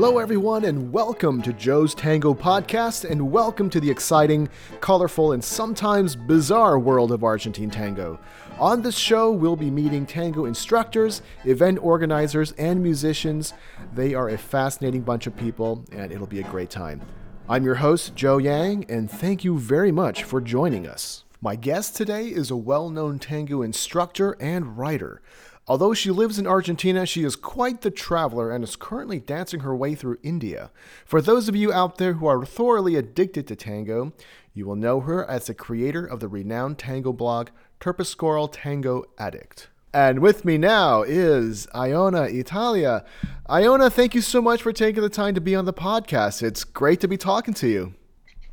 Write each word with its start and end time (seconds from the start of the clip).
Hello, 0.00 0.18
everyone, 0.18 0.64
and 0.64 0.92
welcome 0.92 1.42
to 1.42 1.52
Joe's 1.52 1.92
Tango 1.92 2.32
Podcast, 2.32 3.04
and 3.10 3.32
welcome 3.32 3.68
to 3.68 3.80
the 3.80 3.90
exciting, 3.90 4.48
colorful, 4.80 5.32
and 5.32 5.42
sometimes 5.42 6.14
bizarre 6.14 6.78
world 6.78 7.10
of 7.10 7.24
Argentine 7.24 7.68
tango. 7.68 8.16
On 8.60 8.80
this 8.80 8.96
show, 8.96 9.32
we'll 9.32 9.56
be 9.56 9.72
meeting 9.72 10.06
tango 10.06 10.44
instructors, 10.44 11.22
event 11.46 11.80
organizers, 11.82 12.52
and 12.52 12.80
musicians. 12.80 13.54
They 13.92 14.14
are 14.14 14.28
a 14.28 14.38
fascinating 14.38 15.00
bunch 15.00 15.26
of 15.26 15.36
people, 15.36 15.84
and 15.90 16.12
it'll 16.12 16.28
be 16.28 16.38
a 16.38 16.44
great 16.44 16.70
time. 16.70 17.02
I'm 17.48 17.64
your 17.64 17.74
host, 17.74 18.14
Joe 18.14 18.38
Yang, 18.38 18.88
and 18.88 19.10
thank 19.10 19.42
you 19.42 19.58
very 19.58 19.90
much 19.90 20.22
for 20.22 20.40
joining 20.40 20.86
us. 20.86 21.24
My 21.40 21.56
guest 21.56 21.96
today 21.96 22.28
is 22.28 22.52
a 22.52 22.56
well 22.56 22.88
known 22.88 23.18
tango 23.18 23.62
instructor 23.62 24.36
and 24.38 24.78
writer. 24.78 25.22
Although 25.68 25.92
she 25.92 26.10
lives 26.10 26.38
in 26.38 26.46
Argentina, 26.46 27.04
she 27.04 27.24
is 27.24 27.36
quite 27.36 27.82
the 27.82 27.90
traveler 27.90 28.50
and 28.50 28.64
is 28.64 28.74
currently 28.74 29.20
dancing 29.20 29.60
her 29.60 29.76
way 29.76 29.94
through 29.94 30.18
India. 30.22 30.70
For 31.04 31.20
those 31.20 31.46
of 31.46 31.54
you 31.54 31.70
out 31.70 31.98
there 31.98 32.14
who 32.14 32.26
are 32.26 32.46
thoroughly 32.46 32.96
addicted 32.96 33.46
to 33.48 33.56
tango, 33.56 34.14
you 34.54 34.66
will 34.66 34.76
know 34.76 35.00
her 35.00 35.28
as 35.28 35.46
the 35.46 35.54
creator 35.54 36.06
of 36.06 36.20
the 36.20 36.28
renowned 36.28 36.78
tango 36.78 37.12
blog 37.12 37.50
Terpsichoral 37.80 38.48
Tango 38.50 39.04
Addict. 39.18 39.68
And 39.92 40.20
with 40.20 40.44
me 40.44 40.56
now 40.56 41.02
is 41.02 41.68
Iona 41.74 42.22
Italia. 42.22 43.04
Iona, 43.50 43.90
thank 43.90 44.14
you 44.14 44.20
so 44.22 44.40
much 44.40 44.62
for 44.62 44.72
taking 44.72 45.02
the 45.02 45.08
time 45.08 45.34
to 45.34 45.40
be 45.40 45.54
on 45.54 45.66
the 45.66 45.72
podcast. 45.72 46.42
It's 46.42 46.64
great 46.64 47.00
to 47.00 47.08
be 47.08 47.16
talking 47.16 47.54
to 47.54 47.68
you. 47.68 47.94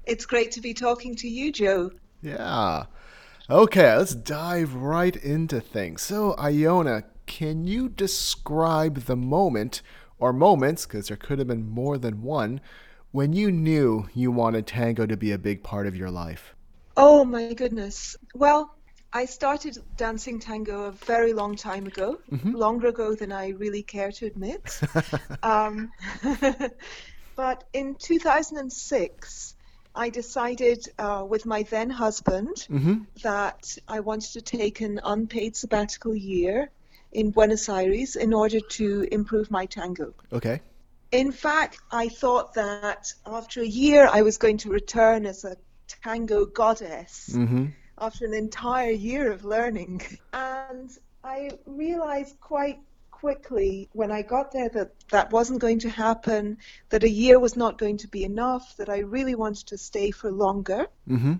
It's 0.05 0.25
great 0.25 0.51
to 0.51 0.61
be 0.61 0.73
talking 0.73 1.15
to 1.15 1.27
you, 1.27 1.51
Joe. 1.51 1.91
Yeah. 2.21 2.85
Okay, 3.47 3.95
let's 3.95 4.15
dive 4.15 4.73
right 4.73 5.15
into 5.15 5.61
things. 5.61 6.01
So, 6.01 6.35
Iona, 6.39 7.03
can 7.27 7.67
you 7.67 7.89
describe 7.89 9.01
the 9.01 9.15
moment 9.15 9.83
or 10.17 10.33
moments, 10.33 10.87
because 10.87 11.09
there 11.09 11.17
could 11.17 11.37
have 11.37 11.47
been 11.47 11.69
more 11.69 11.99
than 11.99 12.23
one, 12.23 12.59
when 13.11 13.33
you 13.33 13.51
knew 13.51 14.09
you 14.15 14.31
wanted 14.31 14.65
tango 14.65 15.05
to 15.05 15.15
be 15.15 15.31
a 15.31 15.37
big 15.37 15.61
part 15.61 15.85
of 15.85 15.95
your 15.95 16.09
life? 16.09 16.55
Oh, 16.97 17.23
my 17.23 17.53
goodness. 17.53 18.15
Well, 18.33 18.75
I 19.13 19.25
started 19.25 19.77
dancing 19.95 20.39
tango 20.39 20.85
a 20.85 20.91
very 20.91 21.31
long 21.31 21.55
time 21.55 21.85
ago, 21.85 22.17
mm-hmm. 22.31 22.51
longer 22.51 22.87
ago 22.87 23.13
than 23.13 23.31
I 23.31 23.49
really 23.49 23.83
care 23.83 24.11
to 24.13 24.25
admit. 24.25 24.79
um, 25.43 25.91
but 27.35 27.63
in 27.73 27.93
2006, 27.95 29.54
I 29.95 30.09
decided 30.09 30.87
uh, 30.99 31.25
with 31.27 31.45
my 31.45 31.63
then 31.63 31.89
husband 31.89 32.55
mm-hmm. 32.69 33.03
that 33.23 33.77
I 33.87 34.01
wanted 34.01 34.33
to 34.33 34.41
take 34.41 34.81
an 34.81 34.99
unpaid 35.03 35.55
sabbatical 35.55 36.15
year 36.15 36.69
in 37.11 37.31
Buenos 37.31 37.69
Aires 37.69 38.15
in 38.15 38.33
order 38.33 38.59
to 38.59 39.07
improve 39.11 39.49
my 39.49 39.65
tango. 39.65 40.13
Okay. 40.33 40.61
In 41.11 41.31
fact, 41.31 41.79
I 41.91 42.09
thought 42.09 42.55
that 42.55 43.13
after 43.25 43.61
a 43.61 43.65
year 43.65 44.07
I 44.11 44.21
was 44.23 44.37
going 44.37 44.57
to 44.59 44.69
return 44.69 45.25
as 45.25 45.45
a 45.45 45.55
tango 46.03 46.45
goddess 46.45 47.29
mm-hmm. 47.33 47.67
after 47.97 48.25
an 48.25 48.33
entire 48.33 48.91
year 48.91 49.31
of 49.31 49.45
learning. 49.45 50.01
And 50.33 50.91
I 51.23 51.51
realized 51.65 52.39
quite 52.41 52.79
quickly 53.19 53.89
when 53.93 54.11
I 54.11 54.21
got 54.21 54.51
there 54.51 54.69
that 54.69 54.91
that 55.09 55.31
wasn't 55.31 55.59
going 55.59 55.79
to 55.79 55.89
happen, 55.89 56.57
that 56.89 57.03
a 57.03 57.09
year 57.09 57.39
was 57.39 57.55
not 57.55 57.77
going 57.77 57.97
to 57.97 58.07
be 58.07 58.23
enough, 58.23 58.75
that 58.77 58.89
I 58.89 58.99
really 58.99 59.35
wanted 59.35 59.67
to 59.67 59.77
stay 59.77 60.11
for 60.11 60.31
longer. 60.31 60.87
Mm-hmm. 61.09 61.35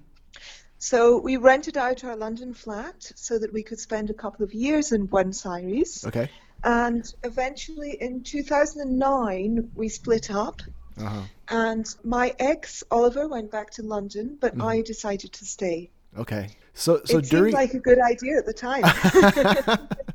So 0.77 1.19
we 1.19 1.37
rented 1.37 1.77
out 1.77 2.03
our 2.03 2.15
London 2.15 2.53
flat 2.53 3.11
so 3.15 3.39
that 3.39 3.51
we 3.51 3.63
could 3.63 3.79
spend 3.79 4.09
a 4.09 4.13
couple 4.13 4.45
of 4.45 4.53
years 4.53 4.91
in 4.91 5.05
Buenos 5.05 5.45
Aires. 5.45 6.05
Okay. 6.07 6.29
And 6.63 7.03
eventually 7.23 7.97
in 7.99 8.23
2009, 8.23 9.71
we 9.75 9.89
split 9.89 10.31
up. 10.31 10.61
Uh-huh. 10.97 11.21
And 11.49 11.85
my 12.03 12.33
ex, 12.39 12.83
Oliver, 12.89 13.27
went 13.27 13.51
back 13.51 13.71
to 13.71 13.83
London, 13.83 14.37
but 14.39 14.53
mm-hmm. 14.53 14.61
I 14.61 14.81
decided 14.81 15.33
to 15.33 15.45
stay. 15.45 15.89
Okay. 16.17 16.49
So, 16.73 17.01
so 17.05 17.17
it 17.17 17.25
during 17.25 17.45
seemed 17.45 17.53
like 17.53 17.73
a 17.73 17.79
good 17.79 17.99
idea 17.99 18.37
at 18.37 18.45
the 18.45 18.53
time. 18.53 18.83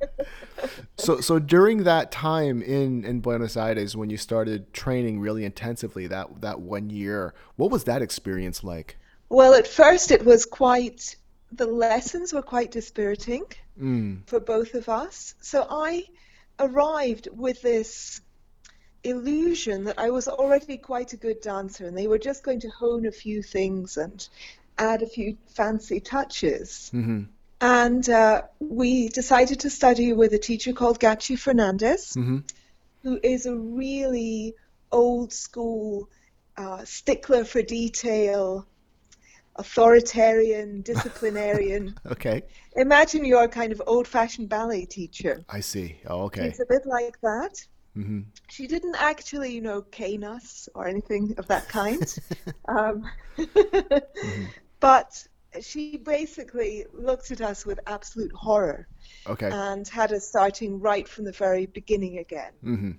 so, 0.96 1.20
so 1.20 1.38
during 1.38 1.84
that 1.84 2.10
time 2.10 2.62
in 2.62 3.04
in 3.04 3.20
Buenos 3.20 3.56
Aires, 3.56 3.96
when 3.96 4.10
you 4.10 4.16
started 4.16 4.72
training 4.72 5.20
really 5.20 5.44
intensively, 5.44 6.06
that 6.06 6.40
that 6.40 6.60
one 6.60 6.90
year, 6.90 7.34
what 7.56 7.70
was 7.70 7.84
that 7.84 8.02
experience 8.02 8.64
like? 8.64 8.96
Well, 9.28 9.54
at 9.54 9.66
first 9.66 10.10
it 10.10 10.24
was 10.24 10.46
quite. 10.46 11.16
The 11.52 11.66
lessons 11.66 12.32
were 12.32 12.42
quite 12.42 12.70
dispiriting 12.70 13.44
mm. 13.80 14.20
for 14.26 14.38
both 14.38 14.74
of 14.74 14.88
us. 14.88 15.34
So 15.40 15.66
I 15.68 16.04
arrived 16.60 17.26
with 17.32 17.60
this 17.60 18.20
illusion 19.02 19.84
that 19.84 19.98
I 19.98 20.10
was 20.10 20.28
already 20.28 20.76
quite 20.76 21.12
a 21.12 21.16
good 21.16 21.40
dancer, 21.40 21.86
and 21.86 21.96
they 21.96 22.06
were 22.06 22.18
just 22.18 22.44
going 22.44 22.60
to 22.60 22.68
hone 22.68 23.06
a 23.06 23.12
few 23.12 23.42
things 23.42 23.96
and 23.96 24.28
add 24.78 25.02
a 25.02 25.06
few 25.06 25.36
fancy 25.48 26.00
touches. 26.00 26.90
Mm-hmm. 26.94 27.22
And 27.60 28.08
uh, 28.08 28.42
we 28.58 29.08
decided 29.08 29.60
to 29.60 29.70
study 29.70 30.12
with 30.12 30.32
a 30.32 30.38
teacher 30.38 30.72
called 30.72 30.98
Gachi 30.98 31.38
Fernandez, 31.38 32.14
mm-hmm. 32.16 32.38
who 33.02 33.20
is 33.22 33.46
a 33.46 33.54
really 33.54 34.54
old 34.90 35.32
school 35.32 36.08
uh, 36.56 36.84
stickler 36.84 37.44
for 37.44 37.62
detail, 37.62 38.66
authoritarian, 39.56 40.80
disciplinarian. 40.92 41.94
okay. 42.06 42.42
Imagine 42.76 43.24
you're 43.24 43.44
a 43.44 43.48
kind 43.48 43.72
of 43.72 43.82
old 43.86 44.08
fashioned 44.08 44.48
ballet 44.48 44.86
teacher. 44.86 45.44
I 45.48 45.60
see. 45.60 45.98
Oh, 46.06 46.22
okay. 46.24 46.46
It's 46.46 46.60
a 46.60 46.66
bit 46.66 46.86
like 46.86 47.20
that. 47.20 47.66
Mm-hmm. 47.96 48.20
She 48.48 48.66
didn't 48.66 48.96
actually, 48.98 49.52
you 49.52 49.60
know, 49.60 49.82
cane 49.82 50.24
us 50.24 50.68
or 50.74 50.86
anything 50.86 51.34
of 51.38 51.46
that 51.48 51.68
kind. 51.68 52.02
um, 52.68 53.10
mm-hmm. 53.38 54.44
But 54.78 55.26
she 55.60 55.96
basically 55.96 56.86
looked 56.92 57.30
at 57.30 57.40
us 57.40 57.66
with 57.66 57.80
absolute 57.86 58.32
horror. 58.32 58.86
Okay. 59.26 59.50
And 59.50 59.86
had 59.88 60.12
us 60.12 60.28
starting 60.28 60.80
right 60.80 61.08
from 61.08 61.24
the 61.24 61.32
very 61.32 61.66
beginning 61.66 62.18
again. 62.18 62.52
Mm-hmm. 62.64 62.90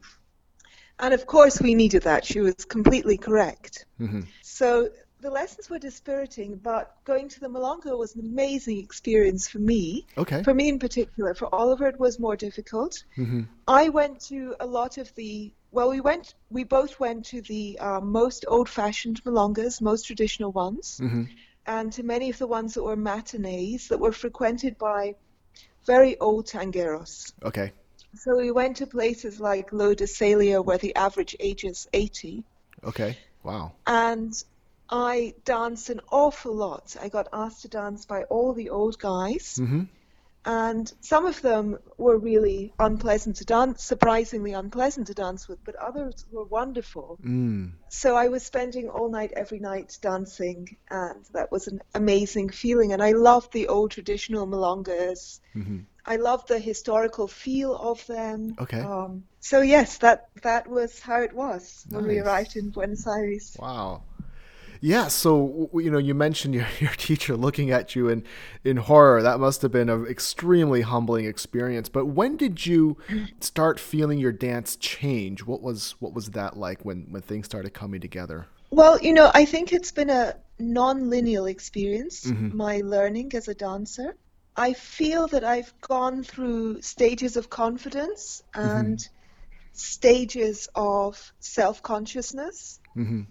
And 1.00 1.14
of 1.14 1.26
course, 1.26 1.60
we 1.60 1.74
needed 1.76 2.04
that. 2.04 2.26
She 2.26 2.42
was 2.42 2.66
completely 2.66 3.18
correct. 3.18 3.86
Mm-hmm. 4.00 4.22
So 4.44 4.90
the 5.20 5.32
lessons 5.32 5.70
were 5.70 5.80
dispiriting, 5.80 6.58
but 6.58 6.96
going 7.06 7.30
to 7.30 7.40
the 7.40 7.48
Milonga 7.48 7.98
was 7.98 8.16
an 8.16 8.22
amazing 8.22 8.80
experience 8.80 9.48
for 9.48 9.60
me. 9.60 10.06
Okay. 10.18 10.44
For 10.44 10.54
me 10.54 10.70
in 10.70 10.80
particular. 10.80 11.34
For 11.34 11.54
Oliver, 11.54 11.88
it 11.88 12.00
was 12.00 12.20
more 12.20 12.36
difficult. 12.36 13.04
Mm-hmm. 13.18 13.42
I 13.68 13.90
went 13.90 14.20
to 14.28 14.56
a 14.60 14.66
lot 14.66 14.98
of 14.98 15.14
the 15.16 15.54
well, 15.74 15.90
we 15.90 16.02
went. 16.02 16.36
We 16.50 16.66
both 16.66 17.00
went 17.00 17.28
to 17.28 17.42
the 17.42 17.80
uh, 17.80 18.02
most 18.02 18.44
old-fashioned 18.46 19.24
milongas, 19.24 19.82
most 19.82 20.06
traditional 20.06 20.52
ones. 20.52 21.00
Mm-hmm 21.02 21.24
and 21.66 21.94
to 21.94 22.04
many 22.04 22.30
of 22.30 22.38
the 22.38 22.48
ones 22.48 22.74
that 22.74 22.84
were 22.84 22.96
matinees 22.96 23.90
that 23.90 24.00
were 24.00 24.12
frequented 24.12 24.78
by 24.78 25.16
very 25.86 26.20
old 26.20 26.48
tangueros. 26.48 27.34
Okay. 27.44 27.72
So 28.16 28.38
we 28.38 28.52
went 28.52 28.78
to 28.78 28.88
places 28.88 29.40
like 29.40 29.72
Lo 29.72 29.94
de 29.94 30.06
where 30.62 30.78
the 30.78 30.96
average 30.96 31.36
age 31.40 31.64
is 31.64 31.88
80. 31.94 32.44
Okay. 32.84 33.18
Wow. 33.44 33.74
And 33.88 34.34
I 34.90 35.34
danced 35.46 35.90
an 35.90 36.02
awful 36.12 36.54
lot. 36.54 36.98
I 37.02 37.10
got 37.10 37.30
asked 37.32 37.62
to 37.62 37.70
dance 37.70 38.06
by 38.06 38.24
all 38.24 38.54
the 38.54 38.70
old 38.70 39.00
guys. 39.00 39.58
Mm-hmm 39.62 39.84
and 40.44 40.92
some 41.02 41.26
of 41.28 41.42
them 41.42 41.78
were 41.98 42.18
really 42.18 42.74
unpleasant 42.80 43.38
to 43.38 43.46
dance, 43.46 43.84
surprisingly 43.84 44.54
unpleasant 44.54 45.08
to 45.08 45.14
dance 45.14 45.48
with, 45.48 45.64
but 45.64 45.76
others 45.76 46.26
were 46.32 46.46
wonderful. 46.46 47.20
Mm. 47.24 47.74
So 47.90 48.16
I 48.16 48.30
was 48.30 48.44
spending 48.44 48.90
all 48.90 49.10
night, 49.10 49.34
every 49.36 49.60
night 49.60 49.98
dancing, 50.02 50.78
and 50.90 51.24
that 51.34 51.52
was 51.52 51.68
an 51.68 51.82
amazing 51.94 52.50
feeling. 52.50 52.92
And 52.92 53.04
I 53.04 53.12
loved 53.12 53.54
the 53.54 53.68
old 53.68 53.92
traditional 53.92 54.48
milongas. 54.48 55.40
Mm-hmm. 55.56 55.80
I 56.06 56.16
loved 56.16 56.48
the 56.48 56.58
historical 56.58 57.28
feel 57.28 57.76
of 57.76 58.06
them. 58.08 58.56
Okay. 58.60 58.80
Um, 58.80 59.26
so 59.40 59.62
yes, 59.62 60.00
that 60.00 60.30
that 60.42 60.68
was 60.68 61.00
how 61.00 61.22
it 61.22 61.34
was 61.34 61.86
nice. 61.86 61.96
when 61.96 62.08
we 62.08 62.20
arrived 62.20 62.56
in 62.56 62.72
Buenos 62.72 63.06
Aires. 63.06 63.56
Wow. 63.60 64.04
Yeah, 64.84 65.10
so 65.10 65.70
you 65.76 65.92
know, 65.92 66.00
you 66.00 66.16
mentioned 66.16 66.56
your, 66.56 66.66
your 66.80 66.92
teacher 66.92 67.38
looking 67.38 67.70
at 67.70 67.96
you 67.96 68.10
in 68.10 68.24
in 68.64 68.78
horror. 68.78 69.22
That 69.22 69.40
must 69.40 69.62
have 69.62 69.72
been 69.72 69.90
an 69.90 70.08
extremely 70.08 70.82
humbling 70.82 71.26
experience. 71.26 71.88
But 71.88 72.08
when 72.08 72.36
did 72.36 72.66
you 72.66 72.98
start 73.40 73.80
feeling 73.80 74.18
your 74.18 74.32
dance 74.32 74.76
change? 74.76 75.46
What 75.46 75.62
was 75.62 75.96
what 76.00 76.14
was 76.14 76.32
that 76.32 76.58
like 76.58 76.84
when 76.84 77.08
when 77.12 77.22
things 77.22 77.46
started 77.46 77.74
coming 77.74 78.02
together? 78.02 78.48
Well, 78.72 79.00
you 79.00 79.14
know, 79.14 79.30
I 79.34 79.46
think 79.46 79.72
it's 79.72 79.92
been 79.92 80.10
a 80.10 80.36
non-linear 80.58 81.48
experience, 81.48 82.26
mm-hmm. 82.26 82.56
my 82.56 82.82
learning 82.84 83.36
as 83.36 83.48
a 83.48 83.54
dancer. 83.54 84.16
I 84.56 84.74
feel 84.74 85.28
that 85.28 85.44
I've 85.44 85.74
gone 85.82 86.24
through 86.24 86.82
stages 86.82 87.38
of 87.38 87.50
confidence 87.50 88.42
and 88.54 88.98
mm-hmm. 88.98 89.74
stages 89.74 90.70
of 90.74 91.34
self-consciousness. 91.40 92.80
Mm-hmm 92.98 93.22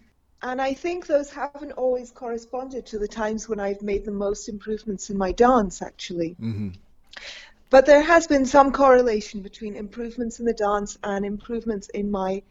and 0.42 0.60
I 0.60 0.74
think 0.74 1.06
those 1.06 1.30
haven't 1.30 1.72
always 1.72 2.10
corresponded 2.10 2.86
to 2.86 2.98
the 2.98 3.08
times 3.08 3.48
when 3.48 3.60
I've 3.60 3.82
made 3.82 4.04
the 4.04 4.12
most 4.12 4.48
improvements 4.48 5.10
in 5.10 5.18
my 5.18 5.32
dance, 5.32 5.82
actually. 5.82 6.36
Mm-hmm. 6.40 6.70
But 7.68 7.86
there 7.86 8.02
has 8.02 8.26
been 8.26 8.46
some 8.46 8.72
correlation 8.72 9.42
between 9.42 9.76
improvements 9.76 10.40
in 10.40 10.46
the 10.46 10.54
dance 10.54 10.98
and 11.04 11.24
improvements 11.24 11.88
in 11.88 12.10
my 12.10 12.42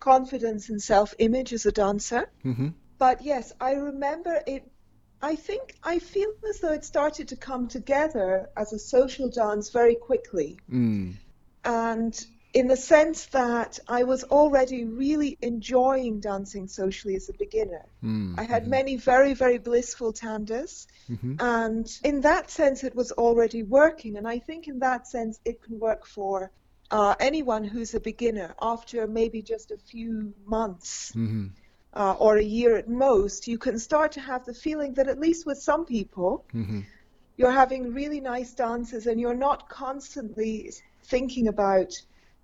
confidence 0.00 0.70
and 0.70 0.82
self 0.82 1.14
image 1.18 1.52
as 1.52 1.66
a 1.66 1.72
dancer. 1.72 2.28
Mm-hmm. 2.44 2.68
But 2.98 3.22
yes, 3.22 3.52
I 3.60 3.72
remember 3.72 4.42
it. 4.46 4.64
I 5.20 5.36
think 5.36 5.74
I 5.82 5.98
feel 5.98 6.32
as 6.48 6.60
though 6.60 6.72
it 6.72 6.84
started 6.84 7.28
to 7.28 7.36
come 7.36 7.68
together 7.68 8.48
as 8.56 8.72
a 8.72 8.78
social 8.78 9.28
dance 9.28 9.70
very 9.70 9.94
quickly. 9.94 10.58
Mm. 10.70 11.14
And 11.64 12.26
in 12.56 12.68
the 12.68 12.76
sense 12.94 13.26
that 13.26 13.78
I 13.86 14.04
was 14.04 14.24
already 14.24 14.86
really 14.86 15.36
enjoying 15.42 16.20
dancing 16.20 16.68
socially 16.68 17.14
as 17.14 17.28
a 17.28 17.34
beginner. 17.44 17.84
Mm. 18.02 18.34
I 18.38 18.44
had 18.44 18.64
Mhm. 18.64 18.70
many 18.78 18.96
very, 18.96 19.34
very 19.34 19.58
blissful 19.58 20.12
tandas, 20.14 20.86
Mhm. 21.14 21.36
and 21.38 21.86
in 22.10 22.22
that 22.22 22.50
sense, 22.50 22.82
it 22.82 22.94
was 22.94 23.12
already 23.12 23.62
working. 23.62 24.16
And 24.16 24.26
I 24.26 24.38
think 24.38 24.68
in 24.68 24.78
that 24.78 25.06
sense, 25.06 25.38
it 25.44 25.56
can 25.64 25.78
work 25.78 26.06
for 26.06 26.50
uh, 26.90 27.14
anyone 27.18 27.64
who's 27.64 27.94
a 27.94 28.00
beginner 28.00 28.54
after 28.72 29.06
maybe 29.06 29.42
just 29.42 29.70
a 29.72 29.76
few 29.92 30.32
months 30.46 31.12
Mhm. 31.14 31.50
uh, 32.00 32.14
or 32.24 32.32
a 32.38 32.48
year 32.58 32.76
at 32.76 32.88
most. 32.88 33.48
You 33.48 33.58
can 33.58 33.78
start 33.78 34.12
to 34.12 34.20
have 34.20 34.42
the 34.46 34.54
feeling 34.54 34.94
that, 34.94 35.08
at 35.08 35.18
least 35.26 35.44
with 35.46 35.58
some 35.58 35.84
people, 35.84 36.32
Mhm. 36.54 36.84
you're 37.36 37.58
having 37.62 37.92
really 37.92 38.20
nice 38.20 38.54
dances 38.54 39.06
and 39.06 39.20
you're 39.20 39.42
not 39.48 39.68
constantly 39.68 40.72
thinking 41.04 41.48
about 41.48 41.92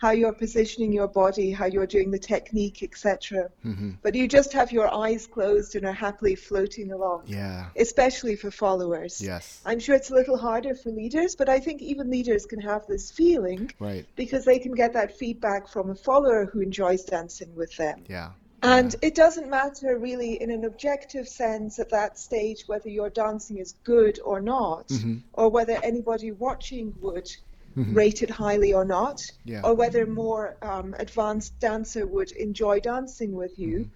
how 0.03 0.11
you're 0.11 0.33
positioning 0.33 0.93
your 0.93 1.07
body, 1.07 1.53
how 1.53 1.65
you're 1.65 1.87
doing 1.87 2.11
the 2.11 2.19
technique, 2.19 2.83
etc. 2.83 3.49
Mhm. 3.65 3.99
But 4.03 4.17
you 4.17 4.27
just 4.27 4.53
have 4.53 4.73
your 4.73 4.93
eyes 4.93 5.29
closed 5.29 5.77
and 5.77 5.87
are 5.87 5.93
happily 6.07 6.35
floating 6.35 6.91
along, 6.91 7.23
Yeah. 7.29 7.67
especially 7.77 8.35
for 8.35 8.51
followers. 8.51 9.21
Yes. 9.21 9.61
I'm 9.65 9.79
sure 9.79 9.95
it's 9.95 10.11
a 10.11 10.15
little 10.15 10.37
harder 10.37 10.75
for 10.75 10.91
leaders, 10.91 11.37
but 11.37 11.49
I 11.49 11.61
think 11.61 11.83
even 11.83 12.11
leaders 12.11 12.47
can 12.47 12.61
have 12.63 12.85
this 12.89 13.13
feeling 13.13 13.71
Right. 13.79 14.05
because 14.17 14.45
they 14.45 14.59
can 14.59 14.73
get 14.75 14.93
that 14.95 15.17
feedback 15.17 15.69
from 15.69 15.91
a 15.91 15.95
follower 15.95 16.47
who 16.47 16.59
enjoys 16.59 17.05
dancing 17.05 17.55
with 17.55 17.77
them. 17.77 18.03
Yeah. 18.09 18.31
And 18.65 18.95
it 19.03 19.15
doesn't 19.15 19.49
matter 19.49 19.99
really 19.99 20.33
in 20.43 20.51
an 20.51 20.65
objective 20.65 21.29
sense 21.29 21.79
at 21.79 21.91
that 21.91 22.19
stage 22.19 22.65
whether 22.67 22.89
your 22.89 23.11
dancing 23.11 23.59
is 23.59 23.75
good 23.85 24.19
or 24.25 24.41
not, 24.41 24.89
Mhm. 24.89 25.23
or 25.33 25.49
whether 25.49 25.77
anybody 25.85 26.33
watching 26.33 26.93
would 27.01 27.29
Mhm. 27.77 27.95
rate 27.95 28.23
it 28.23 28.31
highly 28.31 28.73
or 28.75 28.85
not, 28.85 29.21
Yeah. 29.45 29.63
or 29.65 29.75
whether 29.75 30.03
a 30.03 30.07
more 30.07 30.57
um, 30.63 30.95
advanced 30.99 31.59
dancer 31.61 32.07
would 32.07 32.31
enjoy 32.33 32.81
dancing 32.81 33.33
with 33.33 33.59
you. 33.59 33.79
Mm-hmm. 33.81 33.91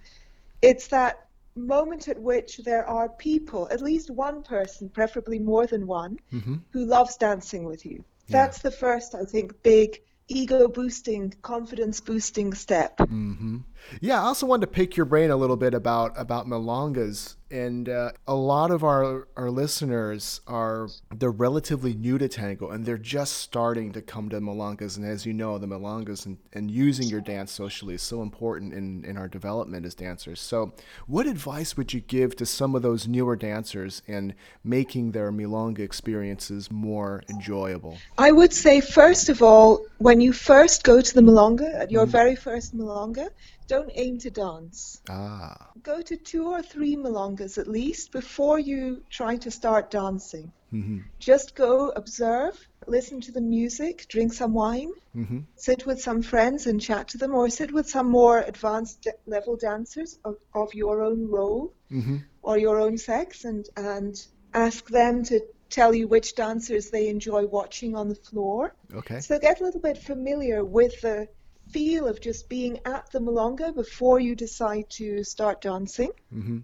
It's 0.62 0.88
that 0.88 1.14
moment 1.54 2.08
at 2.08 2.20
which 2.20 2.58
there 2.64 2.86
are 2.86 3.08
people, 3.08 3.68
at 3.70 3.80
least 3.80 4.10
one 4.10 4.42
person, 4.42 4.88
preferably 4.88 5.38
more 5.38 5.66
than 5.66 5.86
one, 5.86 6.18
Mhm. 6.32 6.60
who 6.72 6.84
loves 6.84 7.16
dancing 7.16 7.64
with 7.64 7.84
you. 7.84 8.04
Yeah. 8.28 8.32
That's 8.38 8.58
the 8.62 8.70
first, 8.70 9.14
I 9.14 9.24
think, 9.24 9.62
big 9.62 10.00
ego 10.28 10.68
boosting, 10.68 11.32
confidence 11.42 12.00
boosting 12.00 12.54
step. 12.54 12.98
hmm 13.00 13.58
Yeah, 14.00 14.20
I 14.20 14.26
also 14.26 14.46
wanted 14.46 14.66
to 14.66 14.72
pick 14.72 14.96
your 14.96 15.06
brain 15.06 15.30
a 15.30 15.36
little 15.36 15.56
bit 15.56 15.74
about 15.74 16.12
about 16.16 16.46
milongas, 16.46 17.36
and 17.50 17.88
uh, 17.88 18.12
a 18.26 18.34
lot 18.34 18.70
of 18.70 18.82
our 18.82 19.28
our 19.36 19.50
listeners 19.50 20.40
are 20.46 20.88
they're 21.14 21.30
relatively 21.30 21.94
new 21.94 22.18
to 22.18 22.28
tango, 22.28 22.70
and 22.70 22.84
they're 22.84 22.98
just 22.98 23.34
starting 23.34 23.92
to 23.92 24.02
come 24.02 24.28
to 24.30 24.40
milongas. 24.40 24.96
And 24.96 25.06
as 25.06 25.24
you 25.24 25.32
know, 25.32 25.58
the 25.58 25.66
milongas 25.66 26.26
and, 26.26 26.38
and 26.52 26.70
using 26.70 27.08
your 27.08 27.20
dance 27.20 27.52
socially 27.52 27.94
is 27.94 28.02
so 28.02 28.22
important 28.22 28.74
in 28.74 29.04
in 29.04 29.16
our 29.16 29.28
development 29.28 29.86
as 29.86 29.94
dancers. 29.94 30.40
So, 30.40 30.74
what 31.06 31.26
advice 31.26 31.76
would 31.76 31.92
you 31.92 32.00
give 32.00 32.36
to 32.36 32.46
some 32.46 32.74
of 32.74 32.82
those 32.82 33.06
newer 33.06 33.36
dancers 33.36 34.02
in 34.06 34.34
making 34.64 35.12
their 35.12 35.30
milonga 35.30 35.80
experiences 35.80 36.70
more 36.70 37.22
enjoyable? 37.28 37.98
I 38.18 38.32
would 38.32 38.52
say, 38.52 38.80
first 38.80 39.28
of 39.28 39.42
all, 39.42 39.84
when 39.98 40.20
you 40.20 40.32
first 40.32 40.84
go 40.84 41.00
to 41.00 41.14
the 41.14 41.20
Milonga, 41.20 41.74
at 41.74 41.90
your 41.90 42.06
very 42.06 42.36
first 42.36 42.76
Milonga, 42.76 43.28
don't 43.68 43.90
aim 43.94 44.18
to 44.18 44.30
dance. 44.30 45.00
Ah, 45.08 45.70
Go 45.82 46.00
to 46.02 46.16
two 46.16 46.48
or 46.48 46.62
three 46.62 46.96
Milongas 46.96 47.58
at 47.58 47.66
least 47.68 48.12
before 48.12 48.58
you 48.58 49.02
try 49.10 49.36
to 49.36 49.50
start 49.50 49.90
dancing. 49.90 50.52
Mm-hmm. 50.72 50.98
Just 51.18 51.54
go, 51.54 51.90
observe, 51.90 52.54
listen 52.86 53.20
to 53.22 53.32
the 53.32 53.40
music, 53.40 54.06
drink 54.08 54.32
some 54.32 54.52
wine, 54.52 54.92
hmm 55.12 55.40
sit 55.56 55.86
with 55.86 56.00
some 56.00 56.22
friends 56.22 56.66
and 56.66 56.80
chat 56.80 57.08
to 57.08 57.18
them, 57.18 57.34
or 57.34 57.48
sit 57.48 57.72
with 57.72 57.88
some 57.88 58.10
more 58.10 58.38
advanced 58.40 59.06
level 59.26 59.56
dancers 59.56 60.18
of, 60.24 60.36
of 60.54 60.74
your 60.74 61.02
own 61.02 61.28
role 61.28 61.72
hmm 61.88 62.16
or 62.42 62.58
your 62.58 62.78
own 62.78 62.96
sex 62.96 63.44
and, 63.44 63.68
and 63.76 64.24
ask 64.54 64.88
them 64.88 65.24
to 65.24 65.40
tell 65.68 65.92
you 65.92 66.06
which 66.06 66.36
dancers 66.36 66.90
they 66.90 67.08
enjoy 67.08 67.44
watching 67.44 67.96
on 67.96 68.08
the 68.08 68.14
floor. 68.14 68.72
Okay. 68.94 69.18
So 69.20 69.38
get 69.38 69.60
a 69.60 69.64
little 69.64 69.80
bit 69.80 69.98
familiar 69.98 70.64
with 70.64 71.00
the 71.00 71.28
feel 71.68 72.06
of 72.06 72.20
just 72.20 72.48
being 72.48 72.80
at 72.84 73.10
the 73.12 73.20
Milonga 73.20 73.74
before 73.74 74.20
you 74.20 74.34
decide 74.34 74.88
to 74.90 75.24
start 75.24 75.60
dancing. 75.62 76.10
hmm 76.30 76.58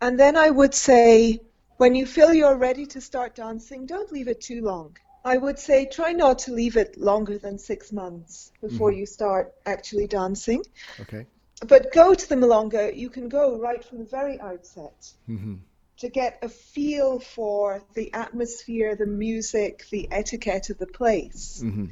And 0.00 0.18
then 0.18 0.36
I 0.36 0.50
would 0.50 0.74
say, 0.74 1.40
when 1.76 1.94
you 1.94 2.06
feel 2.06 2.32
you're 2.34 2.56
ready 2.58 2.86
to 2.86 3.00
start 3.00 3.34
dancing, 3.36 3.86
don't 3.86 4.12
leave 4.12 4.28
it 4.28 4.40
too 4.40 4.62
long. 4.62 4.96
I 5.24 5.36
would 5.38 5.58
say 5.58 5.86
try 5.86 6.12
not 6.12 6.38
to 6.40 6.52
leave 6.52 6.76
it 6.76 6.96
longer 6.96 7.38
than 7.38 7.58
six 7.58 7.92
months 7.92 8.52
before 8.60 8.92
you 8.92 9.06
start 9.06 9.52
actually 9.66 10.06
dancing. 10.08 10.62
Okay. 11.00 11.26
But 11.66 11.92
go 11.92 12.14
to 12.14 12.28
the 12.28 12.36
Milonga, 12.36 12.96
you 12.96 13.10
can 13.10 13.28
go 13.28 13.58
right 13.58 13.84
from 13.84 13.98
the 13.98 14.04
very 14.04 14.40
outset 14.40 15.12
hmm 15.26 15.54
to 15.98 16.08
get 16.08 16.38
a 16.42 16.48
feel 16.48 17.18
for 17.20 17.82
the 17.94 18.12
atmosphere, 18.12 18.94
the 18.96 19.06
music, 19.06 19.86
the 19.90 20.08
etiquette 20.10 20.70
of 20.70 20.78
the 20.78 20.86
place. 20.86 21.62
hmm 21.62 21.86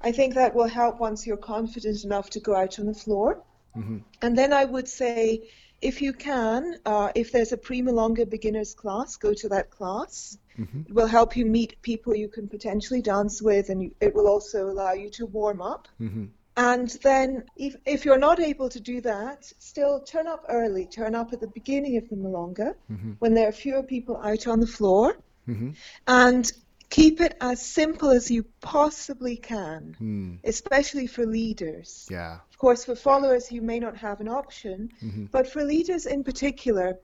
I 0.00 0.12
think 0.12 0.34
that 0.34 0.54
will 0.54 0.68
help 0.68 1.00
once 1.00 1.26
you're 1.26 1.36
confident 1.36 2.04
enough 2.04 2.30
to 2.30 2.40
go 2.40 2.54
out 2.54 2.78
on 2.78 2.86
the 2.86 2.94
floor. 2.94 3.42
hmm 3.74 3.98
And 4.22 4.36
then 4.36 4.52
I 4.52 4.64
would 4.64 4.88
say, 4.88 5.48
if 5.80 6.02
you 6.02 6.12
can, 6.12 6.76
uh, 6.84 7.10
if 7.14 7.30
there's 7.32 7.52
a 7.52 7.56
pre-Milonga 7.56 8.28
beginners 8.28 8.74
class, 8.74 9.16
go 9.16 9.32
to 9.34 9.48
that 9.48 9.70
class. 9.70 10.38
hmm 10.56 10.80
It 10.88 10.94
will 10.94 11.06
help 11.06 11.36
you 11.36 11.46
meet 11.46 11.80
people 11.82 12.14
you 12.14 12.28
can 12.28 12.48
potentially 12.48 13.02
dance 13.02 13.42
with, 13.42 13.70
and 13.70 13.92
it 14.00 14.14
will 14.14 14.28
also 14.28 14.70
allow 14.70 14.92
you 14.92 15.10
to 15.10 15.26
warm 15.26 15.60
up. 15.62 15.88
hmm 15.98 16.26
And 16.56 16.88
then, 17.02 17.44
if, 17.56 17.76
if 17.86 18.04
you're 18.04 18.18
not 18.28 18.40
able 18.40 18.68
to 18.76 18.80
do 18.80 19.00
that, 19.02 19.40
still 19.58 20.00
turn 20.00 20.26
up 20.26 20.44
early. 20.48 20.86
Turn 20.86 21.14
up 21.14 21.32
at 21.32 21.40
the 21.40 21.52
beginning 21.58 21.96
of 22.00 22.08
the 22.08 22.16
Milonga 22.16 22.74
hmm 22.88 23.12
when 23.20 23.34
there 23.34 23.48
are 23.48 23.52
fewer 23.52 23.82
people 23.82 24.16
out 24.30 24.46
on 24.46 24.58
the 24.60 24.66
floor, 24.78 25.04
hmm 25.46 25.70
and 26.06 26.52
keep 26.90 27.20
it 27.20 27.36
as 27.40 27.60
simple 27.64 28.10
as 28.10 28.30
you 28.30 28.44
possibly 28.60 29.36
can, 29.36 29.94
Hmm. 29.98 30.34
especially 30.44 31.06
for 31.06 31.26
leaders. 31.26 32.06
Yeah. 32.10 32.38
Of 32.50 32.58
course, 32.58 32.84
for 32.84 32.94
followers, 32.96 33.52
you 33.52 33.62
may 33.62 33.78
not 33.78 33.96
have 33.96 34.20
an 34.20 34.28
option, 34.28 34.90
hmm 35.00 35.26
but 35.30 35.46
for 35.46 35.62
leaders 35.64 36.06
in 36.06 36.24
particular, 36.24 36.98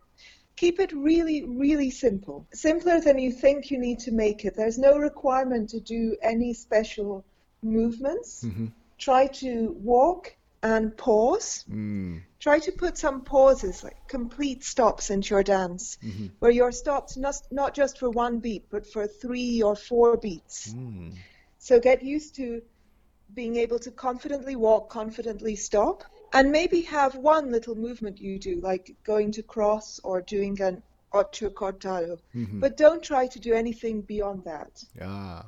keep 0.57 0.81
it 0.81 0.93
really, 0.93 1.45
really 1.45 1.91
simple. 1.91 2.47
Simpler 2.53 3.01
than 3.01 3.19
you 3.19 3.33
think 3.33 3.71
you 3.71 3.79
need 3.79 3.99
to 4.01 4.13
make 4.13 4.45
it. 4.45 4.55
There's 4.57 4.79
no 4.79 4.97
requirement 4.97 5.71
to 5.71 5.81
do 5.81 6.17
any 6.23 6.55
special 6.55 7.25
movements. 7.63 8.43
hmm 8.43 8.67
Try 8.99 9.27
to 9.27 9.75
walk 9.83 10.35
and 10.65 10.97
pause. 10.97 11.65
Mm. 11.71 12.23
Try 12.41 12.59
to 12.61 12.73
put 12.73 12.99
some 12.99 13.23
pauses, 13.25 13.85
like 13.85 13.97
complete 14.09 14.65
stops 14.65 15.11
into 15.11 15.35
your 15.35 15.45
dance, 15.45 15.99
hmm 16.03 16.27
where 16.41 16.51
you're 16.51 16.73
stopped 16.73 17.17
not, 17.17 17.37
not 17.53 17.75
just 17.75 17.99
for 17.99 18.11
one 18.11 18.41
beat, 18.41 18.65
but 18.71 18.87
for 18.87 19.07
three 19.07 19.63
or 19.63 19.77
four 19.77 20.17
beats. 20.17 20.75
Mm. 20.75 21.13
So 21.59 21.81
get 21.81 22.03
used 22.03 22.37
to 22.37 22.63
being 23.35 23.57
able 23.57 23.79
to 23.81 23.91
confidently 23.91 24.57
walk, 24.57 24.91
confidently 24.91 25.57
stop, 25.57 26.05
and 26.33 26.51
maybe 26.53 26.83
have 26.83 27.17
one 27.17 27.51
little 27.53 27.75
movement 27.77 28.21
you 28.21 28.39
do, 28.39 28.61
like 28.61 28.97
going 29.05 29.33
to 29.33 29.43
cross 29.43 30.01
or 30.05 30.21
doing 30.23 30.61
an 30.61 30.83
ocho 31.13 31.51
cortado. 31.51 32.19
hmm 32.33 32.61
But 32.61 32.77
don't 32.77 33.03
try 33.03 33.27
to 33.29 33.41
do 33.41 33.55
anything 33.55 34.03
beyond 34.03 34.45
that. 34.45 34.85
Ah. 35.01 35.47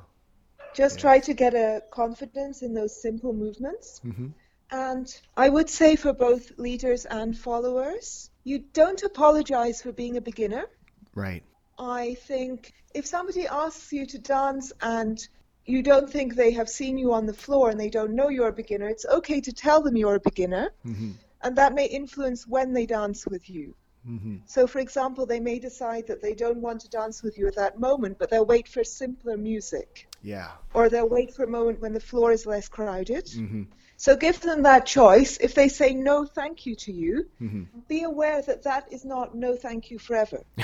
Just 0.77 0.95
Yes. 0.95 1.03
try 1.03 1.19
to 1.21 1.35
get 1.35 1.55
a 1.55 1.83
confidence 1.91 2.63
in 2.63 2.75
those 2.75 3.01
simple 3.03 3.33
movements. 3.33 4.01
hmm 4.03 4.29
And 4.71 5.07
I 5.37 5.49
would 5.49 5.71
say 5.71 5.97
for 5.97 6.13
both 6.13 6.59
leaders 6.59 7.05
and 7.05 7.37
followers, 7.37 8.31
you 8.45 8.59
don't 8.73 9.03
apologize 9.03 9.83
for 9.83 9.93
being 9.93 10.17
a 10.17 10.21
beginner. 10.21 10.67
Right. 11.15 11.43
I 11.79 12.15
think 12.15 12.73
if 12.95 13.07
somebody 13.07 13.47
asks 13.47 13.93
you 13.93 14.07
to 14.07 14.19
dance 14.19 14.73
and 14.81 15.19
you 15.67 15.83
don't 15.83 16.09
think 16.11 16.35
they 16.35 16.53
have 16.53 16.69
seen 16.69 16.97
you 16.97 17.13
on 17.13 17.27
the 17.27 17.35
floor 17.35 17.71
and 17.71 17.79
they 17.79 17.91
don't 17.91 18.15
know 18.15 18.29
you're 18.29 18.49
a 18.49 18.53
beginner, 18.53 18.89
it's 18.89 19.05
okay 19.07 19.41
to 19.41 19.53
tell 19.53 19.83
them 19.83 19.97
you're 19.97 20.15
a 20.17 20.21
beginner, 20.21 20.71
hmm 20.83 21.13
and 21.43 21.57
that 21.57 21.75
may 21.75 21.87
influence 21.87 22.47
when 22.47 22.73
they 22.73 22.87
dance 22.87 23.27
with 23.27 23.49
you. 23.51 23.75
hmm 24.05 24.37
So, 24.47 24.67
for 24.67 24.79
example, 24.79 25.27
they 25.27 25.39
may 25.39 25.59
decide 25.59 26.07
that 26.07 26.23
they 26.23 26.35
don't 26.35 26.61
want 26.63 26.81
to 26.81 26.89
dance 26.89 27.23
with 27.23 27.37
you 27.39 27.47
at 27.47 27.57
that 27.57 27.79
moment, 27.79 28.19
but 28.19 28.31
they'll 28.31 28.47
wait 28.47 28.69
for 28.69 28.83
simpler 28.83 29.37
music, 29.37 30.09
Yeah. 30.23 30.53
or 30.73 30.89
they'll 30.89 31.09
wait 31.09 31.35
for 31.35 31.45
a 31.45 31.49
moment 31.59 31.81
when 31.81 31.93
the 31.93 32.01
floor 32.01 32.33
is 32.33 32.47
less 32.47 32.69
crowded. 32.69 33.29
hmm 33.29 33.65
So, 33.99 34.15
give 34.17 34.41
them 34.41 34.63
that 34.65 34.85
choice. 34.87 35.39
If 35.39 35.55
they 35.55 35.69
say 35.69 35.95
no 35.95 36.25
thank 36.27 36.67
you 36.67 36.75
to 36.77 36.93
you, 36.93 37.27
hmm 37.39 37.65
be 37.89 38.03
aware 38.03 38.43
that 38.43 38.63
that 38.65 38.93
is 38.93 39.05
not 39.05 39.35
no 39.35 39.57
thank 39.57 39.91
you 39.91 39.99
forever. 39.99 40.43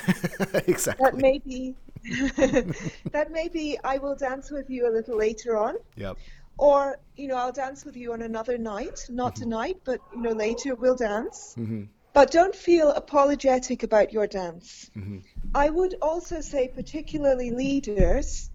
exactly. 0.66 1.04
That 1.04 1.16
may 1.16 1.38
be 1.38 1.76
that 3.12 3.30
may 3.30 3.48
be 3.48 3.78
I 3.84 3.98
will 3.98 4.16
dance 4.16 4.50
with 4.50 4.68
you 4.70 4.88
a 4.88 4.92
little 4.92 5.16
later 5.16 5.56
on, 5.56 5.76
Yep. 5.96 6.16
or 6.58 6.98
you 7.16 7.28
know 7.28 7.36
I'll 7.36 7.52
dance 7.52 7.84
with 7.84 7.96
you 7.96 8.12
on 8.12 8.22
another 8.22 8.58
night, 8.58 8.98
not 9.08 9.34
Mm-hmm. 9.34 9.42
tonight, 9.44 9.76
but 9.84 10.00
you 10.14 10.22
know 10.22 10.32
later 10.32 10.74
we'll 10.74 10.96
dance. 10.96 11.54
Mm-hmm. 11.58 11.84
But 12.12 12.30
don't 12.30 12.54
feel 12.54 12.90
apologetic 12.90 13.82
about 13.84 14.12
your 14.12 14.26
dance. 14.26 14.90
Mm-hmm. 14.96 15.18
I 15.54 15.70
would 15.70 15.94
also 16.02 16.40
say, 16.42 16.68
particularly 16.68 17.50
leaders, 17.50 18.50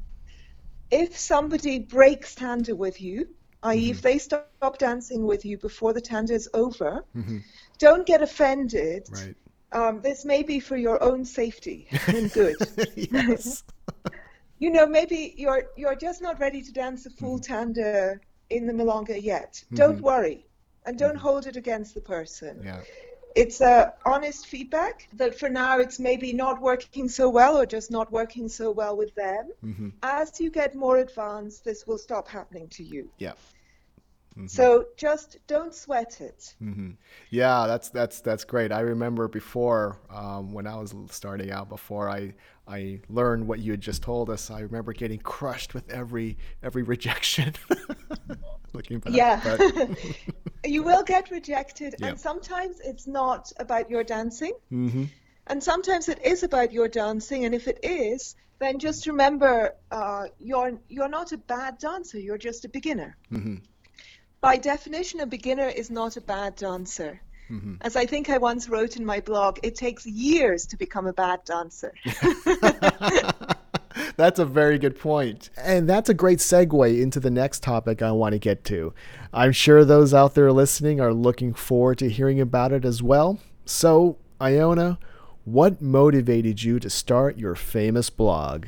if 0.91 1.17
somebody 1.17 1.79
breaks 1.79 2.36
tanda 2.36 2.75
with 2.75 3.01
you, 3.01 3.27
i.e., 3.64 3.82
Mm-hmm. 3.82 3.92
if 3.92 4.02
they 4.02 4.18
stop 4.18 4.78
dancing 4.78 5.26
with 5.26 5.44
you 5.46 5.58
before 5.58 5.94
the 5.94 6.02
tanda 6.02 6.34
is 6.34 6.48
over, 6.54 7.04
don't 7.80 8.06
get 8.06 8.22
offended. 8.22 9.08
Right. 9.12 9.36
Um, 9.74 10.02
this 10.02 10.24
may 10.26 10.44
be 10.44 10.60
for 10.60 10.78
your 10.78 11.02
own 11.04 11.26
safety 11.26 11.88
and 12.08 12.32
good. 12.32 12.56
yes. 12.96 13.64
you 14.60 14.70
know, 14.70 14.88
maybe 14.88 15.34
you're 15.38 15.64
you're 15.76 15.96
just 15.96 16.22
not 16.22 16.40
ready 16.40 16.62
to 16.62 16.72
dance 16.72 17.06
a 17.06 17.10
full 17.10 17.38
Mm-hmm. 17.40 17.54
tanda 17.54 18.20
in 18.50 18.66
the 18.66 18.74
milonga 18.74 19.22
yet. 19.22 19.62
Don't 19.74 20.00
worry, 20.02 20.46
and 20.86 20.98
don't 20.98 21.18
hold 21.18 21.48
it 21.48 21.58
against 21.58 21.94
the 21.96 22.02
person. 22.02 22.56
Mm-hmm. 22.58 22.68
Yeah. 22.68 22.82
It's 23.38 23.62
a 23.62 23.94
honest 24.03 24.48
feedback 24.48 25.08
that 25.13 25.38
for 25.38 25.48
now 25.48 25.77
it's 25.77 26.00
maybe 26.00 26.34
not 26.34 26.60
working 26.60 27.08
so 27.08 27.29
well 27.29 27.56
or 27.56 27.67
just 27.67 27.91
not 27.91 28.12
working 28.12 28.50
so 28.50 28.72
well 28.72 28.98
with 28.98 29.13
them. 29.13 29.51
Mm-hmm. 29.63 29.89
As 30.01 30.39
you 30.41 30.50
get 30.50 30.74
more 30.75 30.98
advanced, 30.98 31.63
this 31.63 31.86
will 31.86 32.00
stop 32.00 32.27
happening 32.27 32.67
to 32.70 32.84
you. 32.84 33.08
Yeah. 33.20 33.34
So 34.46 34.86
just 34.98 35.38
don't 35.48 35.74
sweat 35.74 36.22
it. 36.22 36.53
Mm-hmm. 36.62 36.91
Yeah, 37.32 37.65
that's 37.65 37.89
that's 37.89 38.22
that's 38.22 38.44
great. 38.44 38.72
I 38.72 38.82
remember 38.82 39.27
before 39.27 39.98
um, 40.12 40.53
when 40.53 40.67
I 40.67 40.75
was 40.75 40.94
starting 41.10 41.50
out, 41.51 41.70
before 41.70 42.10
I 42.10 42.34
I 42.67 43.00
learned 43.10 43.48
what 43.48 43.60
you 43.60 43.72
had 43.72 43.82
just 43.82 44.03
told 44.03 44.29
us. 44.29 44.51
I 44.51 44.60
remember 44.60 44.94
getting 44.94 45.20
crushed 45.20 45.74
with 45.74 45.89
every 45.89 46.38
every 46.62 46.84
rejection. 46.84 47.53
Looking 48.74 49.00
back, 49.00 49.13
Yeah. 49.13 49.41
but- 49.44 49.98
You 50.65 50.84
will 50.84 51.03
get 51.03 51.32
rejected, 51.32 51.96
Yeah. 52.00 52.08
and 52.08 52.20
sometimes 52.20 52.79
it's 52.84 53.08
not 53.08 53.51
about 53.58 53.89
your 53.89 54.03
dancing, 54.03 54.53
Mhm. 54.72 55.08
and 55.48 55.63
sometimes 55.63 56.10
it 56.10 56.20
is 56.25 56.44
about 56.44 56.74
your 56.74 56.88
dancing. 56.89 57.46
And 57.46 57.56
if 57.56 57.67
it 57.67 57.79
is, 57.84 58.36
then 58.60 58.79
just 58.79 59.08
remember 59.08 59.74
uh, 59.91 60.25
you're 60.39 60.74
you're 60.89 61.08
not 61.08 61.32
a 61.32 61.38
bad 61.38 61.77
dancer. 61.77 62.20
You're 62.20 62.39
just 62.39 62.65
a 62.65 62.70
beginner. 62.70 63.15
Mhm. 63.32 63.62
By 64.41 64.58
definition, 64.58 65.20
a 65.20 65.25
beginner 65.25 65.67
is 65.67 65.89
not 65.89 66.17
a 66.17 66.22
bad 66.22 66.56
dancer. 66.56 67.22
Mm-hmm. 67.50 67.75
As 67.82 67.96
I 67.96 68.06
think 68.06 68.29
I 68.29 68.38
once 68.38 68.70
wrote 68.70 68.98
in 68.98 69.06
my 69.06 69.20
blog, 69.20 69.60
it 69.63 69.75
takes 69.75 70.06
years 70.06 70.65
to 70.67 70.77
become 70.77 71.08
a 71.08 71.13
bad 71.13 71.44
dancer. 71.46 71.94
That's 74.15 74.39
a 74.39 74.46
very 74.46 74.77
good 74.79 75.00
point. 75.00 75.50
And 75.58 75.89
that's 75.89 76.10
a 76.10 76.13
great 76.13 76.39
segue 76.39 77.01
into 77.01 77.20
the 77.20 77.29
next 77.29 77.62
topic 77.62 78.01
I 78.01 78.12
want 78.12 78.34
to 78.34 78.39
get 78.39 78.63
to. 78.65 78.94
I'm 79.34 79.51
sure 79.51 79.86
those 79.86 80.13
out 80.13 80.34
there 80.34 80.51
listening 80.51 81.00
are 81.00 81.13
looking 81.13 81.53
forward 81.53 82.00
to 82.00 82.10
hearing 82.10 82.39
about 82.39 82.72
it 82.72 82.86
as 82.86 83.03
well. 83.03 83.39
So, 83.65 84.17
Iona, 84.41 84.98
what 85.46 85.82
motivated 85.82 86.63
you 86.63 86.79
to 86.79 86.89
start 86.89 87.38
your 87.38 87.56
famous 87.56 88.10
blog? 88.10 88.67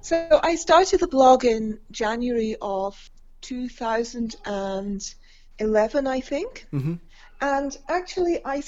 So 0.00 0.40
I 0.42 0.54
started 0.54 1.00
the 1.00 1.08
blog 1.08 1.44
in 1.44 1.80
January 1.90 2.56
of 2.60 3.10
2011, 3.46 6.06
I 6.06 6.20
think. 6.20 6.66
Mhm. 6.72 7.00
And 7.40 7.76
actually, 7.88 8.40
I, 8.44 8.62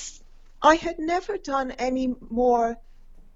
I 0.63 0.77
had 0.77 0.99
never 0.99 1.37
done 1.39 1.73
any 1.73 2.15
more, 2.31 2.77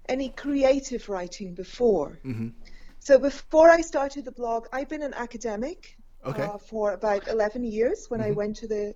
any 0.09 0.29
creative 0.29 1.09
writing 1.09 1.53
before. 1.53 2.19
Mhm. 2.23 2.53
So 2.99 3.19
before 3.19 3.69
I 3.69 3.81
started 3.81 4.25
the 4.25 4.31
blog, 4.31 4.67
I've 4.71 4.89
been 4.89 5.03
an 5.03 5.13
academic 5.13 5.97
Okay. 6.25 6.43
uh, 6.43 6.57
for 6.57 6.93
about 6.93 7.27
11 7.27 7.65
years 7.65 8.05
when 8.09 8.21
I 8.21 8.31
went 8.31 8.55
to 8.57 8.67
the 8.67 8.95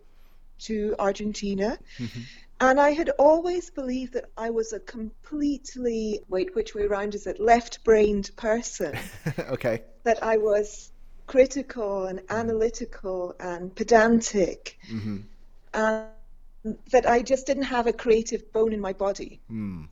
to 0.59 0.95
Argentina. 0.97 1.77
And 2.59 2.79
I 2.79 2.91
had 2.91 3.09
always 3.19 3.69
believed 3.69 4.13
that 4.13 4.25
I 4.35 4.49
was 4.49 4.73
a 4.73 4.79
completely, 4.79 6.21
wait, 6.27 6.55
which 6.55 6.73
way 6.73 6.83
around 6.83 7.13
is 7.13 7.27
it, 7.27 7.39
left 7.39 7.83
brained 7.83 8.31
person. 8.35 8.97
okay. 9.55 9.83
that 10.03 10.23
I 10.23 10.37
was 10.37 10.91
critical 11.27 12.05
and 12.05 12.21
analytical 12.29 13.35
and 13.39 13.75
pedantic, 13.75 14.77
Mhm. 14.91 15.23
and 15.73 16.07
that 16.91 17.05
I 17.07 17.21
just 17.21 17.45
didn't 17.45 17.63
have 17.63 17.87
a 17.87 17.93
creative 17.93 18.51
bone 18.51 18.73
in 18.73 18.81
my 18.81 18.93
body. 18.93 19.39
Mm. 19.51 19.87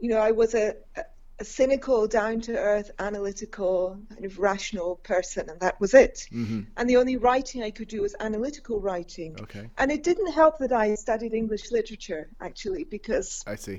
You 0.00 0.10
know, 0.10 0.18
I 0.18 0.32
was 0.32 0.54
a, 0.54 0.76
a, 0.96 1.44
cynical, 1.44 2.06
down 2.06 2.40
to 2.42 2.52
earth, 2.56 2.90
analytical, 2.98 3.98
kind 4.10 4.24
of 4.24 4.38
rational 4.38 4.96
person, 4.96 5.48
and 5.50 5.58
that 5.60 5.80
was 5.80 5.92
it. 5.94 6.26
Mhm. 6.30 6.66
And 6.76 6.88
the 6.88 6.96
only 6.96 7.16
writing 7.16 7.62
I 7.62 7.70
could 7.70 7.88
do 7.88 8.02
was 8.02 8.14
analytical 8.20 8.80
writing. 8.80 9.36
Okay. 9.40 9.68
And 9.78 9.90
it 9.90 10.02
didn't 10.04 10.32
help 10.32 10.58
that 10.58 10.72
I 10.72 10.94
studied 10.94 11.34
English 11.34 11.72
literature, 11.72 12.28
actually, 12.40 12.84
because 12.84 13.42
I 13.46 13.56
see. 13.56 13.78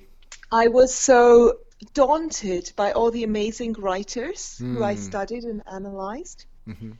I 0.51 0.67
was 0.67 0.93
so 0.93 1.59
daunted 1.93 2.73
by 2.75 2.91
all 2.91 3.11
the 3.11 3.23
amazing 3.23 3.73
writers 3.73 4.57
who 4.57 4.83
I 4.83 4.95
Mm. 4.95 4.99
studied 5.09 5.43
and 5.43 5.61
analyzed 5.67 6.45
Mhm. 6.67 6.97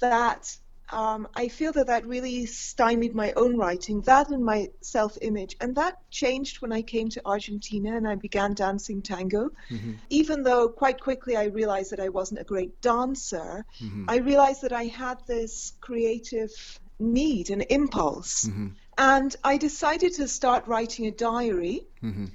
that 0.00 0.56
um, 0.90 1.28
I 1.34 1.48
feel 1.48 1.72
that 1.72 1.88
that 1.88 2.06
really 2.06 2.46
stymied 2.46 3.14
my 3.14 3.32
own 3.32 3.56
writing, 3.58 4.00
that 4.02 4.30
and 4.30 4.42
my 4.42 4.68
self 4.80 5.18
image. 5.20 5.56
And 5.60 5.74
that 5.76 5.98
changed 6.10 6.62
when 6.62 6.72
I 6.72 6.82
came 6.82 7.10
to 7.10 7.20
Argentina 7.26 7.94
and 7.96 8.08
I 8.08 8.14
began 8.14 8.54
dancing 8.54 9.02
tango. 9.02 9.50
Mhm. 9.70 9.98
Even 10.08 10.42
though 10.42 10.68
quite 10.68 10.98
quickly 11.00 11.36
I 11.36 11.44
realized 11.44 11.92
that 11.92 12.00
I 12.00 12.08
wasn't 12.08 12.40
a 12.40 12.44
great 12.44 12.80
dancer, 12.80 13.66
Mhm. 13.80 14.06
I 14.08 14.16
realized 14.16 14.62
that 14.62 14.72
I 14.72 14.84
had 14.84 15.18
this 15.26 15.72
creative 15.80 16.50
need 16.98 17.50
and 17.50 17.64
impulse. 17.68 18.46
Mhm. 18.46 18.74
And 18.96 19.36
I 19.44 19.58
decided 19.58 20.14
to 20.14 20.26
start 20.26 20.66
writing 20.66 21.06
a 21.06 21.10
diary. 21.10 21.86
Mhm. 22.02 22.30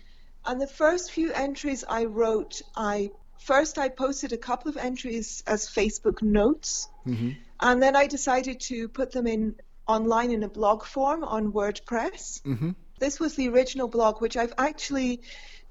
And 0.45 0.61
the 0.61 0.67
first 0.67 1.11
few 1.11 1.31
entries 1.33 1.83
I 1.87 2.05
wrote, 2.05 2.61
I 2.75 3.09
first 3.43 3.77
I 3.77 3.89
posted 3.89 4.31
a 4.33 4.37
couple 4.37 4.69
of 4.69 4.77
entries 4.77 5.43
as 5.45 5.67
Facebook 5.67 6.21
notes, 6.21 6.87
Mhm. 7.05 7.35
and 7.59 7.81
then 7.83 7.95
I 7.95 8.07
decided 8.07 8.59
to 8.71 8.87
put 8.87 9.11
them 9.11 9.27
in 9.27 9.55
online 9.87 10.31
in 10.31 10.43
a 10.43 10.49
blog 10.49 10.83
form 10.85 11.23
on 11.23 11.51
WordPress. 11.51 12.41
Mhm. 12.43 12.75
This 12.99 13.19
was 13.19 13.35
the 13.35 13.49
original 13.49 13.87
blog, 13.87 14.21
which 14.21 14.37
I've 14.37 14.53
actually 14.57 15.21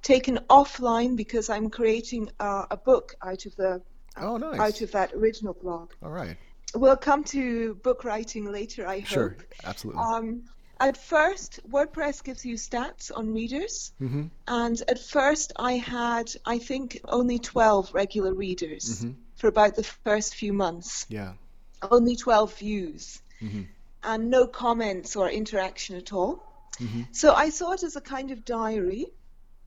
taken 0.02 0.38
offline 0.50 1.16
because 1.16 1.48
I'm 1.48 1.70
creating 1.70 2.30
uh, 2.38 2.66
a 2.70 2.76
book 2.76 3.14
out 3.22 3.46
of 3.46 3.56
the 3.56 3.82
Oh, 4.16 4.36
nice. 4.36 4.60
out 4.60 4.80
of 4.82 4.92
that 4.92 5.14
original 5.14 5.54
blog. 5.54 5.92
All 6.02 6.10
right. 6.10 6.36
We'll 6.74 6.96
come 6.96 7.24
to 7.24 7.74
book 7.76 8.04
writing 8.04 8.44
later, 8.52 8.86
I 8.86 8.98
hope. 9.00 9.06
Sure. 9.08 9.36
Absolutely. 9.64 10.02
Um, 10.02 10.42
at 10.80 10.96
first, 10.96 11.60
WordPress 11.68 12.24
gives 12.24 12.44
you 12.44 12.56
stats 12.56 13.10
on 13.14 13.32
readers, 13.32 13.92
Mhm. 14.00 14.30
and 14.48 14.80
at 14.88 14.98
first 14.98 15.52
I 15.56 15.74
had, 15.74 16.32
I 16.44 16.58
think, 16.58 17.00
only 17.04 17.38
12 17.38 17.94
regular 17.94 18.34
readers 18.34 19.04
Mhm. 19.04 19.14
for 19.36 19.48
about 19.48 19.76
the 19.76 19.84
first 19.84 20.34
few 20.34 20.52
months. 20.52 21.06
Yeah. 21.08 21.34
Only 21.82 22.16
12 22.16 22.56
views, 22.58 23.22
Mhm. 23.40 23.68
and 24.02 24.30
no 24.30 24.46
comments 24.46 25.16
or 25.16 25.30
interaction 25.30 25.96
at 25.96 26.12
all. 26.12 26.42
Mhm. 26.78 27.06
So 27.12 27.32
I 27.32 27.50
saw 27.50 27.72
it 27.72 27.82
as 27.82 27.96
a 27.96 28.00
kind 28.00 28.30
of 28.30 28.44
diary, 28.44 29.06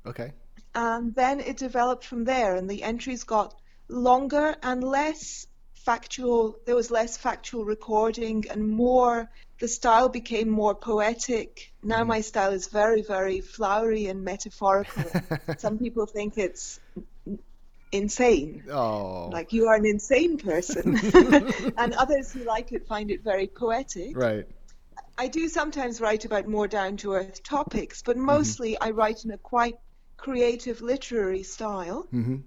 Okay. 0.05 0.33
and 0.73 1.13
then 1.15 1.39
it 1.39 1.57
developed 1.57 2.05
from 2.05 2.23
there, 2.25 2.55
and 2.55 2.69
the 2.69 2.83
entries 2.83 3.23
got 3.23 3.53
longer 3.87 4.55
and 4.63 4.83
less 4.83 5.47
factual. 5.73 6.57
There 6.65 6.75
was 6.75 6.89
less 6.89 7.15
factual 7.15 7.63
recording 7.63 8.49
and 8.49 8.67
more. 8.67 9.29
The 9.59 9.67
style 9.67 10.09
became 10.09 10.49
more 10.49 10.75
poetic. 10.75 11.71
Now 11.81 12.03
my 12.03 12.21
style 12.21 12.51
is 12.51 12.67
very, 12.67 13.01
very 13.01 13.41
flowery 13.41 14.07
and 14.07 14.23
metaphorical. 14.23 15.05
Some 15.57 15.77
people 15.79 16.05
think 16.05 16.37
it's 16.37 16.79
insane. 17.91 18.63
Oh. 18.69 19.29
Like 19.31 19.53
you 19.53 19.67
are 19.67 19.75
an 19.75 19.85
insane 19.85 20.37
person, 20.37 20.95
and 21.77 21.93
others 21.93 22.33
who 22.33 22.43
like 22.43 22.71
it 22.73 22.87
find 22.87 23.11
it 23.11 23.23
very 23.23 23.47
poetic. 23.47 24.15
Right. 24.15 24.45
I 25.17 25.27
do 25.29 25.47
sometimes 25.47 26.01
write 26.01 26.25
about 26.25 26.47
more 26.47 26.67
down 26.67 26.97
to 26.97 27.13
earth 27.13 27.41
topics, 27.43 28.01
but 28.01 28.17
mostly 28.17 28.77
I 28.79 28.91
write 28.91 29.23
in 29.23 29.31
a 29.31 29.37
quite 29.37 29.75
creative 30.17 30.81
literary 30.81 31.43
style. 31.43 32.07
Mhm. 32.13 32.43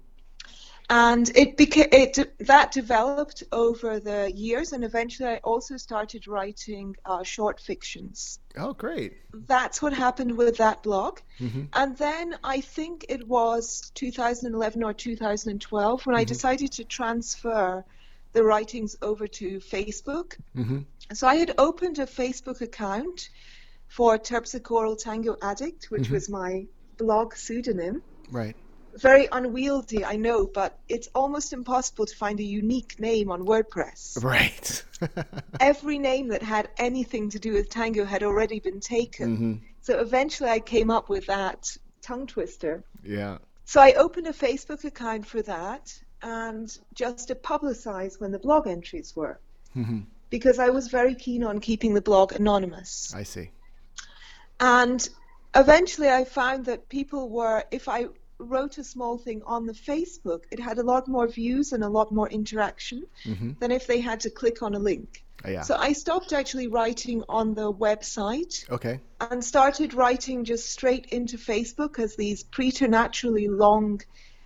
And 0.89 1.29
it 1.37 1.55
became 1.55 1.89
it 1.91 2.17
that 2.39 2.71
developed 2.71 3.43
over 3.51 3.99
the 3.99 4.31
years, 4.33 4.73
and 4.73 4.83
eventually 4.83 5.29
I 5.29 5.37
also 5.37 5.77
started 5.77 6.27
writing 6.27 6.95
uh, 7.05 7.21
short 7.23 7.59
fictions. 7.59 8.39
Oh, 8.57 8.73
great. 8.73 9.13
That's 9.31 9.83
what 9.83 9.93
happened 9.93 10.35
with 10.35 10.57
that 10.57 10.81
blog. 10.81 11.19
Mhm. 11.39 11.67
And 11.73 11.95
then 11.97 12.35
I 12.43 12.61
think 12.61 13.05
it 13.07 13.27
was 13.27 13.91
2011 13.93 14.83
or 14.83 14.93
2012 14.93 16.05
when 16.07 16.15
I 16.15 16.23
decided 16.23 16.71
to 16.73 16.83
transfer 16.85 17.85
the 18.31 18.43
writings 18.43 18.95
over 19.01 19.27
to 19.27 19.59
Facebook. 19.59 20.37
Mhm. 20.55 20.85
So 21.13 21.27
I 21.27 21.35
had 21.35 21.53
opened 21.59 21.99
a 21.99 22.07
Facebook 22.07 22.61
account 22.61 23.29
for 23.87 24.17
Terpsichoral 24.17 24.97
Tango 24.97 25.37
Addict, 25.41 25.91
which 25.91 26.09
was 26.09 26.29
my 26.29 26.65
blog 26.97 27.35
pseudonym. 27.35 28.01
Right. 28.31 28.55
Very 28.95 29.27
unwieldy, 29.31 30.05
I 30.05 30.15
know, 30.15 30.45
but 30.45 30.77
it's 30.87 31.09
almost 31.13 31.53
impossible 31.53 32.05
to 32.05 32.15
find 32.15 32.39
a 32.39 32.43
unique 32.43 32.99
name 32.99 33.31
on 33.31 33.45
WordPress. 33.45 34.23
Right. 34.23 34.83
Every 35.59 35.99
name 35.99 36.29
that 36.29 36.43
had 36.43 36.69
anything 36.77 37.29
to 37.31 37.39
do 37.39 37.53
with 37.53 37.69
tango 37.69 38.05
had 38.05 38.23
already 38.23 38.59
been 38.59 38.79
taken. 38.79 39.35
Mm-hmm. 39.35 39.53
So 39.81 39.99
eventually 39.99 40.49
I 40.49 40.59
came 40.59 40.89
up 40.89 41.09
with 41.09 41.25
that 41.27 41.77
tongue 42.01 42.27
twister. 42.27 42.83
Yeah. 43.03 43.37
So 43.65 43.81
I 43.81 43.93
opened 43.93 44.27
a 44.27 44.33
Facebook 44.33 44.83
account 44.83 45.25
for 45.25 45.41
that 45.43 45.97
and 46.21 46.75
just 46.93 47.27
to 47.29 47.35
publicize 47.35 48.19
when 48.19 48.31
the 48.31 48.39
blog 48.39 48.67
entries 48.67 49.15
were. 49.15 49.39
Mm-hmm. 49.75 50.01
Because 50.29 50.59
I 50.59 50.69
was 50.69 50.89
very 50.89 51.15
keen 51.15 51.43
on 51.43 51.59
keeping 51.59 51.93
the 51.93 52.01
blog 52.01 52.33
anonymous. 52.33 53.13
I 53.15 53.23
see. 53.23 53.51
And 54.59 55.07
eventually 55.55 56.09
I 56.09 56.25
found 56.25 56.65
that 56.65 56.89
people 56.89 57.29
were, 57.29 57.63
if 57.71 57.87
I 57.87 58.07
wrote 58.39 58.77
a 58.77 58.83
small 58.83 59.17
thing 59.17 59.41
on 59.45 59.65
the 59.65 59.73
Facebook, 59.73 60.43
it 60.51 60.59
had 60.59 60.77
a 60.79 60.83
lot 60.83 61.07
more 61.07 61.27
views 61.27 61.73
and 61.73 61.83
a 61.83 61.89
lot 61.89 62.11
more 62.11 62.27
interaction 62.29 63.03
Mm-hmm. 63.25 63.51
than 63.59 63.71
if 63.71 63.85
they 63.85 63.99
had 63.99 64.21
to 64.21 64.29
click 64.29 64.63
on 64.63 64.73
a 64.75 64.79
link. 64.79 65.23
Oh, 65.45 65.49
yeah. 65.49 65.61
So 65.61 65.75
I 65.75 65.93
stopped 65.93 66.33
actually 66.33 66.67
writing 66.67 67.23
on 67.29 67.53
the 67.53 67.71
website 67.71 68.69
okay. 68.69 68.99
and 69.19 69.43
started 69.43 69.93
writing 69.93 70.43
just 70.43 70.69
straight 70.69 71.05
into 71.07 71.37
Facebook 71.37 71.99
as 71.99 72.15
these 72.15 72.43
preternaturally 72.43 73.47
long 73.47 74.01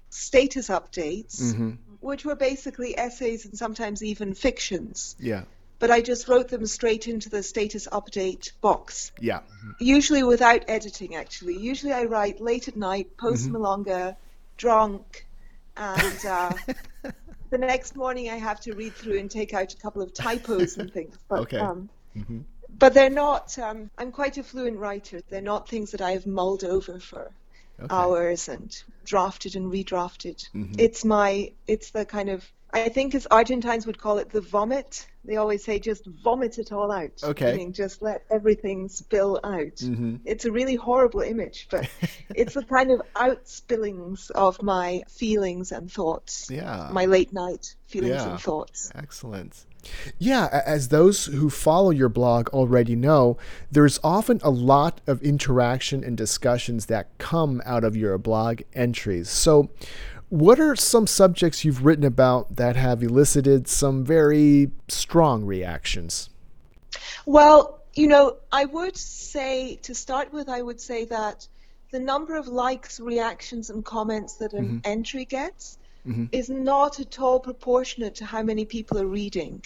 status 0.09 0.69
updates, 0.69 1.41
Mm-hmm. 1.41 1.71
which 2.00 2.25
were 2.25 2.35
basically 2.35 2.97
essays 2.97 3.45
and 3.45 3.57
sometimes 3.57 4.03
even 4.03 4.33
fictions. 4.33 5.15
Yeah. 5.19 5.43
But 5.83 5.91
I 5.91 5.99
just 5.99 6.29
wrote 6.29 6.47
them 6.47 6.65
straight 6.65 7.09
into 7.09 7.27
the 7.27 7.43
status 7.43 7.89
update 7.91 8.53
box, 8.61 9.11
Yeah. 9.19 9.41
usually 9.81 10.23
without 10.23 10.63
editing, 10.69 11.15
actually. 11.17 11.57
Usually 11.57 11.91
I 11.91 12.05
write 12.05 12.39
late 12.39 12.69
at 12.69 12.77
night, 12.77 13.17
post 13.17 13.47
Mm-hmm. 13.47 13.55
milonga, 13.57 14.15
drunk, 14.55 15.27
and 15.75 16.25
uh, 16.25 16.55
the 17.49 17.57
next 17.57 17.97
morning 17.97 18.29
I 18.29 18.37
have 18.37 18.61
to 18.61 18.73
read 18.73 18.95
through 18.95 19.19
and 19.19 19.29
take 19.29 19.53
out 19.53 19.73
a 19.73 19.77
couple 19.77 20.01
of 20.01 20.13
typos 20.13 20.77
and 20.77 20.89
things. 20.89 21.17
But, 21.27 21.39
Okay. 21.41 21.59
Um, 21.59 21.89
Mm-hmm. 22.15 22.39
but 22.79 22.93
they're 22.93 23.09
not, 23.09 23.59
um, 23.59 23.89
I'm 23.97 24.13
quite 24.13 24.37
a 24.37 24.43
fluent 24.43 24.77
writer. 24.77 25.19
They're 25.29 25.41
not 25.41 25.67
things 25.67 25.91
that 25.91 25.99
I 26.01 26.11
have 26.11 26.25
mulled 26.25 26.63
over 26.63 26.97
for 27.01 27.29
Okay. 27.81 27.93
hours 27.93 28.47
and 28.47 28.73
drafted 29.03 29.57
and 29.57 29.69
redrafted. 29.69 30.47
Mhm. 30.55 30.75
It's 30.79 31.03
my, 31.03 31.51
it's 31.67 31.91
the 31.91 32.05
kind 32.05 32.29
of, 32.29 32.49
I 32.73 32.89
think 32.89 33.13
as 33.13 33.27
Argentines 33.29 33.85
would 33.85 33.99
call 33.99 34.17
it 34.17 34.29
the 34.31 34.41
vomit. 34.41 35.07
They 35.25 35.37
always 35.37 35.63
say 35.63 35.79
just 35.79 36.05
vomit 36.23 36.57
it 36.57 36.73
all 36.73 36.91
out. 36.91 37.21
Okay. 37.23 37.51
Meaning 37.53 37.71
just 37.71 38.01
let 38.01 38.25
everything 38.29 38.89
spill 38.89 39.39
out. 39.43 39.75
Mm-hmm. 39.77 40.15
It's 40.25 40.43
a 40.43 40.51
really 40.51 40.75
horrible 40.75 41.21
image, 41.21 41.67
but 41.71 41.87
it's 42.35 42.55
the 42.55 42.63
kind 42.63 42.91
of 42.91 43.01
outspillings 43.15 44.31
of 44.31 44.61
my 44.61 45.03
feelings 45.07 45.71
and 45.71 45.89
thoughts. 45.89 46.49
Yeah. 46.49 46.89
My 46.91 47.05
late 47.05 47.31
night 47.31 47.75
feelings 47.87 48.15
Yeah. 48.15 48.31
and 48.31 48.39
thoughts. 48.41 48.91
Excellent. 48.95 49.65
Yeah, 50.17 50.47
as 50.65 50.87
those 50.89 51.25
who 51.25 51.49
follow 51.49 51.89
your 51.91 52.07
blog 52.09 52.47
already 52.49 52.95
know, 52.95 53.37
there's 53.69 53.99
often 54.03 54.39
a 54.41 54.49
lot 54.49 55.01
of 55.07 55.21
interaction 55.21 56.03
and 56.05 56.15
discussions 56.17 56.85
that 56.85 57.17
come 57.17 57.61
out 57.65 57.83
of 57.83 57.95
your 57.95 58.17
blog 58.17 58.61
entries. 58.73 59.29
So, 59.29 59.69
what 60.33 60.59
are 60.59 60.75
some 60.75 61.05
subjects 61.05 61.63
you've 61.63 61.85
written 61.85 62.03
about 62.03 62.55
that 62.55 62.75
have 62.75 63.03
elicited 63.03 63.67
some 63.67 64.03
very 64.03 64.71
strong 64.87 65.45
reactions? 65.45 66.27
Well, 67.27 67.83
you 67.93 68.07
know, 68.07 68.37
I 68.51 68.65
would 68.65 68.97
say, 68.97 69.75
to 69.83 69.93
start 69.93 70.33
with, 70.33 70.49
I 70.49 70.63
would 70.63 70.81
say 70.81 71.05
that 71.05 71.47
the 71.91 71.99
number 71.99 72.35
of 72.35 72.47
likes, 72.47 72.99
reactions, 72.99 73.69
and 73.69 73.85
comments 73.85 74.37
that 74.37 74.53
an 74.53 74.81
entry 74.83 75.25
gets 75.25 75.77
Mhm. 76.07 76.29
is 76.31 76.49
not 76.49 76.99
at 76.99 77.19
all 77.19 77.39
proportionate 77.39 78.15
to 78.15 78.25
how 78.25 78.41
many 78.41 78.65
people 78.65 78.97
are 78.97 79.05
reading. 79.05 79.63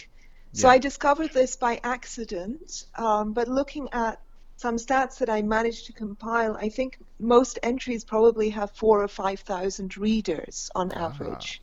So 0.51 0.67
I 0.67 0.79
discovered 0.79 1.31
this 1.33 1.55
by 1.55 1.79
accident, 1.85 2.87
um, 2.95 3.31
but 3.31 3.47
looking 3.47 3.87
at 3.93 4.19
some 4.57 4.77
stats 4.77 5.19
that 5.19 5.29
I 5.29 5.41
managed 5.43 5.85
to 5.85 5.93
compile, 5.93 6.57
I 6.57 6.69
think 6.69 6.97
most 7.19 7.59
entries 7.63 8.03
probably 8.03 8.49
have 8.49 8.71
four 8.71 9.03
or 9.03 9.07
five 9.07 9.39
thousand 9.41 9.97
readers 9.97 10.69
on 10.75 10.91
Ah. 10.91 11.05
average. 11.09 11.61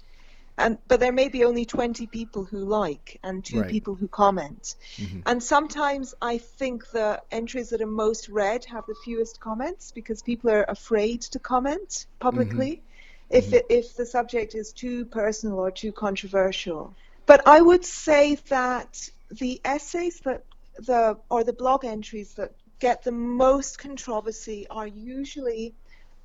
And, 0.56 0.78
but 0.86 1.00
there 1.00 1.12
may 1.12 1.28
be 1.28 1.44
only 1.44 1.64
20 1.64 2.06
people 2.06 2.44
who 2.44 2.58
like 2.58 3.18
and 3.24 3.44
two 3.44 3.58
Right. 3.60 3.68
people 3.68 3.96
who 3.96 4.06
comment. 4.06 4.76
Mhm. 4.98 5.22
And 5.26 5.42
sometimes 5.42 6.14
I 6.22 6.38
think 6.38 6.88
the 6.90 7.20
entries 7.32 7.70
that 7.70 7.80
are 7.80 7.86
most 7.86 8.28
read 8.28 8.64
have 8.66 8.86
the 8.86 8.94
fewest 9.04 9.40
comments 9.40 9.90
because 9.90 10.22
people 10.22 10.50
are 10.50 10.64
afraid 10.68 11.22
to 11.22 11.40
comment 11.40 12.06
publicly 12.20 12.82
if 13.30 13.52
it, 13.52 13.66
if 13.68 13.96
the 13.96 14.06
subject 14.06 14.54
is 14.54 14.72
too 14.72 15.06
personal 15.06 15.58
or 15.58 15.72
too 15.72 15.90
controversial. 15.90 16.94
But 17.26 17.48
I 17.48 17.60
would 17.60 17.84
say 17.84 18.36
that 18.48 19.08
the 19.30 19.60
essays 19.64 20.20
that 20.20 20.44
the 20.78 21.18
or 21.30 21.42
the 21.42 21.52
blog 21.52 21.84
entries 21.84 22.34
that 22.34 22.52
get 22.86 23.02
the 23.02 23.12
most 23.12 23.78
controversy 23.78 24.66
are 24.78 24.86
usually 24.86 25.74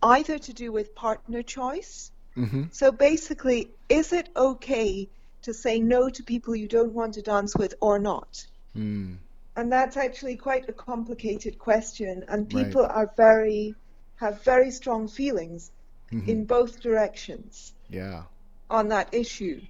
either 0.01 0.37
to 0.47 0.53
do 0.53 0.71
with 0.77 0.95
partner 1.05 1.41
choice. 1.43 2.11
Mm-hmm. 2.37 2.63
So 2.71 2.91
basically, 2.91 3.59
is 3.89 4.11
it 4.13 4.29
okay 4.35 5.09
to 5.43 5.53
say 5.53 5.79
no 5.79 6.09
to 6.09 6.23
people 6.23 6.55
you 6.55 6.67
don't 6.67 6.93
want 6.93 7.13
to 7.15 7.21
dance 7.21 7.53
with 7.61 7.73
or 7.81 7.97
not? 7.99 8.31
Mm. 8.75 9.17
And 9.55 9.71
that's 9.71 9.97
actually 9.97 10.37
quite 10.37 10.69
a 10.69 10.73
complicated 10.73 11.57
question, 11.57 12.23
and 12.27 12.47
Right. 12.51 12.65
people 12.65 12.85
are 12.85 13.09
very 13.17 13.75
have 14.15 14.43
very 14.43 14.71
strong 14.71 15.07
feelings 15.07 15.71
Mhm. 16.11 16.27
in 16.27 16.45
both 16.45 16.81
directions 16.81 17.73
Yeah. 17.89 18.23
on 18.69 18.89
that 18.89 19.13
issue. 19.13 19.61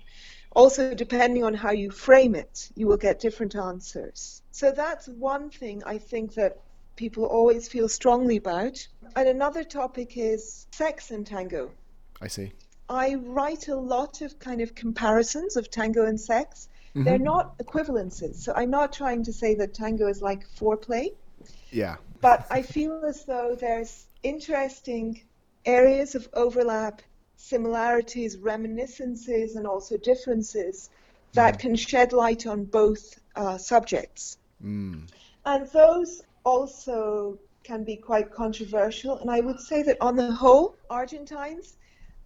Also, 0.55 0.89
depending 0.89 1.35
on 1.37 1.53
how 1.53 1.71
you 1.71 1.91
frame 1.91 2.35
it, 2.35 2.71
you 2.75 2.87
will 2.87 2.97
get 2.97 3.19
different 3.19 3.55
answers. 3.55 4.41
So 4.51 4.71
that's 4.71 5.07
one 5.07 5.49
thing 5.49 5.83
I 5.85 5.97
think 5.99 6.33
that 6.35 6.53
people 6.99 7.23
always 7.23 7.69
feel 7.69 7.87
strongly 7.87 8.37
about. 8.37 8.85
And 9.15 9.27
another 9.29 9.63
topic 9.63 10.17
is 10.17 10.67
sex 10.71 11.11
and 11.11 11.25
tango. 11.25 11.71
I 12.21 12.27
see. 12.27 12.51
I 12.89 13.15
write 13.15 13.69
a 13.69 13.75
lot 13.75 14.21
of 14.21 14.37
kind 14.39 14.59
of 14.59 14.75
comparisons 14.75 15.55
of 15.55 15.71
tango 15.71 16.05
and 16.05 16.19
sex. 16.19 16.67
They're 16.95 17.27
not 17.33 17.57
equivalences. 17.59 18.35
So 18.43 18.51
I'm 18.53 18.71
not 18.71 18.91
trying 18.91 19.23
to 19.23 19.31
say 19.31 19.55
that 19.55 19.73
tango 19.73 20.07
is 20.07 20.21
like 20.21 20.41
foreplay, 20.59 21.05
Yeah. 21.71 21.95
but 22.19 22.45
I 22.51 22.61
feel 22.63 23.05
as 23.05 23.23
though 23.23 23.55
there's 23.55 24.05
interesting 24.23 25.21
areas 25.65 26.15
of 26.15 26.27
overlap, 26.33 27.01
similarities, 27.37 28.35
reminiscences, 28.37 29.55
and 29.55 29.65
also 29.65 29.95
differences 29.97 30.89
that 31.33 31.59
can 31.59 31.75
shed 31.75 32.11
light 32.11 32.45
on 32.45 32.65
both 32.65 33.03
uh, 33.35 33.57
subjects. 33.57 34.37
Mm. 34.61 35.07
And 35.45 35.67
those 35.67 36.23
also 36.43 37.37
can 37.63 37.83
be 37.83 37.95
quite 37.95 38.31
controversial. 38.31 39.17
And 39.19 39.29
I 39.29 39.39
would 39.39 39.59
say 39.59 39.83
that 39.83 39.97
on 40.01 40.15
the 40.15 40.31
whole, 40.31 40.75
Argentines 40.89 41.77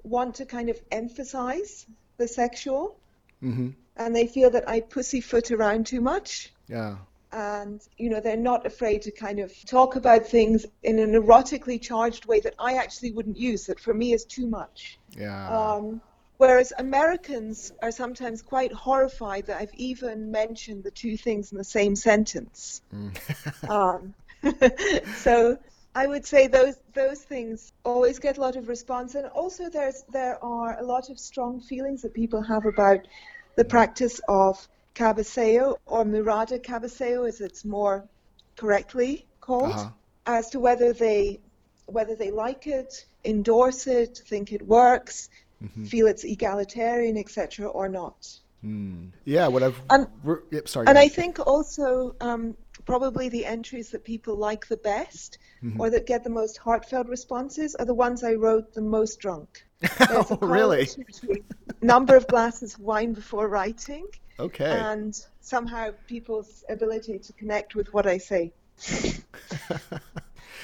want 0.04 0.36
to 0.36 0.46
kind 0.46 0.70
of 0.70 0.80
emphasize 0.92 1.86
the 2.18 2.28
sexual, 2.28 2.98
Mm-hmm. 3.44 3.72
and 3.98 4.16
they 4.16 4.26
feel 4.26 4.50
that 4.52 4.70
I 4.70 4.80
pussyfoot 4.80 5.52
around 5.52 5.86
too 5.86 6.00
much. 6.00 6.54
Yeah. 6.70 6.96
And, 7.34 7.82
you 7.98 8.10
know, 8.10 8.22
they're 8.22 8.38
not 8.38 8.66
afraid 8.66 9.02
to 9.02 9.12
kind 9.12 9.40
of 9.40 9.52
talk 9.66 9.98
about 9.98 10.26
things 10.28 10.66
in 10.84 11.00
an 11.00 11.12
erotically 11.12 11.82
charged 11.82 12.26
way 12.26 12.40
that 12.40 12.54
I 12.58 12.76
actually 12.76 13.12
wouldn't 13.12 13.38
use, 13.38 13.66
that 13.66 13.82
for 13.82 13.94
me 13.94 14.14
is 14.14 14.24
too 14.24 14.48
much. 14.48 14.98
Yeah. 15.18 15.50
Um, 15.50 16.00
whereas 16.38 16.74
Americans 16.78 17.72
are 17.82 17.92
sometimes 17.92 18.42
quite 18.42 18.72
horrified 18.74 19.46
that 19.48 19.62
I've 19.62 19.74
even 19.76 20.32
mentioned 20.32 20.84
the 20.84 20.92
two 20.92 21.18
things 21.18 21.52
in 21.52 21.58
the 21.58 21.64
same 21.64 21.96
sentence. 21.96 22.82
Mm. 22.94 23.12
Um, 23.70 24.14
so 25.16 25.58
I 25.96 26.08
would 26.08 26.26
say 26.26 26.48
those 26.48 26.76
those 26.94 27.22
things 27.22 27.72
always 27.86 28.20
get 28.20 28.38
a 28.38 28.42
lot 28.42 28.56
of 28.56 28.68
response, 28.68 29.16
and 29.16 29.28
also 29.28 29.70
there's 29.70 30.04
there 30.12 30.44
are 30.44 30.80
a 30.80 30.84
lot 30.84 31.10
of 31.10 31.20
strong 31.20 31.62
feelings 31.62 32.02
that 32.02 32.14
people 32.14 32.42
have 32.42 32.66
about 32.66 33.00
the 33.56 33.64
practice 33.64 34.20
of 34.28 34.68
cabeceo 34.96 35.78
or 35.86 36.04
mirada 36.04 36.60
cabeceo, 36.60 37.28
as 37.28 37.42
it's 37.42 37.64
more 37.64 38.04
correctly 38.56 39.26
called, 39.40 39.72
Uh-huh. 39.74 39.90
as 40.26 40.50
to 40.50 40.60
whether 40.60 40.94
they 40.94 41.40
whether 41.86 42.16
they 42.16 42.32
like 42.32 42.66
it, 42.68 43.06
endorse 43.26 43.88
it, 43.88 44.18
think 44.28 44.52
it 44.52 44.62
works, 44.62 45.30
Mhm. 45.64 45.88
feel 45.88 46.08
it's 46.08 46.24
egalitarian, 46.24 47.18
etc., 47.18 47.68
or 47.68 47.88
not. 47.90 48.28
Mm. 48.64 49.12
Yeah. 49.26 49.48
What 49.48 49.64
I've. 49.64 49.80
And- 49.90 50.08
yep. 50.52 50.68
Sorry. 50.68 50.88
And 50.88 50.98
I 50.98 51.08
think 51.10 51.40
also 51.46 52.16
um, 52.22 52.56
probably 52.86 53.30
the 53.30 53.46
entries 53.46 53.90
that 53.92 54.04
people 54.04 54.36
like 54.36 54.68
the 54.68 54.78
best 54.78 55.38
Mhm. 55.62 55.80
or 55.80 55.90
that 55.90 56.06
get 56.06 56.24
the 56.24 56.30
most 56.30 56.58
heartfelt 56.58 57.08
responses 57.08 57.76
are 57.76 57.86
the 57.86 57.94
ones 57.94 58.24
I 58.24 58.34
wrote 58.34 58.74
the 58.74 58.82
most 58.82 59.20
drunk. 59.20 59.66
Oh, 60.10 60.38
really? 60.42 60.88
Number 61.82 62.16
of 62.16 62.26
glasses 62.28 62.76
of 62.76 62.80
wine 62.80 63.12
before 63.14 63.50
writing 63.50 64.08
Okay. 64.40 64.72
and 64.72 65.14
somehow 65.42 65.92
people's 66.08 66.64
ability 66.70 67.20
to 67.20 67.34
connect 67.34 67.76
with 67.76 67.94
what 67.94 68.08
I 68.08 68.18
say. 68.18 68.54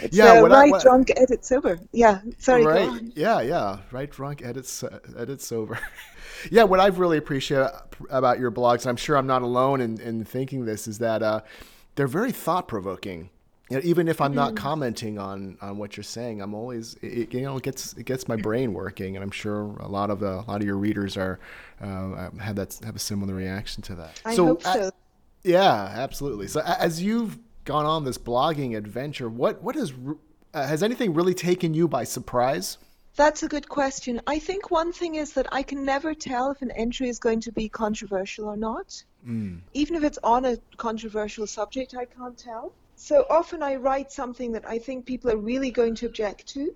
It's 0.01 0.15
yeah, 0.15 0.39
uh, 0.39 0.43
right 0.43 0.67
I, 0.67 0.71
what, 0.71 0.81
drunk, 0.81 1.11
edit 1.15 1.45
sober. 1.45 1.79
Yeah, 1.91 2.21
sorry. 2.37 2.65
Right. 2.65 3.01
Yeah, 3.15 3.41
yeah. 3.41 3.79
Write 3.91 4.11
drunk, 4.11 4.41
edit 4.43 4.83
edit 5.17 5.41
sober. 5.41 5.79
yeah, 6.51 6.63
what 6.63 6.79
I've 6.79 6.99
really 6.99 7.17
appreciated 7.17 7.71
about 8.09 8.39
your 8.39 8.51
blogs, 8.51 8.81
and 8.81 8.87
I'm 8.87 8.97
sure 8.97 9.17
I'm 9.17 9.27
not 9.27 9.41
alone 9.41 9.81
in, 9.81 9.99
in 10.01 10.23
thinking 10.25 10.65
this, 10.65 10.87
is 10.87 10.99
that 10.99 11.21
uh, 11.21 11.41
they're 11.95 12.07
very 12.07 12.31
thought 12.31 12.67
provoking. 12.67 13.29
You 13.69 13.77
know, 13.77 13.81
even 13.83 14.07
if 14.07 14.19
I'm 14.19 14.33
not 14.33 14.53
mm. 14.53 14.57
commenting 14.57 15.19
on, 15.19 15.57
on 15.61 15.77
what 15.77 15.95
you're 15.95 16.03
saying, 16.03 16.41
I'm 16.41 16.55
always 16.55 16.95
it, 17.03 17.31
you 17.33 17.41
know 17.41 17.57
it 17.57 17.63
gets 17.63 17.93
it 17.93 18.05
gets 18.05 18.27
my 18.27 18.35
brain 18.35 18.73
working, 18.73 19.15
and 19.15 19.23
I'm 19.23 19.31
sure 19.31 19.75
a 19.79 19.87
lot 19.87 20.09
of 20.09 20.23
a 20.23 20.41
lot 20.47 20.61
of 20.61 20.63
your 20.63 20.77
readers 20.77 21.17
are 21.17 21.39
uh, 21.79 22.31
have 22.39 22.55
that 22.55 22.79
have 22.83 22.95
a 22.95 22.99
similar 22.99 23.35
reaction 23.35 23.83
to 23.83 23.95
that. 23.95 24.21
I 24.25 24.35
so, 24.35 24.45
hope 24.45 24.63
so. 24.63 24.69
Uh, 24.69 24.91
yeah, 25.43 25.93
absolutely. 25.95 26.47
So 26.47 26.61
as 26.61 27.01
you've 27.01 27.37
gone 27.69 27.85
on 27.85 28.03
this 28.03 28.17
blogging 28.17 28.75
adventure, 28.75 29.29
what 29.29 29.61
what 29.61 29.75
has 29.75 29.93
uh, 30.53 30.67
has 30.67 30.81
anything 30.81 31.13
really 31.13 31.35
taken 31.35 31.73
you 31.73 31.87
by 31.87 32.03
surprise? 32.03 32.77
That's 33.15 33.43
a 33.43 33.47
good 33.47 33.67
question. 33.69 34.21
I 34.25 34.39
think 34.39 34.71
one 34.71 34.91
thing 34.91 35.15
is 35.15 35.33
that 35.33 35.47
I 35.51 35.61
can 35.63 35.85
never 35.85 36.13
tell 36.13 36.51
if 36.51 36.61
an 36.61 36.71
entry 36.71 37.09
is 37.09 37.19
going 37.19 37.41
to 37.41 37.51
be 37.51 37.69
controversial 37.69 38.45
or 38.45 38.57
not. 38.57 39.03
Mm. 39.27 39.59
Even 39.73 39.95
if 39.97 40.03
it's 40.03 40.19
on 40.23 40.45
a 40.45 40.57
controversial 40.77 41.45
subject, 41.45 41.95
I 41.95 42.05
can't 42.05 42.37
tell. 42.37 42.71
So 42.95 43.25
often 43.29 43.61
I 43.61 43.75
write 43.75 44.11
something 44.11 44.53
that 44.53 44.65
I 44.67 44.79
think 44.79 45.05
people 45.05 45.29
are 45.31 45.37
really 45.37 45.71
going 45.71 45.95
to 45.95 46.05
object 46.05 46.47
to 46.55 46.75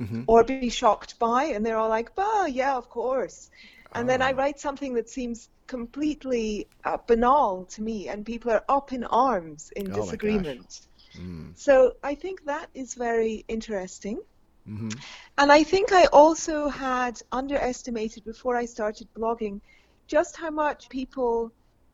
mm-hmm. 0.00 0.22
or 0.26 0.44
be 0.44 0.68
shocked 0.68 1.18
by, 1.18 1.44
and 1.44 1.64
they're 1.64 1.78
all 1.78 1.88
like, 1.88 2.14
bah, 2.14 2.46
yeah, 2.46 2.76
of 2.76 2.90
course. 2.90 3.50
And 3.92 4.04
oh. 4.04 4.08
then 4.12 4.20
I 4.20 4.32
ah. 4.32 4.36
write 4.36 4.60
something 4.60 4.94
that 4.94 5.08
seems 5.08 5.48
completely 5.68 6.66
uh, 6.84 6.98
banal 7.06 7.64
to 7.66 7.82
me, 7.82 8.08
and 8.08 8.26
people 8.26 8.50
are 8.50 8.64
up 8.68 8.92
in 8.92 9.04
arms 9.04 9.70
in 9.76 9.92
oh 9.92 9.94
disagreement. 9.94 10.80
Mm. 11.16 11.56
So 11.56 11.94
I 12.02 12.14
think 12.16 12.44
that 12.46 12.68
is 12.74 12.94
very 12.94 13.44
interesting. 13.46 14.18
Mm-hmm. 14.68 14.90
And 15.38 15.52
I 15.52 15.62
think 15.62 15.92
I 15.92 16.06
also 16.06 16.68
had 16.68 17.22
underestimated 17.32 18.24
before 18.24 18.56
I 18.56 18.66
started 18.66 19.08
blogging 19.14 19.60
just 20.06 20.36
how 20.36 20.50
much 20.50 20.88
people 20.88 21.52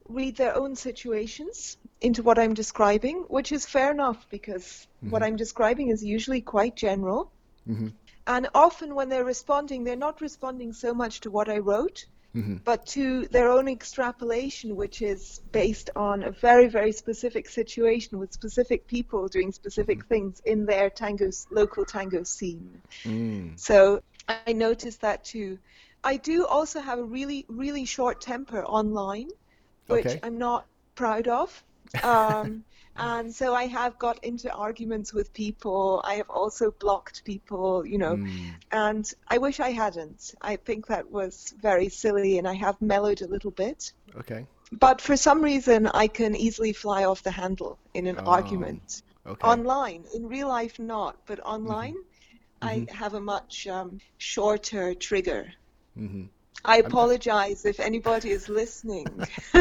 read 0.09 0.37
their 0.37 0.57
own 0.57 0.77
situations 0.77 1.77
into 2.01 2.23
what 2.23 2.39
I'm 2.39 2.55
describing, 2.55 3.25
which 3.29 3.53
is 3.53 3.65
fair 3.67 3.91
enough 3.91 4.27
because 4.31 4.65
mm-hmm. 4.65 5.11
what 5.11 5.23
I'm 5.23 5.37
describing 5.37 5.89
is 5.89 6.05
usually 6.05 6.41
quite 6.41 6.75
general. 6.77 7.31
Mm-hmm. 7.69 7.89
And 8.27 8.49
often 8.55 8.95
when 8.95 9.09
they're 9.09 9.25
responding, 9.25 9.85
they're 9.85 9.97
not 9.97 10.21
responding 10.21 10.73
so 10.73 10.95
much 10.95 11.21
to 11.21 11.31
what 11.31 11.49
I 11.49 11.59
wrote, 11.59 12.07
mm-hmm. 12.35 12.57
but 12.65 12.87
to 12.87 13.27
their 13.29 13.51
own 13.51 13.69
extrapolation, 13.69 14.77
which 14.77 15.03
is 15.03 15.41
based 15.53 15.91
on 15.97 16.23
a 16.23 16.31
very, 16.31 16.69
very 16.69 16.93
specific 16.93 17.49
situation 17.49 18.19
with 18.19 18.33
specific 18.33 18.87
people 18.87 19.29
doing 19.29 19.53
specific 19.53 19.99
mm-hmm. 20.01 20.09
things 20.09 20.43
in 20.45 20.67
their 20.67 20.91
tango, 20.91 21.31
local 21.51 21.85
tango 21.85 22.23
scene. 22.23 22.83
Mm. 23.05 23.59
So 23.59 24.03
I 24.29 24.53
noticed 24.53 25.03
that 25.03 25.25
too. 25.25 25.59
I 26.03 26.17
do 26.19 26.47
also 26.47 26.81
have 26.81 26.99
a 26.99 27.05
really, 27.05 27.47
really 27.49 27.87
short 27.87 28.21
temper 28.21 28.65
online, 28.65 29.31
which 29.87 30.07
okay. 30.07 30.21
I'm 30.23 30.39
not 30.39 30.67
proud 30.95 31.29
of. 31.29 31.65
Um, 32.03 32.65
and 32.97 33.35
so 33.35 33.55
I 33.55 33.67
have 33.67 33.99
got 33.99 34.25
into 34.25 34.53
arguments 34.53 35.13
with 35.13 35.33
people. 35.33 36.01
I 36.05 36.15
have 36.15 36.31
also 36.31 36.71
blocked 36.71 37.25
people, 37.25 37.85
you 37.87 37.99
know, 37.99 38.17
mm. 38.17 38.55
and 38.71 39.11
I 39.29 39.39
wish 39.39 39.61
I 39.61 39.71
hadn't. 39.71 40.35
I 40.41 40.57
think 40.57 40.87
that 40.87 41.11
was 41.11 41.55
very 41.61 41.89
silly, 41.89 42.39
and 42.39 42.47
I 42.47 42.55
have 42.55 42.81
mellowed 42.81 43.23
a 43.23 43.27
little 43.27 43.51
bit. 43.51 43.93
Okay. 44.17 44.47
But 44.73 45.01
for 45.01 45.17
some 45.17 45.43
reason, 45.43 45.87
I 45.87 46.07
can 46.09 46.37
easily 46.37 46.73
fly 46.73 47.05
off 47.05 47.23
the 47.23 47.31
handle 47.31 47.79
in 47.95 48.07
an 48.07 48.17
oh, 48.19 48.31
argument. 48.31 49.03
Okay. 49.27 49.47
Online, 49.47 50.05
in 50.15 50.29
real 50.29 50.49
life, 50.49 50.79
not, 50.79 51.17
but 51.27 51.41
online, 51.41 51.95
mm-hmm. 51.95 52.69
I 52.69 52.79
mm-hmm. 52.81 52.95
have 52.95 53.15
a 53.15 53.21
much 53.21 53.67
um, 53.67 53.99
shorter 54.19 54.95
trigger. 54.95 55.53
Mm-hmm. 55.99 56.25
I 56.65 56.79
apologize 56.79 57.65
if 57.65 57.79
anybody 57.79 58.31
is 58.31 58.49
listening. 58.49 59.07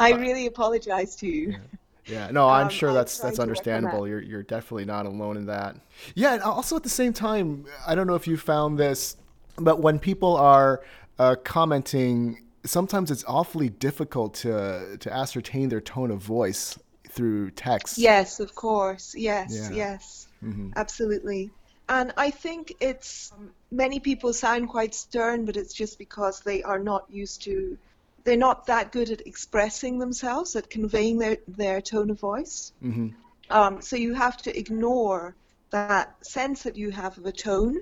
I 0.00 0.12
really 0.12 0.46
apologize 0.46 1.16
to 1.16 1.28
you. 1.28 1.50
Yeah. 1.50 1.58
Yeah, 2.06 2.30
no, 2.30 2.48
I'm 2.48 2.64
um, 2.64 2.70
sure 2.70 2.92
that's 2.92 3.18
that's 3.18 3.38
understandable. 3.38 4.06
You're 4.06 4.20
you're 4.20 4.42
definitely 4.42 4.84
not 4.84 5.06
alone 5.06 5.36
in 5.36 5.46
that. 5.46 5.76
Yeah, 6.14 6.34
and 6.34 6.42
also 6.42 6.76
at 6.76 6.82
the 6.82 6.88
same 6.88 7.12
time, 7.12 7.64
I 7.86 7.94
don't 7.94 8.06
know 8.06 8.14
if 8.14 8.26
you 8.26 8.36
found 8.36 8.78
this, 8.78 9.16
but 9.56 9.80
when 9.80 9.98
people 9.98 10.36
are 10.36 10.82
uh, 11.18 11.36
commenting, 11.44 12.42
sometimes 12.64 13.10
it's 13.10 13.24
awfully 13.26 13.70
difficult 13.70 14.34
to 14.34 14.96
to 15.00 15.12
ascertain 15.12 15.70
their 15.70 15.80
tone 15.80 16.10
of 16.10 16.20
voice 16.20 16.78
through 17.08 17.52
text. 17.52 17.96
Yes, 17.96 18.40
of 18.40 18.54
course. 18.54 19.14
Yes, 19.16 19.70
yeah. 19.70 19.76
yes, 19.76 20.28
mm-hmm. 20.42 20.72
absolutely. 20.76 21.50
And 21.88 22.12
I 22.16 22.30
think 22.30 22.74
it's 22.80 23.32
many 23.70 24.00
people 24.00 24.32
sound 24.32 24.68
quite 24.68 24.94
stern, 24.94 25.44
but 25.44 25.56
it's 25.56 25.74
just 25.74 25.98
because 25.98 26.40
they 26.40 26.62
are 26.62 26.78
not 26.78 27.04
used 27.10 27.42
to 27.42 27.76
they're 28.24 28.36
not 28.36 28.66
that 28.66 28.90
good 28.90 29.10
at 29.10 29.26
expressing 29.26 29.98
themselves, 29.98 30.56
at 30.56 30.70
conveying 30.70 31.18
their, 31.18 31.36
their 31.46 31.80
tone 31.80 32.10
of 32.10 32.18
voice. 32.18 32.72
Mm-hmm. 32.82 33.08
Um, 33.50 33.82
so 33.82 33.96
you 33.96 34.14
have 34.14 34.38
to 34.38 34.58
ignore 34.58 35.34
that 35.70 36.24
sense 36.24 36.62
that 36.62 36.76
you 36.76 36.90
have 36.90 37.18
of 37.18 37.26
a 37.26 37.32
tone 37.32 37.80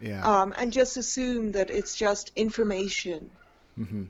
yeah. 0.00 0.22
um, 0.24 0.54
and 0.56 0.72
just 0.72 0.96
assume 0.96 1.52
that 1.52 1.70
it's 1.70 1.96
just 1.96 2.30
information. 2.36 3.30
Mm-hmm. 3.78 4.04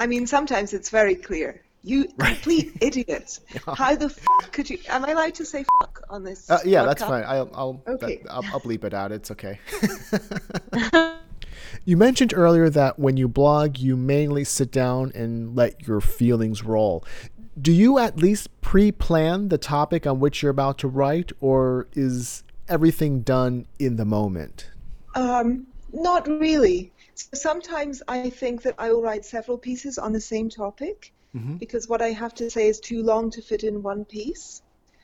I 0.00 0.06
mean, 0.06 0.26
sometimes 0.26 0.72
it's 0.72 0.90
very 0.90 1.14
clear. 1.14 1.62
You 1.84 2.04
complete 2.18 2.76
idiot. 2.80 3.38
How 3.66 3.94
the 3.96 4.08
fuck 4.08 4.52
could 4.52 4.70
you? 4.70 4.78
Am 4.88 5.04
I 5.04 5.12
allowed 5.12 5.34
to 5.36 5.44
say 5.44 5.64
fuck 5.80 6.02
on 6.10 6.24
this? 6.24 6.50
Uh, 6.50 6.58
yeah, 6.64 6.82
podcast? 6.82 6.86
that's 6.86 7.02
fine. 7.02 7.24
I'll 7.24 7.50
I'll, 7.54 7.82
okay. 7.86 8.16
that, 8.22 8.30
I'll 8.30 8.44
I'll 8.52 8.60
bleep 8.60 8.84
it 8.84 8.94
out. 8.94 9.12
It's 9.12 9.30
okay. 9.32 9.58
You 11.84 11.96
mentioned 11.96 12.32
earlier 12.34 12.70
that 12.70 12.98
when 12.98 13.16
you 13.16 13.26
blog, 13.26 13.78
you 13.78 13.96
mainly 13.96 14.44
sit 14.44 14.70
down 14.70 15.10
and 15.14 15.56
let 15.56 15.86
your 15.86 16.00
feelings 16.00 16.62
roll. 16.62 17.04
Do 17.60 17.72
you 17.72 17.98
at 17.98 18.16
least 18.16 18.48
pre 18.60 18.92
plan 18.92 19.48
the 19.48 19.58
topic 19.58 20.06
on 20.06 20.20
which 20.20 20.42
you're 20.42 20.50
about 20.50 20.78
to 20.78 20.88
write, 20.88 21.32
or 21.40 21.88
is 21.92 22.44
everything 22.68 23.22
done 23.22 23.66
in 23.78 23.96
the 23.96 24.04
moment? 24.04 24.70
Um, 25.14 25.66
not 25.92 26.26
really. 26.28 26.92
sometimes 27.14 28.02
I 28.08 28.30
think 28.30 28.62
that 28.62 28.76
I 28.78 28.90
will 28.90 29.02
write 29.02 29.24
several 29.24 29.58
pieces 29.58 29.98
on 29.98 30.12
the 30.12 30.20
same 30.20 30.48
topic 30.48 31.12
mm-hmm. 31.36 31.56
because 31.56 31.88
what 31.88 32.00
I 32.00 32.10
have 32.10 32.34
to 32.36 32.48
say 32.48 32.68
is 32.68 32.80
too 32.80 33.02
long 33.02 33.30
to 33.32 33.42
fit 33.42 33.64
in 33.64 33.82
one 33.82 34.04
piece. 34.04 34.62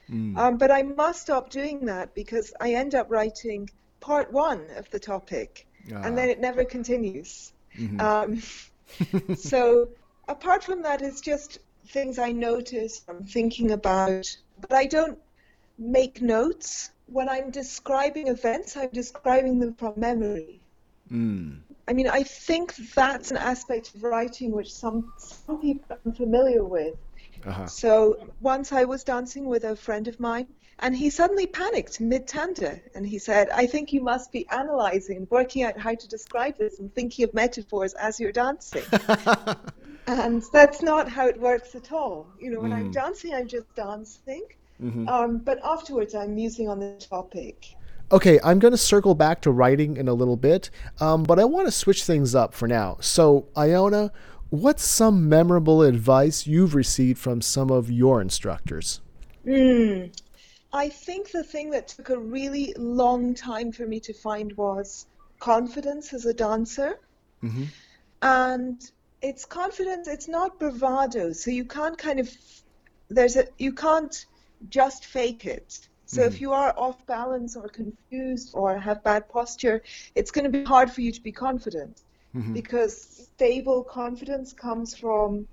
Mm. 0.09 0.38
Um, 0.38 0.57
but 0.57 0.71
I 0.71 0.83
must 0.83 1.23
stop 1.23 1.51
doing 1.51 1.87
that 1.87 2.14
because 2.14 2.55
I 2.61 2.73
end 2.73 2.95
up 2.95 3.11
writing 3.11 3.69
part 4.01 4.33
one 4.33 4.64
of 4.77 4.88
the 4.91 4.99
topic 4.99 5.67
and 5.91 6.17
then 6.17 6.29
it 6.29 6.41
never 6.41 6.64
continues. 6.64 7.53
Mm-hmm. 7.77 8.01
Um, 8.01 9.37
so 9.37 9.88
apart 10.29 10.64
from 10.64 10.83
that, 10.83 11.03
it's 11.03 11.21
just 11.21 11.59
things 11.88 12.19
I 12.19 12.33
notice, 12.33 13.05
I'm 13.09 13.25
thinking 13.25 13.73
about, 13.73 14.37
but 14.61 14.73
I 14.73 14.87
don't 14.87 15.19
make 15.79 16.21
notes. 16.21 16.91
When 17.07 17.29
I'm 17.29 17.51
describing 17.51 18.29
events, 18.29 18.77
I'm 18.77 18.91
describing 18.91 19.59
them 19.61 19.75
from 19.75 19.95
memory. 19.97 20.61
Mm. 21.11 21.61
I 21.88 21.95
mean, 21.95 22.07
I 22.07 22.23
think 22.23 22.77
that's 22.95 23.31
an 23.31 23.38
aspect 23.38 23.95
of 23.95 24.03
writing 24.03 24.53
which 24.53 24.73
some 24.73 25.11
some 25.17 25.59
people 25.59 25.97
are 26.05 26.12
familiar 26.12 26.62
with. 26.62 26.95
Uh-huh. 27.47 27.67
So 27.67 28.29
once 28.41 28.73
I 28.73 28.85
was 28.85 29.05
dancing 29.05 29.47
with 29.47 29.64
a 29.64 29.75
friend 29.75 30.07
of 30.07 30.21
mine, 30.21 30.49
and 30.81 30.97
he 30.97 31.11
suddenly 31.11 31.47
panicked 31.47 32.01
mid 32.01 32.27
tanda 32.27 32.81
and 32.95 33.07
he 33.07 33.19
said, 33.19 33.49
I 33.51 33.67
think 33.67 33.93
you 33.93 34.01
must 34.01 34.31
be 34.31 34.49
analyzing, 34.51 35.27
working 35.31 35.64
out 35.64 35.79
how 35.79 35.95
to 35.95 36.09
describe 36.09 36.57
this 36.57 36.79
and 36.79 36.95
thinking 36.95 37.25
of 37.25 37.35
metaphors 37.35 37.95
as 37.95 38.21
you're 38.21 38.33
dancing. 38.33 38.85
and 40.07 40.43
that's 40.53 40.83
not 40.83 41.09
how 41.09 41.27
it 41.27 41.41
works 41.41 41.75
at 41.75 41.93
all. 41.93 42.29
You 42.38 42.51
know, 42.51 42.61
when 42.61 42.71
mm. 42.71 42.77
I'm 42.77 42.91
dancing, 42.93 43.35
I'm 43.35 43.49
just 43.49 43.75
dancing. 43.75 44.45
Mm-hmm. 44.83 45.09
Um, 45.09 45.38
but 45.38 45.59
afterwards, 45.64 46.14
I'm 46.14 46.35
musing 46.35 46.69
on 46.69 46.79
the 46.79 46.95
topic. 46.99 47.75
Okay, 48.11 48.38
I'm 48.43 48.59
going 48.59 48.73
to 48.73 48.79
circle 48.79 49.14
back 49.14 49.43
to 49.43 49.51
writing 49.51 49.97
in 49.97 50.09
a 50.09 50.14
little 50.14 50.37
bit, 50.37 50.71
um, 50.99 51.25
but 51.25 51.38
I 51.38 51.45
want 51.45 51.67
to 51.67 51.73
switch 51.73 52.05
things 52.05 52.35
up 52.35 52.55
for 52.55 52.67
now. 52.67 52.97
So, 53.01 53.49
Iona, 53.57 54.12
what's 54.49 54.85
some 54.85 55.29
memorable 55.29 55.83
advice 55.83 56.47
you've 56.47 56.75
received 56.75 57.19
from 57.19 57.43
some 57.43 57.71
of 57.71 57.91
your 57.91 58.23
instructors? 58.23 59.03
Mm, 59.47 60.11
I 60.72 60.88
think 60.88 61.31
the 61.31 61.42
thing 61.42 61.70
that 61.70 61.88
took 61.88 62.11
a 62.11 62.18
really 62.18 62.74
long 62.76 63.35
time 63.35 63.72
for 63.72 63.87
me 63.87 64.00
to 64.00 64.12
find 64.12 64.57
was 64.57 65.07
confidence 65.38 66.12
as 66.12 66.26
a 66.26 66.35
dancer. 66.35 66.98
Mm-hmm. 67.42 67.64
And 68.22 68.90
it's 69.22 69.44
confidence, 69.44 70.09
it's 70.09 70.28
not 70.28 70.59
bravado. 70.59 71.33
So 71.33 71.50
you 71.50 71.64
can't 71.64 71.96
kind 71.96 72.20
of, 72.20 72.31
there's 73.09 73.37
a, 73.37 73.46
you 73.59 73.72
can't 73.72 74.26
just 74.68 75.07
fake 75.07 75.46
it. 75.46 75.88
So 76.07 76.20
mm-hmm. 76.20 76.28
if 76.28 76.40
you 76.40 76.52
are 76.52 76.74
off 76.76 77.04
balance 77.07 77.57
or 77.57 77.68
confused 77.68 78.50
or 78.54 78.78
have 78.78 79.02
bad 79.04 79.28
posture, 79.28 79.83
it's 80.14 80.31
going 80.31 80.44
to 80.44 80.50
be 80.50 80.64
hard 80.64 80.90
for 80.90 81.00
you 81.00 81.12
to 81.12 81.20
be 81.20 81.33
confident 81.33 82.02
mm-hmm. 82.35 82.52
because 82.52 83.28
stable 83.35 83.83
confidence 83.85 84.52
comes 84.52 84.96
from 84.96 85.46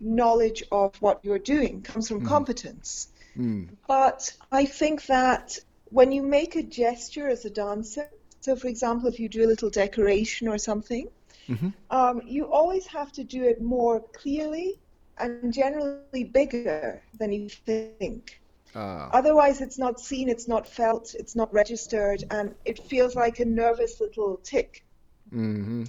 knowledge 0.00 0.62
of 0.72 0.94
what 1.00 1.20
you're 1.24 1.38
doing, 1.38 1.82
comes 1.82 2.08
from 2.08 2.18
mm-hmm. 2.18 2.28
competence. 2.28 3.08
Mm. 3.36 3.68
But 3.86 4.32
I 4.50 4.64
think 4.64 5.06
that 5.06 5.58
when 5.86 6.12
you 6.12 6.22
make 6.22 6.56
a 6.56 6.62
gesture 6.62 7.28
as 7.28 7.44
a 7.44 7.50
dancer, 7.50 8.08
so 8.40 8.56
for 8.56 8.68
example, 8.68 9.08
if 9.08 9.20
you 9.20 9.28
do 9.28 9.44
a 9.44 9.48
little 9.48 9.70
decoration 9.70 10.48
or 10.48 10.58
something, 10.58 11.08
mm-hmm. 11.48 11.68
um, 11.90 12.22
you 12.26 12.50
always 12.50 12.86
have 12.86 13.12
to 13.12 13.24
do 13.24 13.44
it 13.44 13.60
more 13.60 14.00
clearly 14.00 14.78
and 15.18 15.52
generally 15.52 16.24
bigger 16.24 17.02
than 17.18 17.32
you 17.32 17.48
think. 17.48 18.40
Uh. 18.74 19.08
Otherwise, 19.12 19.60
it's 19.60 19.78
not 19.78 20.00
seen, 20.00 20.28
it's 20.28 20.48
not 20.48 20.66
felt, 20.66 21.14
it's 21.14 21.34
not 21.36 21.52
registered, 21.52 22.24
and 22.30 22.54
it 22.64 22.78
feels 22.78 23.14
like 23.14 23.40
a 23.40 23.44
nervous 23.44 24.00
little 24.00 24.36
tick. 24.42 24.84
Mm-hmm. 25.32 25.84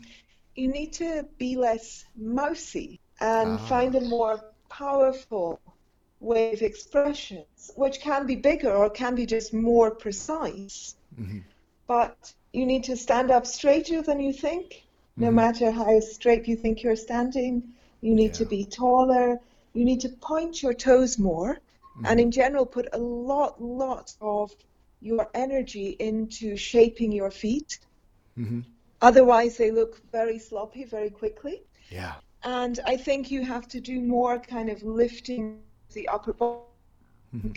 You 0.55 0.67
need 0.67 0.93
to 0.93 1.25
be 1.37 1.55
less 1.55 2.03
mousy 2.15 2.99
and 3.19 3.51
ah. 3.51 3.67
find 3.67 3.95
a 3.95 4.01
more 4.01 4.43
powerful 4.69 5.59
of 6.21 6.61
expressions, 6.61 7.71
which 7.75 7.99
can 7.99 8.25
be 8.27 8.35
bigger 8.35 8.73
or 8.73 8.89
can 8.89 9.15
be 9.15 9.25
just 9.25 9.53
more 9.53 9.91
precise. 9.91 10.95
Mm-hmm. 11.19 11.39
But 11.87 12.33
you 12.53 12.65
need 12.65 12.83
to 12.85 12.95
stand 12.95 13.31
up 13.31 13.45
straighter 13.45 14.01
than 14.01 14.19
you 14.19 14.33
think, 14.33 14.83
no 15.17 15.27
mm-hmm. 15.27 15.35
matter 15.35 15.71
how 15.71 15.99
straight 15.99 16.47
you 16.47 16.55
think 16.55 16.83
you're 16.83 16.95
standing. 16.95 17.63
You 18.01 18.15
need 18.15 18.33
yeah. 18.33 18.43
to 18.43 18.45
be 18.45 18.65
taller. 18.65 19.39
You 19.73 19.85
need 19.85 20.01
to 20.01 20.09
point 20.09 20.61
your 20.61 20.73
toes 20.73 21.17
more. 21.19 21.55
Mm-hmm. 21.55 22.05
And 22.05 22.19
in 22.19 22.31
general, 22.31 22.65
put 22.65 22.87
a 22.93 22.97
lot, 22.97 23.61
lot 23.61 24.13
of 24.21 24.51
your 25.01 25.29
energy 25.33 25.95
into 25.99 26.55
shaping 26.55 27.11
your 27.11 27.31
feet. 27.31 27.79
Mm-hmm. 28.37 28.61
Otherwise, 29.01 29.57
they 29.57 29.71
look 29.71 29.99
very 30.11 30.39
sloppy 30.39 30.85
very 30.85 31.09
quickly. 31.09 31.63
Yeah. 31.89 32.13
And 32.43 32.79
I 32.85 32.97
think 32.97 33.31
you 33.31 33.43
have 33.43 33.67
to 33.69 33.81
do 33.81 33.99
more 33.99 34.39
kind 34.39 34.69
of 34.69 34.83
lifting 34.83 35.59
the 35.93 36.07
upper 36.07 36.33
body. 36.33 36.61
Mm-hmm. 37.35 37.51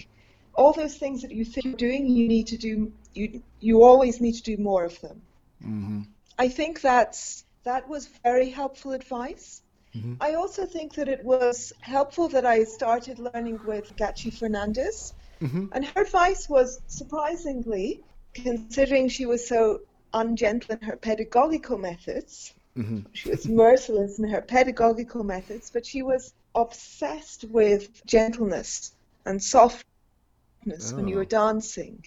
All 0.55 0.73
those 0.73 0.97
things 0.97 1.23
that 1.23 1.33
you 1.33 1.44
think 1.44 1.64
you're 1.64 1.75
doing, 1.75 2.07
you 2.07 2.29
need 2.29 2.47
to 2.49 2.57
do. 2.57 2.92
You 3.14 3.42
you 3.61 3.83
always 3.83 4.20
need 4.20 4.35
to 4.35 4.42
do 4.42 4.57
more 4.57 4.85
of 4.85 5.01
them. 5.01 5.23
Mm-hmm. 5.62 6.03
I 6.38 6.49
think 6.49 6.81
that's 6.81 7.44
that 7.64 7.88
was 7.88 8.09
very 8.23 8.51
helpful 8.51 8.92
advice. 8.92 9.62
Mm-hmm. 9.97 10.14
I 10.20 10.35
also 10.35 10.66
think 10.66 10.94
that 10.94 11.09
it 11.09 11.25
was 11.25 11.73
helpful 11.81 12.29
that 12.29 12.44
I 12.44 12.64
started 12.64 13.18
learning 13.18 13.61
with 13.66 13.97
Gachi 13.97 14.33
Fernandez. 14.33 15.14
Mm-hmm. 15.40 15.66
And 15.73 15.85
her 15.85 16.03
advice 16.03 16.49
was 16.49 16.81
surprisingly, 16.87 18.01
considering 18.33 19.09
she 19.09 19.27
was 19.27 19.47
so 19.47 19.81
ungentle 20.12 20.77
in 20.77 20.81
her 20.88 20.97
pedagogical 20.97 21.79
methods, 21.79 22.55
mm-hmm. 22.77 23.01
she 23.12 23.31
was 23.31 23.49
merciless 23.49 24.18
in 24.18 24.29
her 24.29 24.40
pedagogical 24.40 25.25
methods, 25.25 25.70
but 25.70 25.85
she 25.87 26.03
was 26.03 26.33
obsessed 26.55 27.45
with 27.45 28.05
gentleness 28.07 28.93
and 29.25 29.43
softness 29.43 30.93
oh. 30.93 30.97
when 30.97 31.09
you 31.09 31.17
were 31.17 31.23
oh. 31.23 31.25
dancing. 31.25 32.05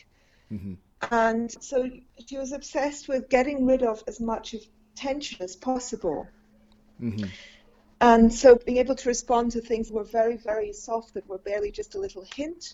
Mm-hmm. 0.51 0.73
And 1.11 1.51
so 1.51 1.89
she 2.25 2.37
was 2.37 2.51
obsessed 2.51 3.07
with 3.07 3.29
getting 3.29 3.65
rid 3.65 3.83
of 3.83 4.03
as 4.07 4.19
much 4.19 4.53
of 4.53 4.61
tension 4.95 5.41
as 5.41 5.55
possible. 5.55 6.27
Mm-hmm. 7.01 7.25
And 7.99 8.33
so 8.33 8.55
being 8.55 8.77
able 8.77 8.95
to 8.95 9.09
respond 9.09 9.51
to 9.51 9.61
things 9.61 9.87
that 9.87 9.93
were 9.93 10.03
very, 10.03 10.37
very 10.37 10.73
soft, 10.73 11.13
that 11.15 11.27
were 11.27 11.39
barely 11.39 11.71
just 11.71 11.95
a 11.95 11.99
little 11.99 12.25
hint, 12.35 12.73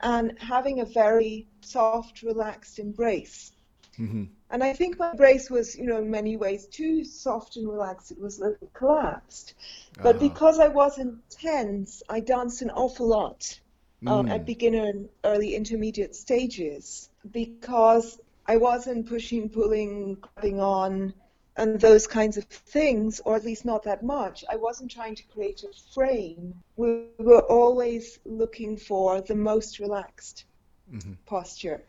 and 0.00 0.38
having 0.38 0.80
a 0.80 0.84
very 0.84 1.46
soft, 1.60 2.22
relaxed 2.22 2.78
embrace. 2.78 3.52
Mm-hmm. 3.98 4.24
And 4.54 4.62
I 4.62 4.72
think 4.72 5.00
my 5.00 5.12
brace 5.16 5.50
was, 5.50 5.74
you 5.74 5.84
know, 5.84 5.98
in 5.98 6.12
many 6.12 6.36
ways 6.36 6.66
too 6.66 7.02
soft 7.02 7.56
and 7.56 7.68
relaxed. 7.68 8.12
It 8.12 8.20
was 8.20 8.38
a 8.38 8.50
little 8.50 8.70
collapsed. 8.72 9.52
But 10.00 10.14
uh-huh. 10.14 10.28
because 10.28 10.60
I 10.60 10.68
wasn't 10.68 11.28
tense, 11.28 12.04
I 12.08 12.20
danced 12.20 12.62
an 12.62 12.70
awful 12.70 13.08
lot 13.08 13.58
um, 14.06 14.26
mm. 14.26 14.30
at 14.30 14.46
beginner 14.46 14.84
and 14.84 15.08
early 15.24 15.56
intermediate 15.56 16.14
stages 16.14 17.10
because 17.28 18.20
I 18.46 18.58
wasn't 18.58 19.08
pushing, 19.08 19.48
pulling, 19.48 20.18
grabbing 20.20 20.60
on 20.60 21.14
and 21.56 21.80
those 21.80 22.06
kinds 22.06 22.36
of 22.36 22.44
things, 22.44 23.20
or 23.24 23.34
at 23.34 23.44
least 23.44 23.64
not 23.64 23.82
that 23.82 24.04
much. 24.04 24.44
I 24.48 24.54
wasn't 24.54 24.92
trying 24.92 25.16
to 25.16 25.24
create 25.34 25.64
a 25.64 25.72
frame. 25.94 26.62
We 26.76 27.06
were 27.18 27.42
always 27.42 28.20
looking 28.24 28.76
for 28.76 29.20
the 29.20 29.34
most 29.34 29.80
relaxed 29.80 30.44
mm-hmm. 30.88 31.14
posture. 31.26 31.82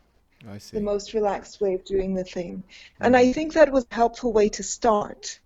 The 0.71 0.81
most 0.81 1.13
relaxed 1.13 1.59
way 1.59 1.73
of 1.73 1.83
doing 1.85 2.13
the 2.13 2.23
thing. 2.23 2.57
Mm-hmm. 2.57 3.03
And 3.03 3.17
I 3.17 3.33
think 3.33 3.53
that 3.53 3.71
was 3.71 3.85
a 3.89 3.95
helpful 3.95 4.31
way 4.31 4.49
to 4.49 4.63
start. 4.63 5.39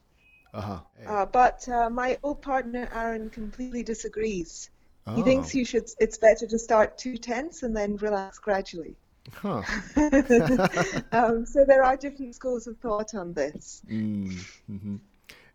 Uh-huh. 0.53 0.79
Uh, 1.05 1.25
but 1.25 1.67
uh, 1.69 1.89
my 1.89 2.17
old 2.23 2.41
partner 2.41 2.89
Aaron 2.93 3.29
completely 3.29 3.83
disagrees. 3.83 4.69
Oh. 5.07 5.15
He 5.15 5.23
thinks 5.23 5.53
you 5.55 5.63
should. 5.63 5.89
It's 5.99 6.17
better 6.17 6.47
to 6.47 6.59
start 6.59 6.97
too 6.97 7.17
tense 7.17 7.63
and 7.63 7.75
then 7.75 7.97
relax 7.97 8.39
gradually. 8.39 8.95
Huh. 9.33 9.61
um, 11.11 11.45
so 11.45 11.63
there 11.65 11.83
are 11.83 11.95
different 11.95 12.35
schools 12.35 12.67
of 12.67 12.77
thought 12.77 13.15
on 13.15 13.33
this. 13.33 13.81
Mm, 13.89 14.33
hmm 14.67 14.95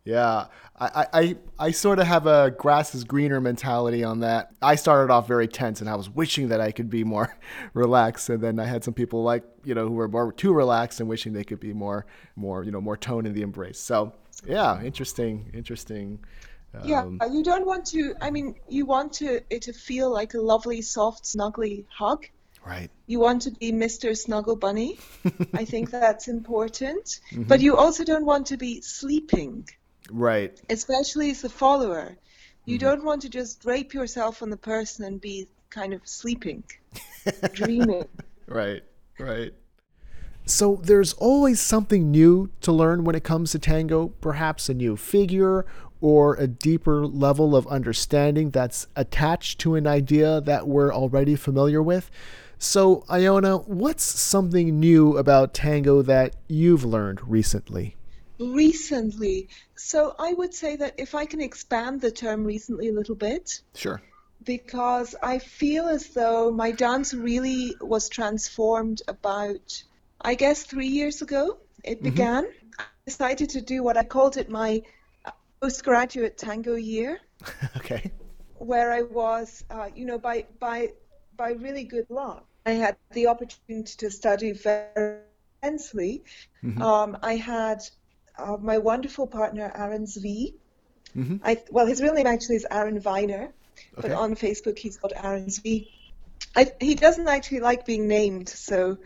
Yeah, 0.05 0.45
I, 0.79 1.07
I, 1.13 1.35
I 1.57 1.71
sort 1.71 1.97
of 1.97 2.05
have 2.05 2.27
a 2.27 2.51
grass 2.51 2.93
is 2.93 3.03
greener 3.03 3.41
mentality 3.41 4.03
on 4.03 4.19
that. 4.19 4.51
I 4.61 4.75
started 4.75 5.11
off 5.11 5.27
very 5.27 5.47
tense 5.47 5.81
and 5.81 5.89
I 5.89 5.95
was 5.95 6.09
wishing 6.09 6.49
that 6.49 6.61
I 6.61 6.71
could 6.71 6.91
be 6.91 7.03
more 7.03 7.35
relaxed. 7.73 8.29
And 8.29 8.39
then 8.39 8.59
I 8.59 8.65
had 8.65 8.83
some 8.83 8.93
people 8.93 9.23
like, 9.23 9.43
you 9.63 9.73
know, 9.73 9.87
who 9.87 9.93
were 9.93 10.07
more 10.07 10.31
too 10.31 10.53
relaxed 10.53 10.99
and 10.99 11.09
wishing 11.09 11.33
they 11.33 11.43
could 11.43 11.59
be 11.59 11.73
more, 11.73 12.05
more, 12.35 12.63
you 12.63 12.71
know, 12.71 12.81
more 12.81 12.97
tone 12.97 13.25
in 13.25 13.33
the 13.33 13.41
embrace. 13.41 13.79
So 13.79 14.13
yeah, 14.45 14.81
interesting, 14.83 15.49
interesting. 15.53 16.19
Um, 16.75 16.87
yeah, 16.87 17.31
you 17.31 17.43
don't 17.43 17.65
want 17.65 17.85
to, 17.87 18.13
I 18.21 18.29
mean, 18.29 18.55
you 18.67 18.85
want 18.85 19.13
to, 19.13 19.41
it 19.49 19.63
to 19.63 19.73
feel 19.73 20.11
like 20.11 20.35
a 20.35 20.41
lovely, 20.41 20.81
soft, 20.81 21.23
snuggly 21.23 21.85
hug. 21.89 22.27
Right. 22.65 22.89
You 23.07 23.19
want 23.19 23.43
to 23.43 23.51
be 23.51 23.71
Mr. 23.71 24.17
Snuggle 24.17 24.55
Bunny. 24.55 24.99
I 25.53 25.65
think 25.65 25.91
that's 25.91 26.27
important. 26.27 27.21
Mm-hmm. 27.31 27.43
But 27.43 27.61
you 27.61 27.77
also 27.77 28.03
don't 28.03 28.25
want 28.25 28.47
to 28.47 28.57
be 28.57 28.81
sleeping. 28.81 29.67
Right. 30.11 30.59
Especially 30.69 31.31
as 31.31 31.43
a 31.43 31.49
follower. 31.49 32.17
You 32.65 32.77
mm-hmm. 32.77 32.87
don't 32.87 33.03
want 33.03 33.21
to 33.23 33.29
just 33.29 33.61
drape 33.61 33.93
yourself 33.93 34.41
on 34.41 34.49
the 34.49 34.57
person 34.57 35.05
and 35.05 35.19
be 35.21 35.47
kind 35.69 35.93
of 35.93 36.01
sleeping, 36.07 36.63
dreaming. 37.53 38.07
Right, 38.47 38.83
right. 39.19 39.53
So 40.45 40.79
there's 40.83 41.13
always 41.13 41.59
something 41.59 42.11
new 42.11 42.51
to 42.61 42.71
learn 42.71 43.03
when 43.03 43.15
it 43.15 43.23
comes 43.23 43.51
to 43.51 43.59
tango, 43.59 44.09
perhaps 44.21 44.69
a 44.69 44.75
new 44.75 44.95
figure 44.95 45.65
or 46.01 46.35
a 46.35 46.45
deeper 46.45 47.07
level 47.07 47.55
of 47.55 47.65
understanding 47.67 48.51
that's 48.51 48.85
attached 48.95 49.59
to 49.61 49.75
an 49.75 49.87
idea 49.87 50.41
that 50.41 50.67
we're 50.67 50.93
already 50.93 51.35
familiar 51.35 51.81
with. 51.81 52.11
So, 52.59 53.03
Iona, 53.09 53.57
what's 53.57 54.03
something 54.03 54.79
new 54.79 55.17
about 55.17 55.53
tango 55.53 56.01
that 56.03 56.35
you've 56.47 56.85
learned 56.85 57.27
recently? 57.27 57.95
Recently. 58.39 59.49
So, 59.75 60.15
I 60.17 60.33
would 60.33 60.53
say 60.53 60.75
that 60.77 60.95
if 60.97 61.15
I 61.15 61.25
can 61.25 61.41
expand 61.41 62.01
the 62.01 62.11
term 62.11 62.43
recently 62.43 62.89
a 62.89 62.93
little 62.93 63.15
bit. 63.15 63.61
Sure. 63.73 64.01
Because 64.43 65.15
I 65.23 65.39
feel 65.39 65.87
as 65.87 66.09
though 66.09 66.51
my 66.51 66.71
dance 66.71 67.13
really 67.13 67.75
was 67.81 68.09
transformed 68.09 69.01
about, 69.07 69.83
I 70.21 70.35
guess, 70.35 70.63
three 70.63 70.87
years 70.87 71.21
ago. 71.21 71.57
It 71.83 71.97
mm-hmm. 71.97 72.03
began. 72.03 72.47
I 72.77 72.83
decided 73.05 73.49
to 73.51 73.61
do 73.61 73.81
what 73.81 73.97
I 73.97 74.03
called 74.03 74.37
it 74.37 74.49
my 74.49 74.83
postgraduate 75.61 76.37
tango 76.37 76.75
year. 76.75 77.19
okay. 77.77 78.11
Where 78.57 78.91
I 78.91 79.01
was, 79.01 79.63
uh, 79.69 79.89
you 79.95 80.05
know, 80.05 80.17
by 80.17 80.45
by 80.59 80.93
by 81.37 81.51
really 81.51 81.83
good 81.83 82.09
luck, 82.09 82.45
I 82.65 82.71
had 82.71 82.97
the 83.11 83.27
opportunity 83.27 83.93
to 83.97 84.09
study 84.09 84.51
very 84.51 85.19
intensely. 85.61 86.23
Mm-hmm. 86.63 86.81
Um, 86.81 87.17
I 87.21 87.35
had 87.35 87.81
uh, 88.37 88.57
my 88.57 88.77
wonderful 88.77 89.27
partner, 89.27 89.71
Aaron 89.75 90.05
Zvi. 90.05 90.53
Mm-hmm. 91.15 91.37
I, 91.43 91.63
well, 91.69 91.85
his 91.85 92.01
real 92.01 92.13
name 92.13 92.27
actually 92.27 92.57
is 92.57 92.67
Aaron 92.69 92.99
Viner, 92.99 93.43
okay. 93.43 93.53
but 93.95 94.11
on 94.11 94.35
Facebook 94.35 94.77
he's 94.77 94.97
called 94.97 95.13
Aaron 95.15 95.47
Zvi. 95.47 95.87
I, 96.55 96.71
he 96.79 96.95
doesn't 96.95 97.27
actually 97.27 97.61
like 97.61 97.85
being 97.85 98.07
named, 98.07 98.49
so, 98.49 98.97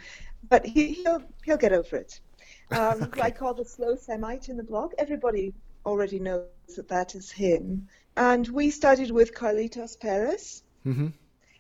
but 0.48 0.66
he, 0.66 0.94
he'll 0.94 1.24
he'll 1.44 1.58
get 1.58 1.74
over 1.74 1.98
it. 1.98 2.20
Um, 2.72 3.02
okay. 3.02 3.22
I 3.22 3.32
call 3.32 3.56
the 3.56 3.66
slow 3.66 3.96
Semite 3.96 4.48
in 4.48 4.56
the 4.56 4.62
blog. 4.62 4.94
Everybody 5.00 5.56
already 5.88 6.20
knows 6.20 6.46
that 6.76 6.90
that 6.90 7.16
is 7.16 7.32
him. 7.32 7.88
And 8.16 8.48
we 8.48 8.70
studied 8.70 9.10
with 9.10 9.34
Carlitos 9.34 10.00
Perez. 10.00 10.62
Mm-hmm. 10.86 11.08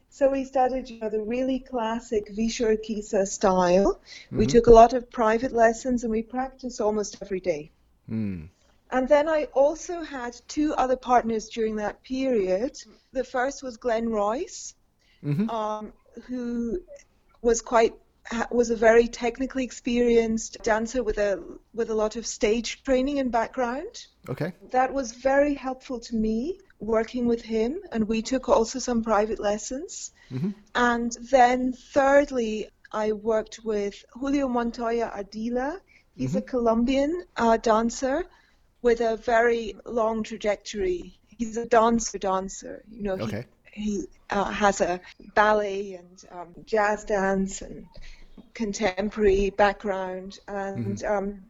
So 0.09 0.29
we 0.29 0.43
studied 0.43 0.89
you 0.89 0.99
know, 0.99 1.09
the 1.09 1.21
really 1.21 1.59
classic 1.59 2.29
Villa 2.29 2.75
Urquiza 2.75 3.27
style. 3.27 4.01
Mm-hmm. 4.25 4.37
We 4.37 4.47
took 4.47 4.67
a 4.67 4.71
lot 4.71 4.93
of 4.93 5.09
private 5.09 5.53
lessons 5.53 6.03
and 6.03 6.11
we 6.11 6.23
practiced 6.23 6.81
almost 6.81 7.17
every 7.21 7.39
day. 7.39 7.71
Mm. 8.09 8.49
And 8.91 9.07
then 9.07 9.29
I 9.29 9.45
also 9.53 10.01
had 10.01 10.35
two 10.47 10.73
other 10.73 10.95
partners 10.95 11.49
during 11.49 11.75
that 11.75 12.01
period. 12.03 12.77
The 13.11 13.23
first 13.23 13.61
was 13.61 13.77
Glenn 13.77 14.09
Royce, 14.09 14.73
mm-hmm. 15.23 15.49
um, 15.49 15.93
who 16.27 16.81
was 17.41 17.61
quite 17.61 17.93
was 18.51 18.69
a 18.69 18.75
very 18.75 19.07
technically 19.07 19.63
experienced 19.63 20.57
dancer 20.63 21.03
with 21.03 21.17
a 21.17 21.41
with 21.73 21.89
a 21.89 21.95
lot 21.95 22.15
of 22.15 22.25
stage 22.25 22.83
training 22.83 23.19
and 23.19 23.31
background. 23.31 24.07
Okay. 24.27 24.53
That 24.71 24.93
was 24.93 25.11
very 25.11 25.53
helpful 25.53 25.99
to 25.99 26.15
me 26.15 26.59
working 26.79 27.27
with 27.27 27.41
him, 27.41 27.79
and 27.91 28.07
we 28.07 28.21
took 28.21 28.49
also 28.49 28.79
some 28.79 29.03
private 29.03 29.39
lessons. 29.39 30.11
Mm-hmm. 30.31 30.51
And 30.75 31.11
then, 31.29 31.73
thirdly, 31.73 32.69
I 32.91 33.11
worked 33.11 33.59
with 33.63 34.03
Julio 34.13 34.47
Montoya 34.47 35.11
Ardila. 35.15 35.79
He's 36.15 36.29
mm-hmm. 36.29 36.37
a 36.39 36.41
Colombian 36.41 37.23
uh, 37.37 37.57
dancer 37.57 38.25
with 38.81 39.01
a 39.01 39.17
very 39.17 39.75
long 39.85 40.23
trajectory. 40.23 41.19
He's 41.27 41.57
a 41.57 41.65
dancer 41.65 42.17
dancer. 42.17 42.83
You 42.89 43.03
know, 43.03 43.13
okay. 43.13 43.45
he, 43.71 43.83
he 43.83 44.03
uh, 44.29 44.45
has 44.45 44.81
a 44.81 44.99
ballet 45.35 45.93
and 45.93 46.23
um, 46.31 46.55
jazz 46.65 47.03
dance 47.05 47.61
and 47.61 47.85
contemporary 48.53 49.49
background, 49.49 50.39
and 50.47 50.97
mm-hmm. 50.97 51.17
um, 51.17 51.43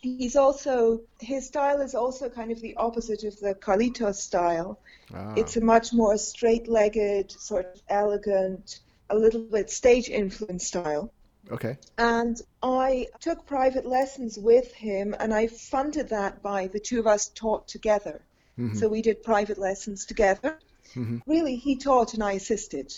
he's 0.00 0.36
also 0.36 1.02
his 1.20 1.46
style 1.46 1.80
is 1.80 1.94
also 1.94 2.28
kind 2.28 2.50
of 2.50 2.60
the 2.60 2.76
opposite 2.76 3.24
of 3.24 3.38
the 3.40 3.54
Carlitos 3.54 4.16
style. 4.16 4.78
Ah. 5.14 5.34
It's 5.36 5.56
a 5.56 5.60
much 5.60 5.92
more 5.92 6.16
straight-legged, 6.18 7.30
sort 7.32 7.66
of 7.66 7.82
elegant, 7.88 8.80
a 9.10 9.16
little 9.16 9.42
bit 9.42 9.70
stage 9.70 10.08
influenced 10.08 10.66
style. 10.66 11.12
Okay. 11.50 11.78
And 11.96 12.40
I 12.62 13.06
took 13.20 13.46
private 13.46 13.86
lessons 13.86 14.38
with 14.38 14.72
him, 14.74 15.14
and 15.18 15.32
I 15.32 15.46
funded 15.46 16.10
that 16.10 16.42
by 16.42 16.66
the 16.66 16.80
two 16.80 17.00
of 17.00 17.06
us 17.06 17.28
taught 17.28 17.68
together. 17.68 18.20
Mm-hmm. 18.58 18.76
So 18.76 18.88
we 18.88 19.02
did 19.02 19.22
private 19.22 19.56
lessons 19.58 20.04
together. 20.04 20.58
Mm-hmm. 20.94 21.18
Really, 21.26 21.56
he 21.56 21.76
taught 21.76 22.14
and 22.14 22.22
I 22.22 22.32
assisted. 22.32 22.88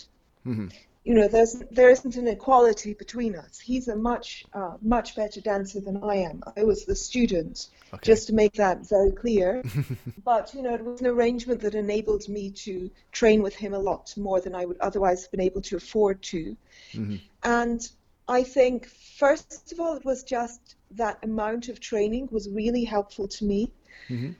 Mm-hmm 0.47 0.69
you 1.05 1.15
know, 1.15 1.29
there's 1.29 1.63
there 1.71 1.89
isn't 1.89 2.17
an 2.17 2.29
equality 2.29 2.93
between 2.93 3.35
us. 3.35 3.59
He's 3.59 3.89
a 3.89 3.97
much 3.97 4.45
uh, 4.53 4.77
much 4.83 5.17
better 5.17 5.41
dancer 5.41 5.81
than 5.81 6.03
I 6.05 6.17
am. 6.17 6.43
I 6.57 6.65
was 6.65 6.85
the 6.85 6.95
student, 6.95 7.69
okay. 7.93 8.01
just 8.03 8.27
to 8.27 8.35
make 8.35 8.55
that 8.55 8.87
very 8.87 9.13
clear. 9.13 9.63
but 10.25 10.53
you 10.53 10.63
know, 10.63 10.75
it 10.75 10.85
was 10.85 11.01
an 11.01 11.07
arrangement 11.07 11.63
that 11.63 11.75
enabled 11.75 12.29
me 12.29 12.51
to 12.51 12.91
train 13.13 13.43
with 13.43 13.55
him 13.55 13.73
a 13.73 13.79
lot 13.79 14.13
more 14.19 14.41
than 14.43 14.55
I 14.55 14.67
would 14.67 14.79
otherwise 14.81 15.23
have 15.23 15.31
been 15.31 15.41
able 15.41 15.63
to 15.63 15.77
afford 15.77 16.21
to. 16.23 16.57
Mm-hmm. 16.93 17.17
And 17.45 17.91
I 18.29 18.43
think 18.43 18.87
first 18.87 19.73
of 19.73 19.81
all, 19.81 19.97
it 19.97 20.05
was 20.05 20.23
just 20.23 20.77
that 20.93 21.19
amount 21.23 21.69
of 21.69 21.81
training 21.81 22.29
was 22.31 22.47
really 22.51 22.85
helpful 22.85 23.27
to 23.27 23.45
me, 23.47 23.73
mm-hmm. 24.11 24.33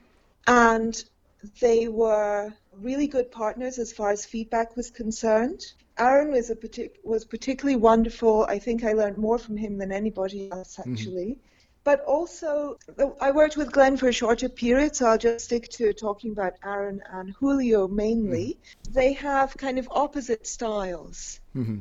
and 0.45 1.03
they 1.59 1.87
were 1.87 2.53
really 2.79 3.07
good 3.07 3.31
partners 3.31 3.79
as 3.79 3.91
far 3.91 4.11
as 4.11 4.25
feedback 4.25 4.77
was 4.77 4.91
concerned. 4.91 5.73
Aaron 5.97 6.31
was 6.31 6.49
a 6.49 6.55
partic- 6.55 6.97
was 7.03 7.25
particularly 7.25 7.75
wonderful. 7.75 8.45
I 8.45 8.59
think 8.59 8.83
I 8.83 8.93
learned 8.93 9.17
more 9.17 9.37
from 9.37 9.57
him 9.57 9.77
than 9.77 9.91
anybody 9.91 10.51
else 10.51 10.77
mm-hmm. 10.77 10.93
actually. 10.93 11.25
Mm-hmm. 11.25 11.47
But 11.83 12.01
also, 12.01 12.77
I 13.19 13.31
worked 13.31 13.57
with 13.57 13.71
Glenn 13.71 13.97
for 13.97 14.07
a 14.07 14.11
shorter 14.11 14.49
period, 14.49 14.95
so 14.95 15.07
I'll 15.07 15.17
just 15.17 15.45
stick 15.45 15.67
to 15.69 15.93
talking 15.93 16.31
about 16.31 16.53
Aaron 16.63 17.01
and 17.11 17.31
Julio 17.31 17.87
mainly. 17.87 18.57
Mm-hmm. 18.59 18.93
They 18.93 19.13
have 19.13 19.57
kind 19.57 19.79
of 19.79 19.87
opposite 19.89 20.45
styles. 20.45 21.39
Mm-hmm. 21.55 21.79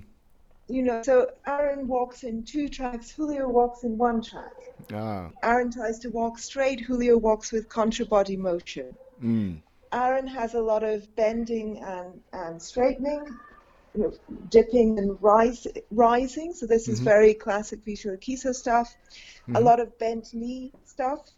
You 0.68 0.82
know, 0.82 1.02
so 1.02 1.32
Aaron 1.46 1.88
walks 1.88 2.22
in 2.22 2.44
two 2.44 2.68
tracks, 2.68 3.10
Julio 3.10 3.48
walks 3.48 3.82
in 3.82 3.98
one 3.98 4.22
track. 4.22 4.54
Ah. 4.92 5.28
Aaron 5.42 5.70
tries 5.72 5.98
to 5.98 6.10
walk 6.10 6.38
straight, 6.38 6.80
Julio 6.80 7.18
walks 7.18 7.50
with 7.50 7.68
contrabody 7.68 8.38
motion. 8.38 8.94
Mm. 9.22 9.58
Aaron 9.92 10.28
has 10.28 10.54
a 10.54 10.60
lot 10.60 10.84
of 10.84 11.14
bending 11.16 11.82
and, 11.82 12.20
and 12.32 12.62
straightening, 12.62 13.26
you 13.94 14.02
know, 14.02 14.12
dipping 14.50 14.98
and 14.98 15.20
rise, 15.22 15.66
rising. 15.90 16.52
So 16.52 16.66
this 16.66 16.84
mm-hmm. 16.84 16.92
is 16.92 17.00
very 17.00 17.34
classic 17.34 17.80
Villa 17.84 18.16
Urquiza 18.16 18.54
stuff. 18.54 18.94
Mm-hmm. 19.42 19.56
A 19.56 19.60
lot 19.60 19.80
of 19.80 19.98
bent 19.98 20.32
knee 20.34 20.72
stuff. 20.84 21.28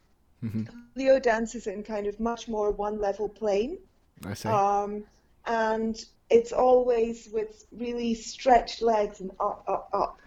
Mm-hmm. 0.45 0.65
Leo 0.97 1.19
dances 1.19 1.67
in 1.67 1.83
kind 1.83 2.07
of 2.07 2.19
much 2.19 2.49
more 2.49 2.71
one 2.71 3.01
level 3.01 3.29
plane. 3.29 3.79
I 4.25 4.35
see. 4.35 4.49
Um, 4.49 5.05
and 5.47 6.05
it's 6.31 6.53
always 6.53 7.29
with 7.33 7.65
really 7.73 8.15
stretched 8.15 8.83
legs 8.83 9.21
and 9.21 9.31
up, 9.41 9.65
up, 9.69 9.89
up. 9.93 10.19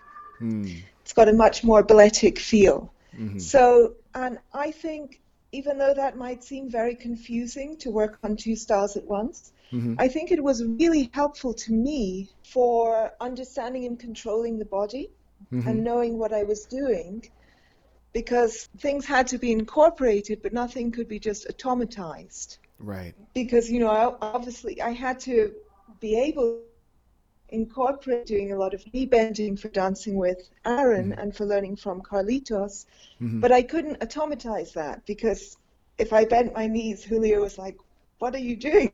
Mm. 0.41 0.83
It's 1.01 1.13
got 1.13 1.29
a 1.29 1.33
much 1.33 1.63
more 1.63 1.83
balletic 1.83 2.39
feel. 2.39 2.91
Mm-hmm. 3.17 3.39
So, 3.39 3.95
and 4.13 4.39
I 4.53 4.71
think 4.71 5.21
even 5.51 5.77
though 5.77 5.93
that 5.93 6.17
might 6.17 6.43
seem 6.43 6.69
very 6.69 6.95
confusing 6.95 7.77
to 7.77 7.89
work 7.89 8.19
on 8.23 8.35
two 8.35 8.55
styles 8.55 8.97
at 8.97 9.05
once, 9.05 9.51
Mm-hmm. 9.71 9.95
I 9.97 10.07
think 10.07 10.31
it 10.31 10.43
was 10.43 10.63
really 10.63 11.09
helpful 11.13 11.53
to 11.53 11.73
me 11.73 12.29
for 12.43 13.11
understanding 13.19 13.85
and 13.85 13.99
controlling 13.99 14.57
the 14.59 14.65
body 14.65 15.09
mm-hmm. 15.51 15.67
and 15.67 15.83
knowing 15.83 16.17
what 16.17 16.33
I 16.33 16.43
was 16.43 16.65
doing 16.65 17.29
because 18.13 18.69
things 18.77 19.05
had 19.05 19.27
to 19.27 19.37
be 19.37 19.51
incorporated, 19.51 20.41
but 20.41 20.53
nothing 20.53 20.91
could 20.91 21.07
be 21.07 21.19
just 21.19 21.47
automatized. 21.49 22.59
Right. 22.79 23.13
Because, 23.33 23.69
you 23.69 23.79
know, 23.79 23.89
I, 23.89 24.15
obviously 24.21 24.81
I 24.81 24.91
had 24.91 25.19
to 25.21 25.53
be 25.99 26.17
able 26.17 26.59
to 26.59 26.61
incorporate 27.49 28.25
doing 28.25 28.51
a 28.51 28.57
lot 28.57 28.73
of 28.73 28.81
knee 28.93 29.05
bending 29.05 29.57
for 29.57 29.67
dancing 29.69 30.15
with 30.15 30.49
Aaron 30.65 31.11
mm-hmm. 31.11 31.19
and 31.19 31.35
for 31.35 31.45
learning 31.45 31.75
from 31.75 32.01
Carlitos, 32.01 32.85
mm-hmm. 33.21 33.39
but 33.39 33.51
I 33.51 33.61
couldn't 33.63 34.01
automatize 34.01 34.73
that 34.73 35.05
because 35.05 35.57
if 35.97 36.13
I 36.13 36.25
bent 36.25 36.53
my 36.53 36.67
knees, 36.67 37.03
Julio 37.03 37.41
was 37.41 37.57
like, 37.57 37.77
what 38.19 38.35
are 38.35 38.39
you 38.39 38.55
doing? 38.55 38.91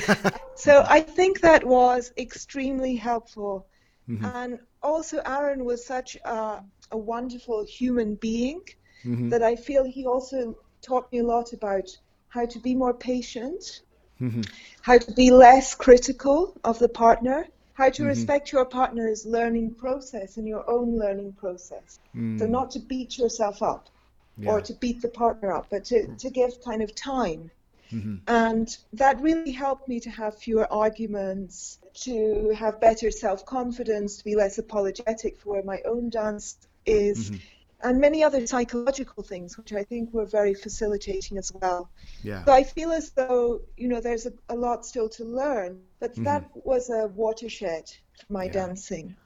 so 0.54 0.84
I 0.88 1.00
think 1.00 1.40
that 1.40 1.64
was 1.64 2.12
extremely 2.16 2.96
helpful. 2.96 3.66
Mm-hmm. 4.08 4.24
And 4.24 4.58
also, 4.82 5.20
Aaron 5.24 5.64
was 5.64 5.84
such 5.84 6.16
a, 6.24 6.62
a 6.90 6.96
wonderful 6.96 7.64
human 7.64 8.14
being 8.14 8.60
mm-hmm. 9.04 9.28
that 9.30 9.42
I 9.42 9.56
feel 9.56 9.84
he 9.84 10.06
also 10.06 10.56
taught 10.82 11.10
me 11.12 11.18
a 11.18 11.24
lot 11.24 11.52
about 11.52 11.88
how 12.28 12.46
to 12.46 12.58
be 12.58 12.74
more 12.74 12.94
patient, 12.94 13.80
mm-hmm. 14.20 14.42
how 14.82 14.98
to 14.98 15.12
be 15.12 15.30
less 15.30 15.74
critical 15.74 16.56
of 16.64 16.78
the 16.78 16.88
partner, 16.88 17.48
how 17.74 17.88
to 17.90 18.02
mm-hmm. 18.02 18.08
respect 18.08 18.52
your 18.52 18.64
partner's 18.64 19.24
learning 19.26 19.74
process 19.74 20.36
and 20.36 20.46
your 20.46 20.68
own 20.70 20.98
learning 20.98 21.32
process. 21.32 21.98
So, 22.12 22.18
mm. 22.18 22.48
not 22.48 22.72
to 22.72 22.80
beat 22.80 23.18
yourself 23.18 23.62
up 23.62 23.88
yeah. 24.36 24.50
or 24.50 24.60
to 24.60 24.72
beat 24.74 25.00
the 25.00 25.08
partner 25.08 25.52
up, 25.52 25.66
but 25.70 25.84
to, 25.86 26.06
to 26.16 26.30
give 26.30 26.62
kind 26.64 26.82
of 26.82 26.94
time 26.94 27.50
Mm-hmm. 27.92 28.16
And 28.26 28.76
that 28.94 29.20
really 29.20 29.52
helped 29.52 29.88
me 29.88 30.00
to 30.00 30.10
have 30.10 30.36
fewer 30.36 30.70
arguments, 30.72 31.78
to 32.02 32.54
have 32.56 32.80
better 32.80 33.10
self 33.10 33.44
confidence, 33.46 34.18
to 34.18 34.24
be 34.24 34.34
less 34.36 34.58
apologetic 34.58 35.38
for 35.38 35.54
where 35.54 35.62
my 35.62 35.80
own 35.84 36.10
dance 36.10 36.56
is, 36.84 37.30
mm-hmm. 37.30 37.88
and 37.88 38.00
many 38.00 38.22
other 38.22 38.46
psychological 38.46 39.22
things, 39.22 39.56
which 39.56 39.72
I 39.72 39.84
think 39.84 40.12
were 40.12 40.26
very 40.26 40.54
facilitating 40.54 41.38
as 41.38 41.52
well. 41.52 41.90
Yeah. 42.22 42.44
So 42.44 42.52
I 42.52 42.64
feel 42.64 42.92
as 42.92 43.10
though, 43.10 43.62
you 43.76 43.88
know, 43.88 44.00
there's 44.00 44.26
a, 44.26 44.32
a 44.48 44.54
lot 44.54 44.84
still 44.84 45.08
to 45.10 45.24
learn, 45.24 45.80
but 46.00 46.12
mm-hmm. 46.12 46.24
that 46.24 46.50
was 46.54 46.90
a 46.90 47.08
watershed 47.08 47.90
for 48.26 48.32
my 48.32 48.44
yeah. 48.44 48.52
dancing. 48.52 49.16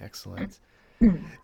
Excellent. 0.00 0.58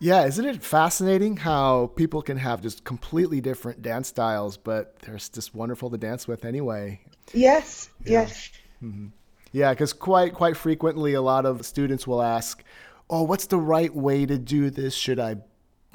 Yeah, 0.01 0.25
isn't 0.25 0.45
it 0.45 0.63
fascinating 0.63 1.37
how 1.37 1.89
people 1.97 2.23
can 2.23 2.37
have 2.37 2.63
just 2.63 2.85
completely 2.85 3.41
different 3.41 3.83
dance 3.83 4.09
styles, 4.09 4.57
but 4.57 4.99
they're 5.01 5.17
just 5.17 5.55
wonderful 5.55 5.91
to 5.91 5.99
dance 5.99 6.27
with 6.29 6.45
anyway? 6.45 7.01
Yes, 7.33 7.91
yeah. 8.05 8.23
yes. 8.23 8.51
Mm-hmm. 8.83 9.09
Yeah, 9.53 9.71
because 9.71 9.93
quite 9.93 10.35
quite 10.35 10.57
frequently, 10.57 11.15
a 11.15 11.23
lot 11.23 11.45
of 11.45 11.67
students 11.67 12.07
will 12.07 12.23
ask, 12.23 12.63
"Oh, 13.09 13.23
what's 13.23 13.47
the 13.47 13.59
right 13.59 13.95
way 13.95 14.27
to 14.27 14.39
do 14.39 14.71
this? 14.71 14.95
Should 14.95 15.19
I, 15.19 15.37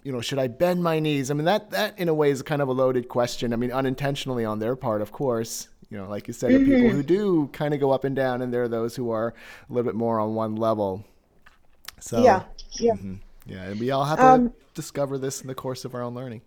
you 0.03 0.11
know, 0.11 0.21
should 0.21 0.39
I 0.39 0.47
bend 0.47 0.83
my 0.83 0.99
knees?" 0.99 1.31
I 1.31 1.33
mean, 1.35 1.45
that 1.45 1.71
that 1.71 1.97
in 1.97 2.09
a 2.09 2.13
way 2.13 2.31
is 2.31 2.41
kind 2.41 2.61
of 2.61 2.67
a 2.67 2.73
loaded 2.73 3.07
question. 3.07 3.53
I 3.53 3.55
mean, 3.55 3.71
unintentionally 3.71 4.43
on 4.43 4.59
their 4.59 4.75
part, 4.75 5.01
of 5.01 5.11
course. 5.11 5.69
You 5.89 5.99
know, 5.99 6.09
like 6.09 6.27
you 6.27 6.33
said, 6.33 6.51
mm-hmm. 6.51 6.65
people 6.65 6.89
who 6.89 7.03
do 7.03 7.49
kind 7.53 7.73
of 7.73 7.79
go 7.79 7.91
up 7.91 8.03
and 8.03 8.15
down, 8.15 8.41
and 8.41 8.53
there 8.53 8.63
are 8.63 8.67
those 8.67 8.95
who 8.95 9.11
are 9.11 9.33
a 9.69 9.73
little 9.73 9.89
bit 9.89 9.95
more 9.95 10.19
on 10.19 10.35
one 10.35 10.55
level. 10.55 11.05
So 12.01 12.23
yeah, 12.23 12.43
yeah. 12.79 12.93
Mm-hmm. 12.93 13.15
Yeah, 13.45 13.63
and 13.63 13.79
we 13.79 13.91
all 13.91 14.05
have 14.05 14.17
to 14.17 14.25
um, 14.25 14.53
discover 14.73 15.17
this 15.17 15.41
in 15.41 15.47
the 15.47 15.55
course 15.55 15.85
of 15.85 15.93
our 15.93 16.01
own 16.01 16.15
learning. 16.15 16.41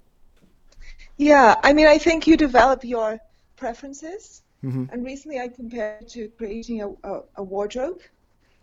Yeah, 1.16 1.54
I 1.62 1.72
mean, 1.72 1.86
I 1.86 1.98
think 1.98 2.26
you 2.26 2.36
develop 2.36 2.84
your 2.84 3.18
preferences. 3.56 4.42
Mm-hmm. 4.64 4.84
And 4.90 5.04
recently 5.04 5.38
I 5.38 5.48
compared 5.48 6.08
to 6.08 6.28
creating 6.36 6.82
a, 6.82 6.88
a, 7.08 7.22
a 7.36 7.42
wardrobe. 7.42 8.00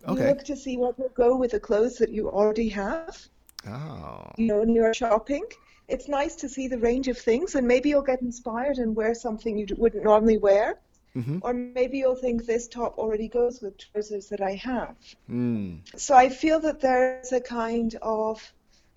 Okay. 0.06 0.20
You 0.20 0.28
look 0.28 0.44
to 0.44 0.56
see 0.56 0.76
what 0.76 0.98
will 0.98 1.10
go 1.10 1.36
with 1.36 1.52
the 1.52 1.60
clothes 1.60 1.96
that 1.98 2.10
you 2.10 2.28
already 2.28 2.68
have. 2.68 3.18
Oh. 3.66 4.30
You 4.36 4.46
know, 4.46 4.58
when 4.60 4.74
you're 4.74 4.94
shopping, 4.94 5.44
it's 5.88 6.08
nice 6.08 6.36
to 6.36 6.48
see 6.48 6.68
the 6.68 6.78
range 6.78 7.08
of 7.08 7.18
things, 7.18 7.54
and 7.54 7.66
maybe 7.66 7.88
you'll 7.88 8.02
get 8.02 8.20
inspired 8.20 8.76
and 8.76 8.94
wear 8.94 9.14
something 9.14 9.56
you 9.56 9.66
wouldn't 9.76 10.04
normally 10.04 10.38
wear. 10.38 10.78
Mm-hmm. 11.16 11.38
Or 11.40 11.54
maybe 11.54 11.98
you'll 11.98 12.14
think 12.14 12.44
this 12.44 12.68
top 12.68 12.98
already 12.98 13.28
goes 13.28 13.62
with 13.62 13.78
trousers 13.78 14.28
that 14.28 14.42
I 14.42 14.54
have. 14.56 14.96
Mm. 15.30 15.80
So 15.98 16.14
I 16.14 16.28
feel 16.28 16.60
that 16.60 16.80
there's 16.80 17.32
a 17.32 17.40
kind 17.40 17.96
of 18.02 18.52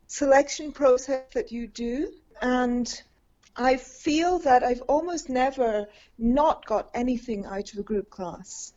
selection 0.08 0.74
process 0.74 1.24
that 1.34 1.52
you 1.54 1.68
do, 1.68 2.12
and 2.42 3.02
I 3.56 3.78
feel 3.78 4.40
that 4.40 4.64
I've 4.64 4.82
almost 4.82 5.30
never 5.30 5.88
not 6.18 6.66
got 6.66 6.90
anything 6.94 7.46
out 7.46 7.72
of 7.72 7.80
a 7.80 7.84
group 7.84 8.10
class. 8.10 8.74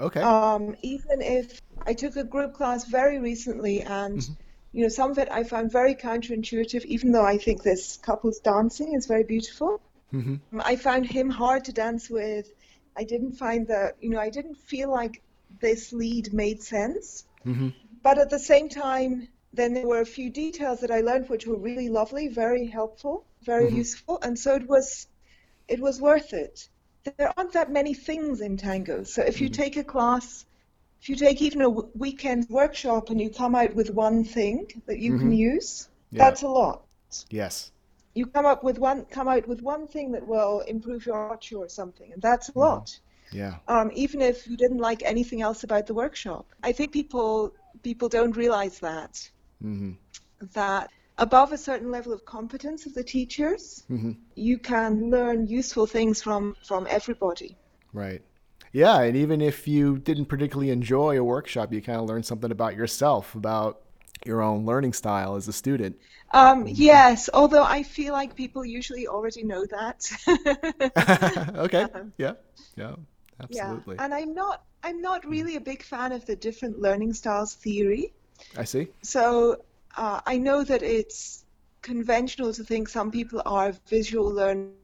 Okay. 0.00 0.20
Um, 0.20 0.76
even 0.82 1.20
if 1.20 1.60
I 1.84 1.92
took 1.92 2.16
a 2.16 2.24
group 2.24 2.54
class 2.54 2.84
very 2.84 3.18
recently 3.18 3.82
and 3.82 4.18
mm-hmm. 4.18 4.32
you 4.72 4.82
know 4.82 4.88
some 4.88 5.10
of 5.10 5.18
it 5.18 5.28
I 5.30 5.42
found 5.42 5.72
very 5.72 5.96
counterintuitive 5.96 6.84
even 6.84 7.10
though 7.10 7.24
I 7.24 7.36
think 7.36 7.64
this 7.64 7.96
couple's 7.96 8.38
dancing 8.38 8.94
is 8.94 9.06
very 9.06 9.24
beautiful. 9.24 9.80
Mm-hmm. 10.12 10.60
I 10.60 10.76
found 10.76 11.06
him 11.06 11.30
hard 11.30 11.64
to 11.64 11.72
dance 11.72 12.08
with 12.08 12.52
I 12.98 13.04
didn't 13.04 13.34
find 13.34 13.66
that, 13.68 13.96
you 14.02 14.10
know, 14.10 14.20
I 14.20 14.30
didn't 14.30 14.56
feel 14.56 14.90
like 14.90 15.22
this 15.60 15.92
lead 15.92 16.32
made 16.34 16.62
sense. 16.62 17.26
Mm-hmm. 17.46 17.68
But 18.02 18.18
at 18.18 18.30
the 18.30 18.38
same 18.40 18.68
time, 18.68 19.28
then 19.52 19.74
there 19.74 19.86
were 19.86 20.00
a 20.00 20.06
few 20.06 20.30
details 20.30 20.80
that 20.80 20.90
I 20.90 21.00
learned 21.00 21.28
which 21.28 21.46
were 21.46 21.56
really 21.58 21.88
lovely, 21.88 22.28
very 22.28 22.66
helpful, 22.66 23.26
very 23.42 23.70
Mhm. 23.70 23.74
useful, 23.74 24.18
and 24.22 24.38
so 24.38 24.54
it 24.56 24.68
was 24.68 25.06
it 25.68 25.80
was 25.80 26.00
worth 26.00 26.32
it. 26.34 26.68
There 27.04 27.32
aren't 27.36 27.52
that 27.54 27.70
many 27.72 27.94
things 27.94 28.40
in 28.40 28.56
tango, 28.56 29.04
so 29.04 29.22
if 29.22 29.40
you 29.40 29.48
Mhm. 29.48 29.50
take 29.50 29.76
a 29.76 29.84
class, 29.84 30.46
if 31.00 31.08
you 31.08 31.16
take 31.16 31.42
even 31.42 31.62
a 31.62 31.64
w- 31.64 31.90
weekend 31.94 32.48
workshop 32.50 33.10
and 33.10 33.20
you 33.20 33.30
come 33.30 33.54
out 33.54 33.74
with 33.74 33.90
one 33.90 34.24
thing 34.24 34.68
that 34.86 34.98
you 35.00 35.14
can 35.14 35.30
Mhm. 35.30 35.32
use, 35.32 35.88
Yeah. 36.10 36.18
that's 36.18 36.42
a 36.42 36.48
lot. 36.48 36.86
Yes. 37.30 37.72
You 38.18 38.26
come 38.26 38.46
up 38.52 38.62
with 38.64 38.78
one, 38.78 39.04
come 39.06 39.28
out 39.28 39.46
with 39.48 39.62
one 39.62 39.84
thing 39.94 40.12
that 40.12 40.26
will 40.26 40.60
improve 40.74 41.06
your 41.06 41.18
posture 41.28 41.58
or 41.58 41.68
something, 41.68 42.12
and 42.12 42.20
that's 42.22 42.48
a 42.50 42.56
Mhm. 42.56 42.64
lot. 42.64 42.86
Yeah. 43.32 43.58
Um, 43.68 43.90
even 43.94 44.20
if 44.22 44.46
you 44.48 44.56
didn't 44.56 44.78
like 44.90 45.02
anything 45.04 45.42
else 45.42 45.64
about 45.64 45.86
the 45.86 45.94
workshop, 45.94 46.46
I 46.62 46.72
think 46.72 46.92
people 46.92 47.54
people 47.82 48.08
don't 48.08 48.36
realize 48.36 48.76
that 48.80 49.14
hmm 49.62 49.92
that 50.54 50.90
above 51.16 51.52
a 51.52 51.58
certain 51.58 51.92
level 51.92 52.12
of 52.12 52.24
competence 52.24 52.86
of 52.86 52.94
the 52.94 53.04
teachers, 53.04 53.84
hmm 53.88 54.12
you 54.34 54.58
can 54.58 55.10
learn 55.10 55.46
useful 55.46 55.86
things 55.86 56.20
from 56.22 56.56
from 56.64 56.86
everybody. 56.90 57.56
Right. 57.92 58.22
Yeah, 58.72 59.00
and 59.00 59.16
even 59.16 59.40
if 59.40 59.66
you 59.66 59.98
didn't 59.98 60.26
particularly 60.26 60.70
enjoy 60.70 61.18
a 61.18 61.24
workshop, 61.24 61.72
you 61.72 61.80
kind 61.80 61.98
of 62.00 62.06
learned 62.06 62.26
something 62.26 62.50
about 62.50 62.76
yourself, 62.76 63.34
about 63.34 63.80
your 64.26 64.42
own 64.42 64.66
learning 64.66 64.92
style 64.92 65.36
as 65.36 65.48
a 65.48 65.52
student. 65.52 65.96
Um, 66.32 66.64
yes, 66.66 67.28
although 67.32 67.64
I 67.64 67.82
feel 67.82 68.12
like 68.12 68.34
people 68.34 68.64
usually 68.64 69.06
already 69.06 69.44
know 69.44 69.64
that. 69.66 69.98
okay. 71.56 71.82
Um, 71.94 72.12
Yeah. 72.18 72.34
Yeah. 72.76 72.94
Absolutely. 73.40 73.96
Yeah, 73.96 74.04
and 74.04 74.14
I'm 74.14 74.34
not 74.34 74.62
I'm 74.82 75.00
not 75.00 75.24
really 75.24 75.56
a 75.56 75.60
big 75.60 75.82
fan 75.82 76.12
of 76.12 76.24
the 76.26 76.36
different 76.36 76.80
learning 76.80 77.14
styles 77.14 77.54
theory. 77.54 78.12
I 78.56 78.64
see. 78.64 78.88
So 79.02 79.62
uh, 79.96 80.20
I 80.26 80.38
know 80.38 80.64
that 80.64 80.82
it's 80.82 81.44
conventional 81.82 82.52
to 82.52 82.64
think 82.64 82.88
some 82.88 83.10
people 83.10 83.42
are 83.46 83.72
visual 83.88 84.30
learners, 84.30 84.74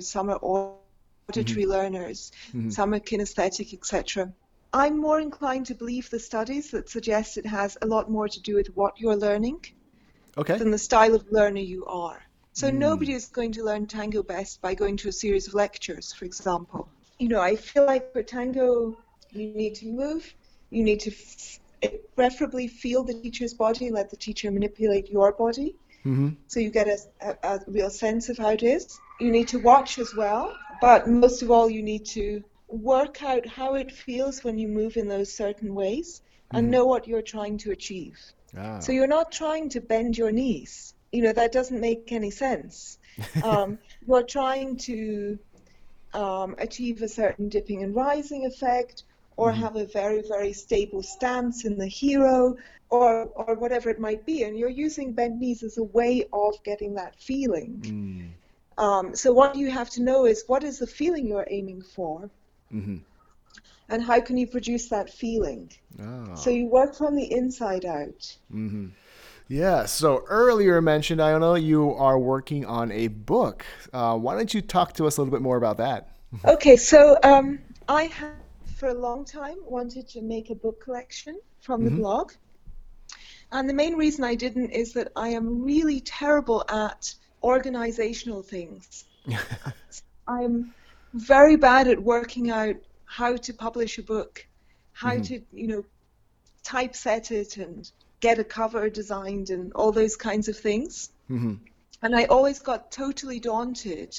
some 0.00 0.30
are 0.30 0.38
auditory 0.42 1.66
learners, 1.66 2.32
Mhm. 2.52 2.72
some 2.72 2.94
are 2.94 3.00
kinesthetic, 3.00 3.72
etc. 3.74 4.32
I'm 4.74 4.98
more 5.00 5.20
inclined 5.20 5.66
to 5.68 5.74
believe 5.74 6.10
the 6.10 6.20
studies 6.20 6.72
that 6.72 6.90
suggest 6.90 7.38
it 7.38 7.46
has 7.46 7.78
a 7.82 7.86
lot 7.86 8.10
more 8.10 8.28
to 8.28 8.42
do 8.42 8.56
with 8.56 8.68
what 8.76 9.00
you're 9.00 9.16
learning 9.16 9.60
Okay. 10.38 10.62
than 10.62 10.70
the 10.72 10.78
style 10.78 11.14
of 11.14 11.24
learner 11.32 11.60
you 11.60 11.86
are. 11.86 12.22
So 12.54 12.70
Mm. 12.70 12.78
nobody 12.80 13.12
is 13.14 13.26
going 13.28 13.52
to 13.52 13.64
learn 13.64 13.86
tango 13.86 14.22
best 14.22 14.62
by 14.62 14.74
going 14.74 14.98
to 14.98 15.08
a 15.08 15.12
series 15.12 15.48
of 15.48 15.54
lectures, 15.54 16.12
for 16.12 16.26
example. 16.26 16.88
You 17.18 17.28
know, 17.30 17.40
I 17.40 17.56
feel 17.56 17.86
like 17.86 18.12
for 18.12 18.22
tango, 18.22 18.96
you 19.32 19.48
need 19.48 19.74
to 19.76 19.86
move, 19.86 20.34
you 20.70 20.84
need 20.84 21.00
to 21.00 21.10
f- 21.10 21.60
preferably 22.16 22.68
feel 22.68 23.04
the 23.04 23.14
teacher's 23.14 23.54
body, 23.54 23.90
let 23.90 24.10
the 24.10 24.16
teacher 24.16 24.50
manipulate 24.50 25.08
your 25.10 25.32
body, 25.32 25.76
hmm 26.04 26.28
so 26.48 26.60
you 26.60 26.70
get 26.70 26.88
a, 26.88 26.98
a, 27.22 27.36
a 27.54 27.60
real 27.68 27.90
sense 27.90 28.28
of 28.28 28.38
how 28.38 28.50
it 28.50 28.62
is. 28.62 28.98
You 29.20 29.30
need 29.30 29.48
to 29.48 29.58
watch 29.58 29.98
as 29.98 30.14
well, 30.14 30.56
but 30.80 31.08
most 31.08 31.42
of 31.42 31.50
all, 31.50 31.70
you 31.70 31.82
need 31.82 32.06
to 32.14 32.42
work 32.68 33.22
out 33.22 33.46
how 33.46 33.74
it 33.74 33.92
feels 33.92 34.44
when 34.44 34.58
you 34.58 34.68
move 34.68 34.96
in 34.96 35.08
those 35.08 35.32
certain 35.34 35.74
ways 35.74 36.22
and 36.52 36.70
Mhm. 36.70 36.70
know 36.70 36.86
what 36.86 37.06
you're 37.08 37.22
trying 37.22 37.58
to 37.58 37.70
achieve. 37.72 38.18
Ah. 38.56 38.78
So 38.78 38.92
you're 38.92 39.06
not 39.06 39.32
trying 39.32 39.70
to 39.70 39.80
bend 39.80 40.16
your 40.18 40.32
knees. 40.32 40.94
You 41.12 41.22
know, 41.22 41.32
that 41.32 41.52
doesn't 41.52 41.80
make 41.80 42.12
any 42.12 42.30
sense. 42.30 42.98
Um, 43.42 43.78
you're 44.06 44.24
trying 44.24 44.76
to 44.78 45.38
um, 46.14 46.54
achieve 46.58 47.02
a 47.02 47.08
certain 47.08 47.48
dipping 47.48 47.82
and 47.82 47.94
rising 47.94 48.46
effect 48.46 49.04
or 49.36 49.52
Mhm. 49.52 49.60
have 49.60 49.76
a 49.76 49.86
very, 49.86 50.22
very 50.22 50.52
stable 50.52 51.02
stance 51.02 51.64
in 51.64 51.76
the 51.78 51.88
giro 51.88 52.56
or, 52.90 53.26
or 53.26 53.54
whatever 53.56 53.90
it 53.90 54.00
might 54.00 54.24
be. 54.24 54.42
And 54.44 54.56
you're 54.58 54.68
using 54.68 55.12
bent 55.12 55.38
knees 55.40 55.62
as 55.62 55.78
a 55.78 55.82
way 55.84 56.24
of 56.32 56.54
getting 56.64 56.94
that 56.94 57.16
feeling. 57.20 57.82
Mm. 57.82 58.30
Um, 58.78 59.14
so 59.16 59.32
what 59.32 59.56
you 59.56 59.70
have 59.70 59.90
to 59.90 60.02
know 60.02 60.26
is 60.26 60.44
what 60.46 60.64
is 60.64 60.78
the 60.78 60.86
feeling 60.86 61.26
you're 61.26 61.46
aiming 61.50 61.82
for 61.82 62.30
hmm 62.74 62.96
and 63.88 64.02
how 64.02 64.20
can 64.20 64.36
you 64.36 64.46
produce 64.46 64.88
that 64.90 65.10
feeling? 65.10 65.70
Oh. 66.00 66.34
So 66.34 66.50
you 66.50 66.66
work 66.66 66.94
from 66.94 67.16
the 67.16 67.32
inside 67.32 67.84
out. 67.84 68.36
Mm-hmm. 68.52 68.88
Yeah. 69.48 69.86
So 69.86 70.24
earlier 70.28 70.80
mentioned, 70.80 71.20
I 71.22 71.38
know 71.38 71.54
you 71.54 71.92
are 71.94 72.18
working 72.18 72.66
on 72.66 72.92
a 72.92 73.08
book. 73.08 73.64
Uh, 73.92 74.16
why 74.18 74.36
don't 74.36 74.52
you 74.54 74.62
talk 74.62 74.94
to 74.94 75.06
us 75.06 75.16
a 75.16 75.22
little 75.22 75.32
bit 75.32 75.42
more 75.42 75.56
about 75.56 75.78
that? 75.78 76.08
Okay, 76.46 76.76
so 76.76 77.18
um, 77.22 77.60
I 77.88 78.04
have 78.04 78.38
for 78.76 78.88
a 78.88 78.94
long 78.94 79.24
time 79.24 79.56
wanted 79.64 80.08
to 80.08 80.22
make 80.22 80.50
a 80.50 80.54
book 80.54 80.80
collection 80.82 81.38
from 81.60 81.84
the 81.84 81.90
Mhm. 81.90 82.00
blog. 82.00 82.32
And 83.50 83.66
the 83.70 83.72
main 83.72 83.94
reason 83.96 84.22
I 84.22 84.34
didn't 84.34 84.72
is 84.72 84.92
that 84.92 85.10
I 85.16 85.30
am 85.30 85.62
really 85.62 86.00
terrible 86.02 86.62
at 86.68 87.14
organizational 87.42 88.42
things. 88.42 89.06
I'm 90.26 90.74
very 91.14 91.56
bad 91.56 91.88
at 91.88 92.02
working 92.02 92.50
out 92.50 92.76
how 93.04 93.36
to 93.36 93.52
publish 93.54 93.98
a 93.98 94.02
book, 94.02 94.46
how 94.92 95.14
Mhm. 95.14 95.26
to, 95.28 95.40
you 95.52 95.66
know, 95.68 95.84
typeset 96.64 97.30
it 97.30 97.56
and 97.56 97.90
get 98.20 98.38
a 98.38 98.44
cover 98.44 98.88
designed 98.88 99.50
and 99.50 99.72
all 99.74 99.92
those 99.92 100.16
kinds 100.16 100.48
of 100.48 100.56
things. 100.56 101.10
hmm 101.28 101.54
And 102.02 102.14
I 102.16 102.24
always 102.24 102.58
got 102.58 102.90
totally 102.90 103.40
daunted 103.40 104.18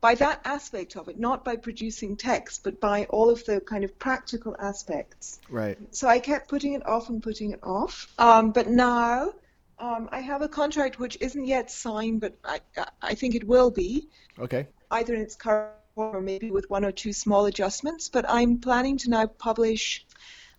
by 0.00 0.14
that 0.16 0.40
aspect 0.44 0.96
of 0.96 1.08
it, 1.08 1.18
not 1.18 1.44
by 1.44 1.56
producing 1.56 2.16
text, 2.16 2.64
but 2.64 2.80
by 2.80 3.04
all 3.06 3.30
of 3.30 3.44
the 3.44 3.60
kind 3.60 3.84
of 3.84 3.98
practical 3.98 4.56
aspects. 4.58 5.40
Right. 5.48 5.78
So 5.94 6.08
I 6.08 6.18
kept 6.18 6.48
putting 6.48 6.74
it 6.74 6.84
off 6.86 7.08
and 7.08 7.22
putting 7.22 7.52
it 7.52 7.60
off. 7.62 8.12
Um, 8.18 8.50
but 8.52 8.68
now 8.68 9.32
um, 9.78 10.08
I 10.12 10.20
have 10.20 10.42
a 10.42 10.48
contract 10.48 10.98
which 10.98 11.16
isn't 11.20 11.46
yet 11.46 11.70
signed, 11.70 12.20
but 12.20 12.36
I, 12.44 12.60
I 13.00 13.14
think 13.14 13.34
it 13.34 13.46
will 13.46 13.70
be, 13.70 14.08
Okay. 14.38 14.66
either 14.90 15.14
in 15.14 15.20
its 15.22 15.36
current 15.36 15.72
or 15.96 16.20
maybe 16.20 16.50
with 16.50 16.70
one 16.70 16.84
or 16.84 16.92
two 16.92 17.12
small 17.12 17.46
adjustments. 17.46 18.08
But 18.08 18.24
I'm 18.28 18.58
planning 18.60 18.98
to 18.98 19.10
now 19.10 19.26
publish. 19.26 20.04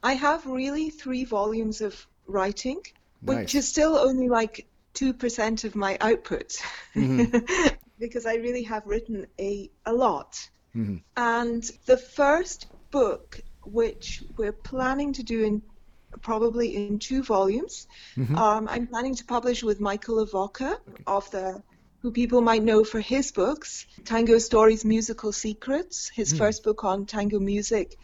I 0.03 0.13
have 0.13 0.45
really 0.45 0.89
three 0.89 1.25
volumes 1.25 1.81
of 1.81 2.07
writing, 2.27 2.81
Nice. 3.21 3.51
which 3.51 3.55
is 3.55 3.67
still 3.67 3.97
only 3.97 4.29
like 4.29 4.67
2% 4.93 5.63
of 5.63 5.75
my 5.75 5.97
output 6.01 6.53
Mhm. 6.95 7.34
because 7.99 8.25
I 8.25 8.36
really 8.36 8.63
have 8.63 8.86
written 8.86 9.27
a, 9.39 9.71
a 9.86 9.93
lot. 9.93 10.36
hmm 10.73 10.97
And 11.17 11.63
the 11.86 11.97
first 11.97 12.67
book, 12.91 13.39
which 13.65 14.23
we're 14.38 14.53
planning 14.53 15.13
to 15.13 15.23
do 15.23 15.43
in 15.43 15.61
probably 16.21 16.75
in 16.75 16.99
two 16.99 17.23
volumes, 17.23 17.88
Mhm. 18.17 18.38
um, 18.38 18.67
I'm 18.69 18.88
planning 18.88 19.15
to 19.15 19.25
publish 19.25 19.63
with 19.63 19.79
Michael 19.79 20.17
Lavocah 20.25 20.77
of 21.07 21.29
the 21.31 21.63
who 22.04 22.12
people 22.12 22.41
might 22.41 22.62
know 22.62 22.84
for 22.84 22.99
his 22.99 23.32
books, 23.32 23.88
Tango 24.04 24.38
Stories 24.38 24.84
Musical 24.84 25.32
Secrets, 25.32 26.10
his 26.10 26.32
Hmm. 26.32 26.38
first 26.38 26.64
book 26.64 26.84
on 26.84 27.06
tango 27.06 27.39
music. 27.39 27.97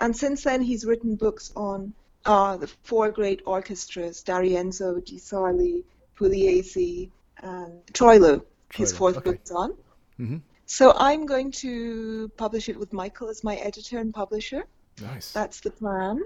And 0.00 0.14
since 0.14 0.42
then, 0.42 0.60
he's 0.60 0.84
written 0.84 1.14
books 1.14 1.52
on 1.54 1.94
uh, 2.26 2.56
the 2.56 2.66
four 2.82 3.12
great 3.12 3.42
orchestras, 3.46 4.22
D'Arienzo, 4.24 5.00
Di 5.04 5.18
Sarli, 5.18 5.84
Pugliese, 6.18 7.10
and 7.42 7.86
Troilo, 7.92 8.44
his 8.74 8.92
fourth 8.92 9.18
okay. 9.18 9.30
book's 9.30 9.52
on. 9.52 9.70
hmm 10.16 10.38
So 10.66 10.92
I'm 10.96 11.24
going 11.24 11.52
to 11.64 12.30
publish 12.36 12.68
it 12.68 12.76
with 12.76 12.92
Michael 12.92 13.28
as 13.28 13.44
my 13.44 13.54
editor 13.56 13.98
and 13.98 14.12
publisher. 14.12 14.64
Nice. 15.00 15.32
That's 15.32 15.60
the 15.60 15.70
plan. 15.70 16.24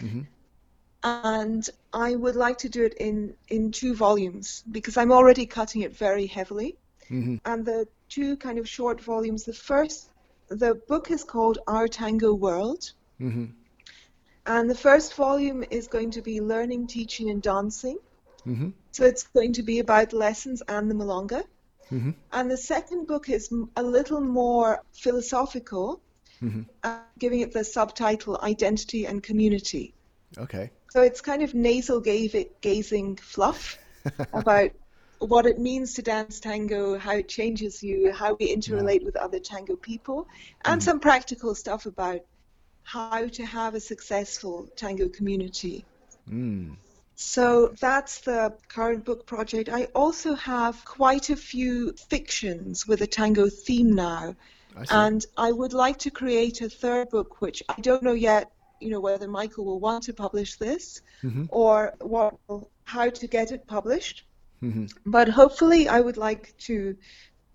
hmm 0.00 0.22
And 1.04 1.68
I 1.92 2.16
would 2.16 2.34
like 2.34 2.58
to 2.58 2.68
do 2.70 2.82
it 2.84 2.94
in, 2.94 3.34
in 3.48 3.70
two 3.72 3.94
volumes 3.94 4.64
because 4.70 4.96
I'm 4.96 5.12
already 5.12 5.46
cutting 5.46 5.82
it 5.82 5.94
very 5.96 6.26
heavily. 6.26 6.76
hmm 7.08 7.36
And 7.44 7.64
the 7.66 7.86
two 8.08 8.36
kind 8.38 8.58
of 8.58 8.66
short 8.68 9.00
volumes, 9.02 9.44
the 9.44 9.52
first, 9.52 10.08
the 10.48 10.74
book 10.88 11.10
is 11.10 11.22
called 11.24 11.58
Our 11.66 11.88
Tango 11.88 12.32
World. 12.34 12.92
hmm 13.18 13.44
And 14.46 14.70
the 14.70 14.74
first 14.74 15.14
volume 15.14 15.64
is 15.70 15.88
going 15.88 16.10
to 16.12 16.22
be 16.22 16.40
learning, 16.40 16.86
teaching, 16.86 17.30
and 17.30 17.42
dancing. 17.42 17.98
hmm 18.44 18.70
So 18.92 19.04
it's 19.04 19.24
going 19.34 19.52
to 19.54 19.62
be 19.62 19.80
about 19.80 20.12
lessons 20.12 20.62
and 20.68 20.90
the 20.90 20.94
milonga. 20.94 21.42
hmm 21.90 22.10
And 22.32 22.50
the 22.50 22.56
second 22.56 23.06
book 23.06 23.28
is 23.28 23.52
a 23.76 23.82
little 23.82 24.20
more 24.20 24.80
philosophical, 24.92 26.00
hmm 26.40 26.62
uh, 26.82 27.00
giving 27.18 27.40
it 27.40 27.52
the 27.52 27.64
subtitle 27.64 28.38
Identity 28.42 29.06
and 29.06 29.22
Community. 29.22 29.92
Okay. 30.38 30.70
So 30.94 31.02
it's 31.02 31.20
kind 31.20 31.42
of 31.42 31.54
nasal 31.54 32.00
gazing 32.00 33.16
fluff 33.16 33.76
about 34.32 34.70
what 35.18 35.44
it 35.44 35.58
means 35.58 35.94
to 35.94 36.02
dance 36.02 36.38
tango, 36.38 36.96
how 36.96 37.16
it 37.16 37.28
changes 37.28 37.82
you, 37.82 38.12
how 38.12 38.36
we 38.38 38.54
interrelate 38.54 39.04
with 39.04 39.16
other 39.16 39.40
tango 39.40 39.74
people, 39.74 40.28
and 40.64 40.80
Mhm. 40.80 40.84
some 40.84 41.00
practical 41.00 41.56
stuff 41.56 41.86
about 41.86 42.20
how 42.84 43.26
to 43.26 43.44
have 43.44 43.74
a 43.74 43.80
successful 43.80 44.68
tango 44.76 45.08
community. 45.08 45.84
Mm. 46.30 46.76
So 47.16 47.74
that's 47.80 48.20
the 48.20 48.56
current 48.68 49.04
book 49.04 49.26
project. 49.26 49.68
I 49.70 49.86
also 49.96 50.34
have 50.34 50.84
quite 50.84 51.28
a 51.30 51.36
few 51.36 51.92
fictions 52.08 52.86
with 52.86 53.02
a 53.02 53.08
tango 53.08 53.48
theme 53.48 53.96
now, 53.96 54.36
I 54.76 54.84
and 54.90 55.26
I 55.36 55.50
would 55.50 55.72
like 55.72 55.98
to 56.00 56.10
create 56.12 56.60
a 56.60 56.68
third 56.68 57.10
book, 57.10 57.40
which 57.40 57.64
I 57.68 57.80
don't 57.80 58.04
know 58.04 58.12
yet 58.12 58.52
you 58.80 58.90
know 58.90 59.00
whether 59.00 59.28
Michael 59.28 59.64
will 59.64 59.80
want 59.80 60.04
to 60.04 60.12
publish 60.12 60.56
this 60.56 61.02
mm-hmm. 61.22 61.44
or 61.48 61.94
what 62.00 62.34
how 62.84 63.10
to 63.10 63.26
get 63.26 63.52
it 63.52 63.66
published. 63.66 64.24
Mm-hmm. 64.62 64.86
But 65.06 65.28
hopefully, 65.28 65.88
I 65.88 66.00
would 66.00 66.16
like 66.16 66.56
to 66.58 66.96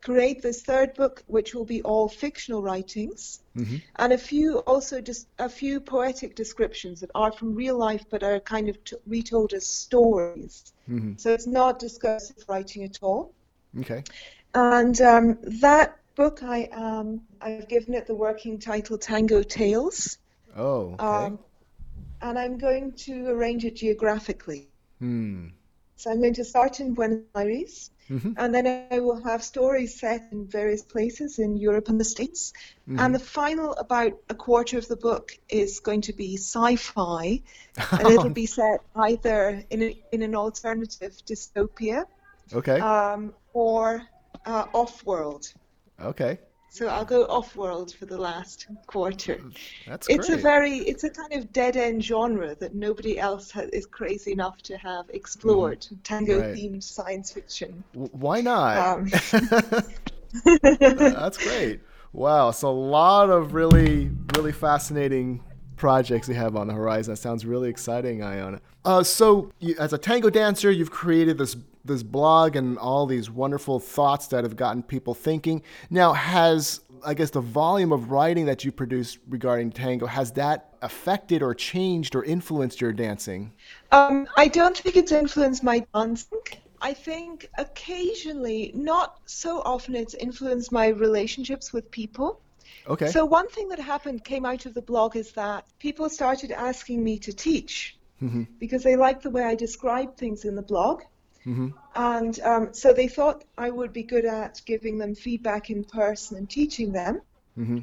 create 0.02 0.42
this 0.42 0.62
third 0.62 0.94
book, 0.94 1.24
which 1.28 1.54
will 1.54 1.66
be 1.66 1.82
all 1.82 2.08
fictional 2.08 2.62
writings, 2.62 3.42
mm-hmm. 3.56 3.78
and 3.96 4.14
a 4.14 4.18
few 4.18 4.60
also 4.60 5.02
just 5.02 5.28
a 5.38 5.50
few 5.50 5.80
poetic 5.80 6.36
descriptions 6.36 7.02
that 7.02 7.12
are 7.16 7.32
from 7.32 7.56
real 7.56 7.78
life 7.78 8.06
but 8.10 8.24
are 8.24 8.40
kind 8.40 8.70
of 8.70 8.84
t- 8.84 8.96
retold 9.08 9.54
as 9.54 9.68
stories. 9.68 10.72
Mm-hmm. 10.90 11.14
So 11.18 11.34
it's 11.34 11.48
not 11.48 11.80
discursive 11.80 12.44
writing 12.48 12.84
at 12.84 13.00
all. 13.02 13.34
Okay. 13.80 14.04
And 14.54 15.00
um, 15.02 15.38
that 15.62 15.98
book, 16.16 16.44
I 16.44 16.66
um, 16.66 17.22
I've 17.42 17.68
given 17.68 17.94
it 17.94 18.08
the 18.08 18.16
working 18.16 18.60
title 18.60 18.98
Tango 18.98 19.44
Tales. 19.44 20.18
Oh. 20.56 20.93
Okay. 20.93 21.04
Um, 21.04 21.39
and 22.22 22.38
I'm 22.38 22.58
going 22.58 22.93
to 23.06 23.28
arrange 23.28 23.66
it 23.66 23.76
geographically. 23.76 24.70
Hmm. 25.00 25.47
So 25.95 26.12
I'm 26.12 26.22
going 26.22 26.36
to 26.36 26.45
start 26.45 26.80
in 26.80 26.93
Buenos 26.93 27.24
Aires, 27.36 27.91
mm-hmm. 28.10 28.32
and 28.38 28.56
then 28.56 28.88
I 28.89 29.00
will 29.00 29.22
have 29.22 29.43
stories 29.43 30.00
set 30.00 30.30
in 30.32 30.47
various 30.47 30.82
places 30.82 31.39
in 31.39 31.58
Europe 31.58 31.89
and 31.89 32.00
the 32.00 32.06
States. 32.06 32.54
Mm-hmm. 32.88 33.00
And 33.02 33.14
the 33.14 33.20
final, 33.20 33.74
about 33.74 34.14
a 34.30 34.34
quarter 34.34 34.78
of 34.78 34.88
the 34.88 34.95
book, 34.95 35.38
is 35.50 35.82
going 35.82 36.02
to 36.02 36.14
be 36.14 36.38
sci-fi, 36.38 37.41
and 37.91 38.08
it'll 38.08 38.30
be 38.43 38.45
set 38.45 38.80
either 38.95 39.62
in 39.70 39.84
a, 39.84 40.04
in 40.14 40.22
an 40.22 40.36
alternative 40.36 41.18
dystopia, 41.26 42.06
okay, 42.54 42.80
um, 42.80 43.34
or 43.52 44.02
uh, 44.45 44.66
off-world. 44.74 45.52
Okay. 46.02 46.39
So 46.72 46.88
I'll 46.88 47.06
go 47.06 47.26
off-world 47.26 47.94
for 47.94 48.06
the 48.06 48.18
last 48.18 48.68
quarter. 48.86 49.42
That's 49.88 50.08
great. 50.08 50.20
it's 50.20 50.30
a 50.30 50.38
very, 50.38 50.78
it's 50.78 51.04
a 51.04 51.10
kind 51.10 51.34
of 51.34 51.52
dead-end 51.52 52.04
genre 52.04 52.56
that 52.56 52.76
nobody 52.76 53.20
else 53.20 53.56
is 53.74 53.88
crazy 53.88 54.34
enough 54.34 54.62
to 54.64 54.78
have 54.78 55.10
explored. 55.10 55.82
Mm-hmm. 55.82 55.96
Tango-themed 56.04 56.74
right. 56.74 56.84
science 56.84 57.32
fiction. 57.32 57.84
W- 57.94 58.12
why 58.14 58.42
not? 58.42 58.78
Um. 58.78 59.12
That's 60.62 61.38
great. 61.38 61.82
Wow, 62.14 62.52
so 62.52 62.70
a 62.70 62.72
lot 62.72 63.30
of 63.30 63.54
really, 63.54 64.12
really 64.36 64.52
fascinating 64.52 65.44
projects 65.76 66.28
you 66.28 66.36
have 66.36 66.56
on 66.56 66.68
the 66.68 66.74
horizon. 66.74 67.14
That 67.14 67.18
sounds 67.18 67.46
really 67.46 67.70
exciting, 67.70 68.24
Iona. 68.24 68.62
Uh, 68.86 69.04
so, 69.04 69.52
you, 69.60 69.76
as 69.80 69.94
a 69.94 69.98
tango 69.98 70.30
dancer, 70.30 70.72
you've 70.72 70.92
created 70.92 71.38
this 71.38 71.56
this 71.90 72.04
blog 72.04 72.56
and 72.56 72.78
all 72.78 73.06
these 73.06 73.30
wonderful 73.30 73.80
thoughts 73.80 74.28
that 74.28 74.44
have 74.44 74.56
gotten 74.56 74.84
people 74.84 75.14
thinking. 75.14 75.62
Now, 75.90 76.14
has 76.14 76.82
I 77.04 77.14
guess 77.14 77.30
the 77.30 77.42
volume 77.42 77.92
of 77.92 78.12
writing 78.12 78.46
that 78.46 78.64
you 78.64 78.72
produce 78.72 79.18
regarding 79.28 79.72
tango 79.72 80.06
has 80.06 80.32
that 80.34 80.74
affected 80.82 81.42
or 81.42 81.54
changed 81.54 82.16
or 82.16 82.24
influenced 82.24 82.82
your 82.82 82.94
dancing? 82.94 83.54
Um, 83.92 84.28
I 84.38 84.48
don't 84.48 84.78
think 84.78 84.96
it's 84.96 85.12
influenced 85.12 85.64
my 85.64 85.86
dancing. 85.94 86.40
I 86.82 86.94
think 86.94 87.50
occasionally, 87.58 88.72
not 88.74 89.20
so 89.26 89.62
often, 89.62 89.96
it's 89.96 90.14
influenced 90.14 90.72
my 90.72 90.88
relationships 90.88 91.74
with 91.74 91.92
people. 91.92 92.42
Okay. 92.88 93.08
So 93.08 93.26
one 93.26 93.50
thing 93.50 93.70
that 93.70 93.80
happened 93.80 94.24
came 94.24 94.46
out 94.46 94.66
of 94.66 94.74
the 94.74 94.82
blog 94.82 95.16
is 95.16 95.32
that 95.34 95.66
people 95.80 96.10
started 96.10 96.52
asking 96.52 97.04
me 97.04 97.20
to 97.20 97.34
teach 97.34 97.98
mm-hmm. 98.22 98.44
because 98.60 98.84
they 98.84 98.96
liked 98.96 99.24
the 99.24 99.30
way 99.30 99.44
I 99.44 99.56
described 99.56 100.18
things 100.18 100.46
in 100.46 100.56
the 100.56 100.62
blog. 100.62 101.02
Mm-hmm. 101.50 101.70
And 101.95 102.39
um, 102.41 102.74
so 102.74 102.93
they 102.93 103.08
thought 103.08 103.43
I 103.58 103.72
would 103.72 103.91
be 103.91 104.04
good 104.04 104.26
at 104.26 104.62
giving 104.66 105.00
them 105.00 105.16
feedback 105.16 105.72
in 105.72 105.84
person 105.84 106.38
and 106.38 106.47
teaching 106.47 106.91
them. 106.91 107.22
Mm-hmm. 107.58 107.80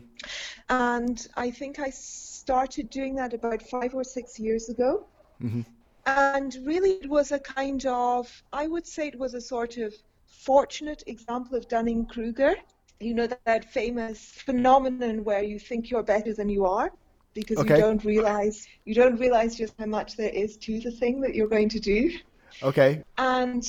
And 0.69 1.29
I 1.37 1.51
think 1.51 1.81
I 1.81 1.91
started 1.91 2.91
doing 2.91 3.17
that 3.17 3.35
about 3.35 3.63
five 3.63 3.93
or 3.95 4.05
six 4.05 4.39
years 4.39 4.69
ago. 4.69 5.07
Mm-hmm. 5.43 5.63
And 6.07 6.57
really, 6.65 6.93
it 6.93 7.11
was 7.11 7.33
a 7.33 7.41
kind 7.41 7.85
of, 7.87 8.31
I 8.53 8.69
would 8.69 8.87
say 8.87 9.09
it 9.09 9.19
was 9.19 9.35
a 9.35 9.41
sort 9.41 9.77
of 9.79 9.93
fortunate 10.27 11.03
example 11.09 11.57
of 11.59 11.67
Dunning 11.67 12.07
Kruger. 12.07 12.55
You 13.01 13.15
know, 13.15 13.27
that, 13.27 13.45
that 13.45 13.73
famous 13.73 14.21
phenomenon 14.21 15.25
where 15.25 15.43
you 15.43 15.59
think 15.59 15.91
you're 15.91 16.05
better 16.05 16.33
than 16.33 16.49
you 16.49 16.65
are 16.65 16.93
because 17.35 17.59
okay. 17.59 17.75
you 17.75 17.81
don't 17.81 18.05
realize 18.05 18.67
you 18.85 18.95
don't 18.95 19.19
realize 19.19 19.57
just 19.57 19.75
how 19.79 19.87
much 19.87 20.17
there 20.17 20.31
is 20.31 20.57
to 20.57 20.81
the 20.81 20.91
thing 20.91 21.21
that 21.21 21.35
you're 21.35 21.49
going 21.49 21.69
to 21.71 21.81
do. 21.81 22.17
Okay. 22.63 23.03
And 23.19 23.69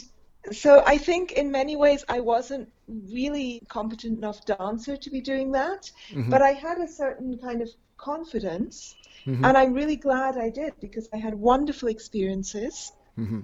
so 0.52 0.84
I 0.86 0.98
think 0.98 1.34
in 1.34 1.52
many 1.52 1.76
ways 1.76 2.06
I 2.08 2.20
wasn't 2.20 2.72
really 2.88 3.62
competent 3.68 4.18
enough 4.18 4.46
dancer 4.46 4.98
to 4.98 5.10
be 5.10 5.22
doing 5.22 5.52
that, 5.52 5.92
mm-hmm. 6.10 6.30
but 6.30 6.42
I 6.42 6.52
had 6.52 6.78
a 6.78 6.88
certain 6.88 7.38
kind 7.38 7.62
of 7.62 7.70
confidence, 7.98 8.96
mm-hmm. 9.26 9.44
and 9.44 9.58
I'm 9.58 9.74
really 9.74 9.96
glad 9.96 10.38
I 10.38 10.50
did 10.50 10.74
because 10.80 11.10
I 11.14 11.18
had 11.18 11.34
wonderful 11.36 11.90
experiences. 11.90 12.92
Mm-hmm. 13.18 13.42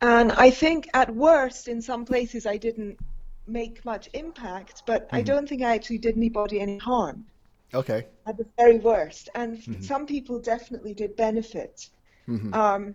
And 0.00 0.32
I 0.32 0.50
think 0.50 0.88
at 0.94 1.14
worst, 1.14 1.68
in 1.68 1.80
some 1.80 2.04
places, 2.04 2.46
I 2.46 2.56
didn't 2.56 2.98
make 3.46 3.84
much 3.84 4.08
impact, 4.12 4.82
but 4.86 5.08
I 5.12 5.18
mm-hmm. 5.18 5.26
don't 5.26 5.48
think 5.48 5.62
I 5.62 5.74
actually 5.74 5.98
did 5.98 6.16
anybody 6.16 6.60
any 6.60 6.78
harm. 6.78 7.26
Okay. 7.72 8.06
At 8.26 8.36
the 8.36 8.46
very 8.56 8.78
worst, 8.78 9.28
and 9.34 9.56
mm-hmm. 9.56 9.82
some 9.82 10.06
people 10.06 10.40
definitely 10.40 10.94
did 10.94 11.16
benefit. 11.16 11.88
Mm-hmm. 12.28 12.54
Um, 12.54 12.94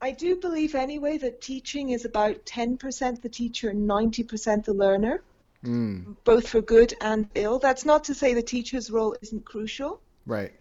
I 0.00 0.12
do 0.12 0.36
believe 0.36 0.74
anyway 0.74 1.18
that 1.18 1.40
teaching 1.40 1.90
is 1.90 2.04
about 2.04 2.44
10% 2.46 3.20
the 3.20 3.28
teacher 3.28 3.70
and 3.70 3.88
90% 3.88 4.64
the 4.64 4.72
learner, 4.72 5.22
mm. 5.64 6.16
both 6.24 6.48
for 6.48 6.60
good 6.60 6.94
and 7.00 7.28
ill. 7.34 7.58
That's 7.58 7.84
not 7.84 8.04
to 8.04 8.14
say 8.14 8.34
the 8.34 8.42
teacher's 8.42 8.90
role 8.90 9.16
isn't 9.20 9.44
crucial. 9.44 10.00
Right. 10.24 10.52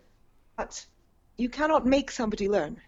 But 0.57 0.83
you 1.37 1.49
cannot 1.49 1.85
make 1.85 2.09
somebody 2.09 2.49
learn. 2.49 2.81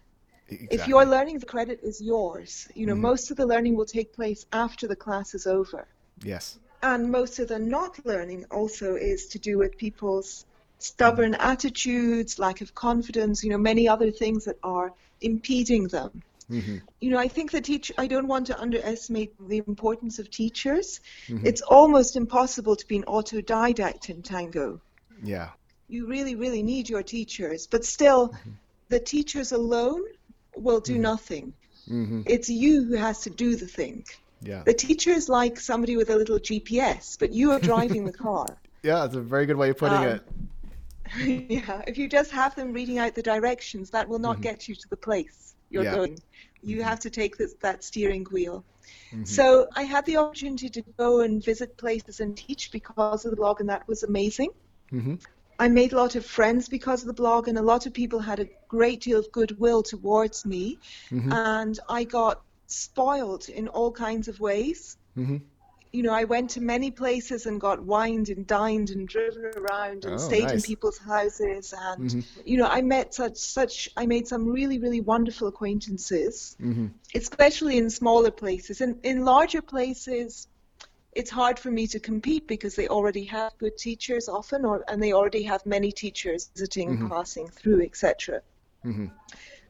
Exactly. 0.48 0.78
If 0.78 0.88
you're 0.88 1.06
learning, 1.06 1.38
the 1.38 1.46
credit 1.46 1.80
is 1.84 2.00
yours. 2.00 2.66
You 2.74 2.86
know, 2.86 2.96
mm. 2.96 3.00
most 3.00 3.30
of 3.30 3.36
the 3.36 3.46
learning 3.46 3.76
will 3.76 3.84
take 3.84 4.12
place 4.12 4.44
after 4.52 4.88
the 4.88 4.96
class 4.96 5.34
is 5.34 5.46
over. 5.46 5.86
Yes. 6.24 6.58
And 6.82 7.12
most 7.12 7.38
of 7.38 7.46
the 7.46 7.60
not 7.60 8.04
learning 8.04 8.46
also 8.50 8.96
is 8.96 9.26
to 9.28 9.38
do 9.38 9.58
with 9.58 9.78
people's 9.78 10.46
stubborn 10.78 11.34
mm. 11.34 11.38
attitudes, 11.38 12.40
lack 12.40 12.60
of 12.60 12.74
confidence, 12.74 13.44
you 13.44 13.50
know, 13.50 13.58
many 13.58 13.86
other 13.86 14.10
things 14.10 14.46
that 14.46 14.58
are 14.64 14.92
impeding 15.20 15.86
them. 15.86 16.22
Mm-hmm. 16.50 16.76
You 17.00 17.10
know, 17.10 17.18
I 17.18 17.28
think 17.28 17.52
the 17.52 17.60
teach. 17.60 17.92
I 17.96 18.06
don't 18.06 18.26
want 18.26 18.46
to 18.48 18.60
underestimate 18.60 19.32
the 19.48 19.58
importance 19.58 20.18
of 20.18 20.30
teachers. 20.30 21.00
Mm-hmm. 21.28 21.46
It's 21.46 21.62
almost 21.62 22.16
impossible 22.16 22.76
to 22.76 22.86
be 22.86 22.96
an 22.96 23.04
autodidact 23.04 24.10
in 24.10 24.22
tango. 24.22 24.80
Yeah. 25.22 25.50
You 25.88 26.06
really, 26.06 26.34
really 26.34 26.62
need 26.62 26.88
your 26.88 27.02
teachers, 27.02 27.66
but 27.66 27.84
still, 27.84 28.28
mm-hmm. 28.28 28.50
the 28.88 29.00
teachers 29.00 29.52
alone 29.52 30.02
will 30.56 30.80
do 30.80 30.94
mm-hmm. 30.94 31.02
nothing. 31.02 31.52
Mm-hmm. 31.88 32.22
It's 32.26 32.48
you 32.48 32.84
who 32.84 32.94
has 32.94 33.20
to 33.20 33.30
do 33.30 33.56
the 33.56 33.66
thing. 33.66 34.04
Yeah. 34.42 34.62
The 34.64 34.74
teacher 34.74 35.10
is 35.10 35.28
like 35.28 35.60
somebody 35.60 35.96
with 35.96 36.10
a 36.10 36.16
little 36.16 36.38
GPS, 36.38 37.18
but 37.18 37.32
you 37.32 37.52
are 37.52 37.60
driving 37.60 38.04
the 38.04 38.12
car. 38.12 38.46
Yeah, 38.82 39.00
that's 39.00 39.14
a 39.14 39.20
very 39.20 39.44
good 39.44 39.58
way 39.58 39.68
of 39.68 39.76
putting 39.76 39.98
um, 39.98 40.04
it. 40.06 41.50
yeah, 41.50 41.82
if 41.86 41.98
you 41.98 42.08
just 42.08 42.30
have 42.30 42.54
them 42.54 42.72
reading 42.72 42.96
out 42.96 43.14
the 43.14 43.20
directions, 43.20 43.90
that 43.90 44.08
will 44.08 44.18
not 44.18 44.36
mm-hmm. 44.36 44.44
get 44.44 44.68
you 44.70 44.74
to 44.74 44.88
the 44.88 44.96
place 44.96 45.50
you're 45.70 45.84
yeah. 45.84 45.94
going. 45.94 46.18
You 46.62 46.76
mm-hmm. 46.76 46.88
have 46.88 47.00
to 47.00 47.10
take 47.10 47.38
this, 47.38 47.54
that 47.60 47.82
steering 47.82 48.26
wheel. 48.30 48.64
Mm-hmm. 49.12 49.24
So 49.24 49.68
I 49.74 49.84
had 49.84 50.04
the 50.04 50.18
opportunity 50.18 50.68
to 50.68 50.82
go 50.98 51.20
and 51.20 51.42
visit 51.42 51.76
places 51.76 52.20
and 52.20 52.36
teach 52.36 52.70
because 52.70 53.24
of 53.24 53.30
the 53.30 53.36
blog, 53.36 53.60
and 53.60 53.68
that 53.70 53.88
was 53.88 54.02
amazing. 54.02 54.50
Mm-hmm. 54.92 55.14
I 55.58 55.68
made 55.68 55.92
a 55.92 55.96
lot 55.96 56.16
of 56.16 56.24
friends 56.24 56.68
because 56.68 57.02
of 57.02 57.06
the 57.06 57.14
blog, 57.14 57.48
and 57.48 57.58
a 57.58 57.62
lot 57.62 57.86
of 57.86 57.92
people 57.92 58.18
had 58.18 58.40
a 58.40 58.48
great 58.68 59.00
deal 59.00 59.18
of 59.18 59.30
goodwill 59.32 59.82
towards 59.82 60.44
me. 60.44 60.78
Mm-hmm. 61.10 61.32
And 61.32 61.78
I 61.88 62.04
got 62.04 62.42
spoiled 62.66 63.48
in 63.48 63.68
all 63.68 63.92
kinds 63.92 64.28
of 64.28 64.40
ways. 64.40 64.96
You 65.92 66.04
know, 66.04 66.12
I 66.12 66.24
went 66.24 66.50
to 66.50 66.60
many 66.60 66.90
places 66.90 67.46
and 67.46 67.60
got 67.60 67.82
wined 67.82 68.28
and 68.28 68.46
dined 68.46 68.90
and 68.90 69.08
driven 69.08 69.44
around 69.56 70.04
and 70.04 70.14
oh, 70.14 70.18
stayed 70.18 70.44
nice. 70.44 70.52
in 70.52 70.62
people's 70.62 70.98
houses 70.98 71.74
and 71.76 72.10
mm-hmm. 72.10 72.40
you 72.44 72.58
know, 72.58 72.66
I 72.66 72.80
met 72.82 73.12
such 73.14 73.36
such 73.36 73.88
I 73.96 74.06
made 74.06 74.28
some 74.28 74.46
really 74.46 74.78
really 74.78 75.00
wonderful 75.00 75.48
acquaintances, 75.48 76.56
mm-hmm. 76.60 76.86
especially 77.14 77.78
in 77.78 77.90
smaller 77.90 78.30
places. 78.30 78.80
In 78.80 78.98
in 79.02 79.24
larger 79.24 79.62
places, 79.62 80.46
it's 81.12 81.30
hard 81.30 81.58
for 81.58 81.70
me 81.70 81.86
to 81.88 81.98
compete 81.98 82.46
because 82.46 82.76
they 82.76 82.88
already 82.88 83.24
have 83.24 83.56
good 83.58 83.76
teachers 83.76 84.28
often, 84.28 84.64
or 84.64 84.84
and 84.88 85.02
they 85.02 85.12
already 85.12 85.42
have 85.42 85.66
many 85.66 85.90
teachers 85.90 86.50
visiting, 86.54 86.90
mm-hmm. 86.90 87.08
passing 87.08 87.48
through, 87.48 87.82
etc. 87.82 88.42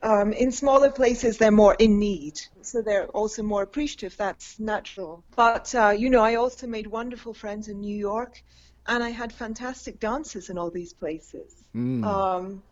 Um, 0.03 0.33
in 0.33 0.51
smaller 0.51 0.91
places, 0.91 1.37
they're 1.37 1.51
more 1.51 1.77
in 1.79 1.99
need, 1.99 2.41
so 2.63 2.81
they're 2.81 3.09
also 3.09 3.43
more 3.43 3.63
appreciative. 3.63 4.17
That's 4.17 4.59
natural. 4.59 5.23
But, 5.37 5.75
uh, 5.75 5.91
you 5.91 6.09
know, 6.09 6.23
I 6.23 6.37
also 6.37 6.67
made 6.67 6.87
wonderful 6.87 7.35
friends 7.35 7.69
in 7.69 7.81
New 7.81 7.97
York, 7.97 8.43
and 8.87 9.05
I 9.05 9.11
had 9.11 9.31
fantastic 9.31 10.01
dances 10.01 10.49
in 10.49 10.57
all 10.57 10.71
these 10.71 10.95
places. 10.95 11.55
Mm. 11.75 12.05
Um, 12.05 12.63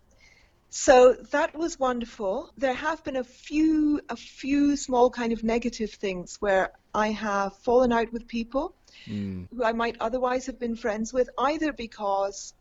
so 0.71 1.15
that 1.31 1.55
was 1.55 1.79
wonderful. 1.79 2.51
There 2.57 2.75
have 2.75 3.05
been 3.05 3.17
a 3.17 3.25
few, 3.25 4.01
a 4.09 4.17
few 4.17 4.77
small 4.77 5.11
kind 5.11 5.33
of 5.33 5.45
negative 5.45 5.91
things 5.91 6.37
where 6.41 6.73
I 6.95 7.09
have 7.09 7.57
fallen 7.59 7.93
out 7.93 8.11
with 8.13 8.27
people 8.27 8.75
mm. 9.07 9.49
who 9.55 9.65
I 9.65 9.73
might 9.73 9.97
otherwise 10.01 10.47
have 10.47 10.59
been 10.59 10.77
friends 10.77 11.13
with, 11.13 11.29
either 11.39 11.73
because 11.73 12.55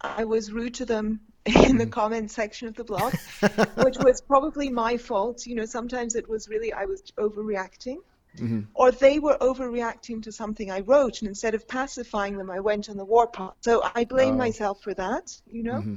I 0.00 0.24
was 0.24 0.52
rude 0.52 0.74
to 0.74 0.84
them 0.84 1.20
in 1.46 1.76
the 1.76 1.86
comment 1.86 2.30
section 2.30 2.68
of 2.68 2.74
the 2.74 2.84
blog, 2.84 3.14
which 3.76 3.98
was 3.98 4.20
probably 4.20 4.68
my 4.68 4.96
fault. 4.96 5.46
You 5.46 5.56
know, 5.56 5.66
sometimes 5.66 6.14
it 6.14 6.28
was 6.28 6.48
really 6.48 6.72
I 6.72 6.84
was 6.84 7.02
overreacting. 7.18 7.98
Mm-hmm. 8.36 8.60
Or 8.72 8.90
they 8.90 9.18
were 9.18 9.36
overreacting 9.42 10.22
to 10.22 10.32
something 10.32 10.70
I 10.70 10.80
wrote, 10.80 11.20
and 11.20 11.28
instead 11.28 11.54
of 11.54 11.68
pacifying 11.68 12.38
them, 12.38 12.50
I 12.50 12.60
went 12.60 12.88
on 12.88 12.96
the 12.96 13.04
warpath. 13.04 13.54
So 13.60 13.82
I 13.94 14.04
blame 14.04 14.34
oh. 14.34 14.38
myself 14.38 14.80
for 14.80 14.94
that, 14.94 15.38
you 15.46 15.62
know. 15.62 15.80
Mm-hmm. 15.80 15.96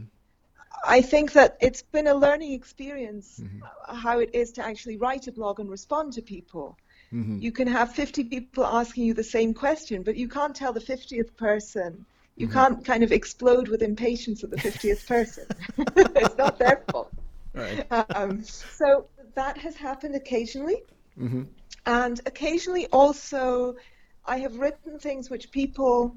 I 0.86 1.02
think 1.02 1.32
that 1.34 1.58
it's 1.62 1.82
been 1.82 2.08
a 2.08 2.14
learning 2.14 2.52
experience 2.52 3.40
mm-hmm. 3.42 3.96
how 3.96 4.20
it 4.20 4.32
is 4.34 4.52
to 4.54 4.66
actually 4.66 4.98
write 4.98 5.28
a 5.28 5.32
blog 5.32 5.60
and 5.62 5.70
respond 5.70 6.14
to 6.14 6.22
people. 6.22 6.78
Mm-hmm. 7.14 7.40
You 7.40 7.52
can 7.52 7.68
have 7.68 7.94
50 7.94 8.26
people 8.26 8.66
asking 8.66 9.06
you 9.06 9.14
the 9.14 9.24
same 9.24 9.54
question, 9.54 10.04
but 10.04 10.18
you 10.18 10.28
can't 10.28 10.56
tell 10.56 10.74
the 10.74 10.82
50th 10.82 11.38
person. 11.38 12.06
You 12.36 12.48
mm-hmm. 12.48 12.54
can't 12.54 12.86
kind 12.86 13.04
of 13.04 13.12
explode 13.12 13.68
with 13.70 13.82
impatience 13.82 14.44
at 14.44 14.50
the 14.52 14.58
50th 14.58 15.08
person. 15.08 15.46
it's 16.16 16.38
not 16.38 16.60
their 16.60 16.84
fault. 16.92 17.12
Right. 17.54 17.86
Um, 18.14 18.44
so 18.44 19.08
that 19.36 19.58
has 19.58 19.76
happened 19.76 20.16
occasionally. 20.16 20.84
Mm-hmm. 21.20 21.44
And 21.86 22.20
occasionally 22.26 22.88
also, 22.88 23.76
I 24.26 24.40
have 24.40 24.58
written 24.58 25.00
things 25.00 25.30
which 25.30 25.52
people 25.52 26.16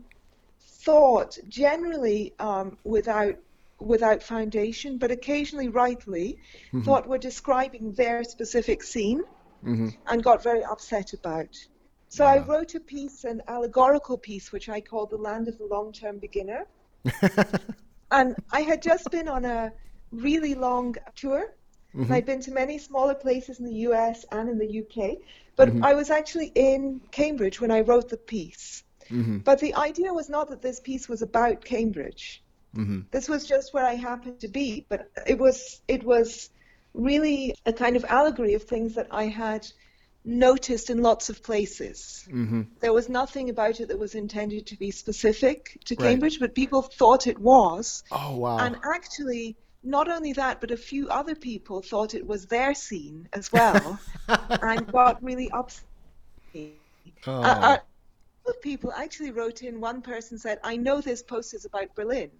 thought 0.60 1.38
generally 1.48 2.34
um, 2.38 2.78
without 2.84 3.36
without 3.80 4.24
foundation, 4.24 4.98
but 4.98 5.12
occasionally 5.12 5.68
rightly, 5.68 6.38
mm-hmm. 6.68 6.82
thought 6.82 7.06
were 7.06 7.18
describing 7.18 7.92
their 7.92 8.24
specific 8.24 8.82
scene 8.82 9.22
mm-hmm. 9.64 9.88
and 10.08 10.24
got 10.24 10.42
very 10.42 10.64
upset 10.64 11.12
about. 11.12 11.54
So 12.08 12.24
yeah. 12.24 12.30
I 12.30 12.38
wrote 12.38 12.74
a 12.74 12.80
piece, 12.80 13.24
an 13.24 13.42
allegorical 13.48 14.16
piece, 14.16 14.50
which 14.50 14.68
I 14.68 14.80
called 14.80 15.10
The 15.10 15.16
Land 15.16 15.48
of 15.48 15.58
the 15.58 15.66
Long 15.66 15.92
Term 15.92 16.18
Beginner. 16.18 16.66
and 18.10 18.36
I 18.50 18.62
had 18.62 18.82
just 18.82 19.10
been 19.10 19.28
on 19.28 19.44
a 19.44 19.72
really 20.10 20.54
long 20.54 20.96
tour. 21.14 21.54
Mm-hmm. 21.94 22.12
I'd 22.12 22.26
been 22.26 22.40
to 22.42 22.50
many 22.50 22.78
smaller 22.78 23.14
places 23.14 23.60
in 23.60 23.66
the 23.66 23.74
US 23.88 24.24
and 24.30 24.48
in 24.48 24.58
the 24.58 24.80
UK, 24.80 25.18
but 25.56 25.68
mm-hmm. 25.68 25.84
I 25.84 25.94
was 25.94 26.10
actually 26.10 26.52
in 26.54 27.00
Cambridge 27.10 27.60
when 27.60 27.70
I 27.70 27.80
wrote 27.80 28.08
the 28.08 28.16
piece. 28.16 28.84
Mm-hmm. 29.10 29.38
But 29.38 29.60
the 29.60 29.74
idea 29.74 30.12
was 30.12 30.28
not 30.28 30.50
that 30.50 30.60
this 30.60 30.80
piece 30.80 31.08
was 31.08 31.22
about 31.22 31.64
Cambridge. 31.64 32.42
Mm-hmm. 32.76 33.00
This 33.10 33.28
was 33.28 33.46
just 33.46 33.72
where 33.72 33.84
I 33.84 33.94
happened 33.94 34.40
to 34.40 34.48
be, 34.48 34.84
but 34.88 35.10
it 35.26 35.38
was 35.38 35.80
it 35.88 36.04
was 36.04 36.50
really 36.92 37.54
a 37.64 37.72
kind 37.72 37.96
of 37.96 38.04
allegory 38.04 38.54
of 38.54 38.64
things 38.64 38.94
that 38.94 39.08
I 39.10 39.24
had 39.24 39.66
noticed 40.28 40.90
in 40.90 41.02
lots 41.02 41.30
of 41.30 41.42
places. 41.42 42.28
Mm-hmm. 42.28 42.62
There 42.80 42.92
was 42.92 43.08
nothing 43.08 43.50
about 43.50 43.80
it 43.80 43.88
that 43.88 43.98
was 43.98 44.14
intended 44.14 44.66
to 44.66 44.76
be 44.76 44.90
specific 44.90 45.78
to 45.86 45.96
Cambridge, 45.96 46.38
but 46.38 46.54
people 46.54 46.82
thought 46.82 47.26
it 47.26 47.38
was. 47.38 48.04
Oh 48.12 48.36
wow! 48.36 48.58
And 48.58 48.76
actually, 48.84 49.56
not 49.82 50.08
only 50.08 50.34
that, 50.34 50.60
but 50.60 50.70
a 50.70 50.76
few 50.76 51.08
other 51.08 51.34
people 51.34 51.82
thought 51.82 52.14
it 52.14 52.26
was 52.26 52.46
their 52.46 52.74
scene 52.74 53.28
as 53.32 53.50
well, 53.50 53.98
and 54.28 54.86
got 54.92 55.22
really 55.22 55.50
upset. 55.50 55.84
Oh. 56.54 56.70
Uh, 57.26 57.40
uh, 57.42 57.78
of 58.48 58.60
people 58.60 58.92
actually 58.92 59.30
wrote 59.30 59.62
in. 59.62 59.80
One 59.80 60.02
person 60.02 60.38
said, 60.38 60.58
"I 60.64 60.76
know 60.76 61.00
this 61.00 61.22
post 61.22 61.54
is 61.54 61.64
about 61.64 61.94
Berlin, 61.94 62.30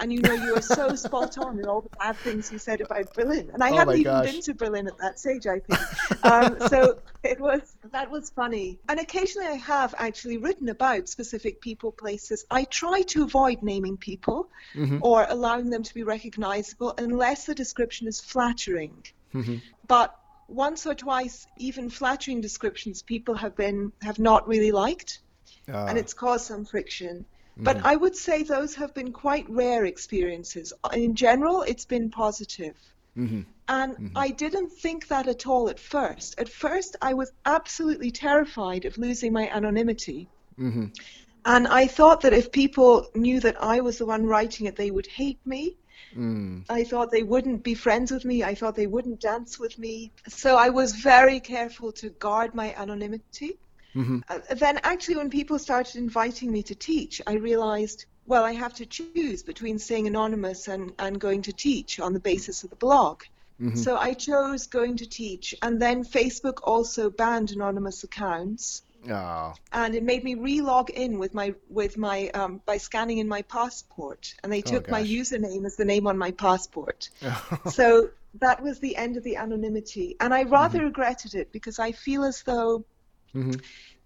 and 0.00 0.12
you 0.12 0.20
know 0.20 0.32
you 0.32 0.54
are 0.56 0.62
so 0.62 0.94
spot 1.06 1.38
on 1.38 1.58
in 1.58 1.66
all 1.66 1.80
the 1.80 1.96
bad 1.98 2.16
things 2.16 2.50
you 2.50 2.58
said 2.58 2.80
about 2.80 3.12
Berlin." 3.14 3.50
And 3.52 3.62
I 3.62 3.70
oh 3.70 3.76
hadn't 3.76 3.98
even 3.98 4.12
gosh. 4.12 4.32
been 4.32 4.42
to 4.42 4.54
Berlin 4.54 4.86
at 4.86 4.98
that 4.98 5.18
stage, 5.18 5.46
I 5.46 5.60
think. 5.60 6.24
Um, 6.24 6.56
so 6.68 6.98
it 7.22 7.40
was 7.40 7.76
that 7.92 8.10
was 8.10 8.30
funny. 8.30 8.78
And 8.88 9.00
occasionally, 9.00 9.48
I 9.48 9.54
have 9.54 9.94
actually 9.98 10.38
written 10.38 10.68
about 10.68 11.08
specific 11.08 11.60
people, 11.60 11.92
places. 11.92 12.44
I 12.50 12.64
try 12.64 13.02
to 13.02 13.24
avoid 13.24 13.62
naming 13.62 13.96
people 13.96 14.48
mm-hmm. 14.74 14.98
or 15.02 15.26
allowing 15.28 15.70
them 15.70 15.82
to 15.82 15.94
be 15.94 16.02
recognizable 16.02 16.94
unless 16.98 17.46
the 17.46 17.54
description 17.54 18.06
is 18.06 18.20
flattering. 18.20 19.04
Mm-hmm. 19.34 19.56
But 19.86 20.16
once 20.48 20.86
or 20.86 20.94
twice, 20.94 21.46
even 21.58 21.90
flattering 21.90 22.40
descriptions, 22.40 23.02
people 23.02 23.34
have 23.34 23.56
been 23.56 23.92
have 24.02 24.18
not 24.18 24.46
really 24.46 24.72
liked 24.72 25.20
uh, 25.72 25.86
and 25.86 25.98
it's 25.98 26.14
caused 26.14 26.46
some 26.46 26.64
friction. 26.64 27.24
But 27.58 27.78
mm-hmm. 27.78 27.86
I 27.86 27.96
would 27.96 28.14
say 28.14 28.42
those 28.42 28.74
have 28.74 28.92
been 28.92 29.12
quite 29.12 29.48
rare 29.48 29.86
experiences. 29.86 30.72
In 30.92 31.14
general, 31.14 31.62
it's 31.62 31.86
been 31.86 32.10
positive. 32.10 32.76
Mm-hmm. 33.16 33.42
And 33.68 33.92
mm-hmm. 33.94 34.18
I 34.18 34.28
didn't 34.28 34.70
think 34.70 35.08
that 35.08 35.26
at 35.26 35.46
all 35.46 35.70
at 35.70 35.80
first. 35.80 36.38
At 36.38 36.50
first, 36.50 36.96
I 37.00 37.14
was 37.14 37.32
absolutely 37.46 38.10
terrified 38.10 38.84
of 38.84 38.98
losing 38.98 39.32
my 39.32 39.48
anonymity. 39.48 40.28
Mm-hmm. 40.58 40.86
And 41.46 41.66
I 41.68 41.86
thought 41.86 42.20
that 42.22 42.32
if 42.32 42.52
people 42.52 43.08
knew 43.14 43.40
that 43.40 43.62
I 43.62 43.80
was 43.80 43.98
the 43.98 44.06
one 44.06 44.26
writing 44.26 44.66
it, 44.66 44.76
they 44.76 44.90
would 44.90 45.06
hate 45.06 45.38
me. 45.46 45.76
Mm. 46.16 46.64
I 46.68 46.82
thought 46.82 47.10
they 47.10 47.22
wouldn't 47.22 47.62
be 47.62 47.74
friends 47.74 48.10
with 48.10 48.24
me. 48.24 48.42
I 48.42 48.54
thought 48.54 48.74
they 48.74 48.86
wouldn't 48.86 49.20
dance 49.20 49.58
with 49.58 49.78
me. 49.78 50.10
So 50.28 50.56
I 50.56 50.70
was 50.70 50.96
very 50.96 51.40
careful 51.40 51.92
to 51.92 52.10
guard 52.10 52.54
my 52.54 52.74
anonymity. 52.74 53.58
Mm-hmm. 53.96 54.18
Uh, 54.28 54.38
then, 54.54 54.78
actually, 54.82 55.16
when 55.16 55.30
people 55.30 55.58
started 55.58 55.96
inviting 55.96 56.52
me 56.52 56.62
to 56.64 56.74
teach, 56.74 57.22
I 57.26 57.34
realized, 57.34 58.04
well, 58.26 58.44
I 58.44 58.52
have 58.52 58.74
to 58.74 58.86
choose 58.86 59.42
between 59.42 59.78
staying 59.78 60.06
anonymous 60.06 60.68
and, 60.68 60.92
and 60.98 61.18
going 61.18 61.42
to 61.42 61.52
teach 61.52 61.98
on 61.98 62.12
the 62.12 62.20
basis 62.20 62.62
of 62.62 62.70
the 62.70 62.76
blog. 62.76 63.22
Mm-hmm. 63.60 63.76
So 63.76 63.96
I 63.96 64.12
chose 64.12 64.66
going 64.66 64.98
to 64.98 65.06
teach, 65.06 65.54
and 65.62 65.80
then 65.80 66.04
Facebook 66.04 66.58
also 66.62 67.08
banned 67.08 67.52
anonymous 67.52 68.04
accounts. 68.04 68.82
Oh. 69.08 69.54
And 69.72 69.94
it 69.94 70.02
made 70.02 70.24
me 70.24 70.34
re-log 70.34 70.90
in 70.90 71.18
with 71.18 71.32
my 71.32 71.54
with 71.70 71.96
my 71.96 72.28
um, 72.30 72.60
by 72.66 72.76
scanning 72.76 73.18
in 73.18 73.28
my 73.28 73.42
passport, 73.42 74.34
and 74.42 74.52
they 74.52 74.58
oh, 74.58 74.72
took 74.72 74.88
oh, 74.88 74.92
my 74.92 75.02
username 75.02 75.64
as 75.64 75.76
the 75.76 75.86
name 75.86 76.06
on 76.06 76.18
my 76.18 76.32
passport. 76.32 77.08
so 77.70 78.10
that 78.40 78.62
was 78.62 78.78
the 78.80 78.96
end 78.96 79.16
of 79.16 79.22
the 79.22 79.36
anonymity, 79.36 80.16
and 80.20 80.34
I 80.34 80.42
rather 80.42 80.78
mm-hmm. 80.78 80.88
regretted 80.88 81.34
it 81.34 81.50
because 81.50 81.78
I 81.78 81.92
feel 81.92 82.24
as 82.24 82.42
though 82.42 82.84
Mm-hmm. 83.36 83.60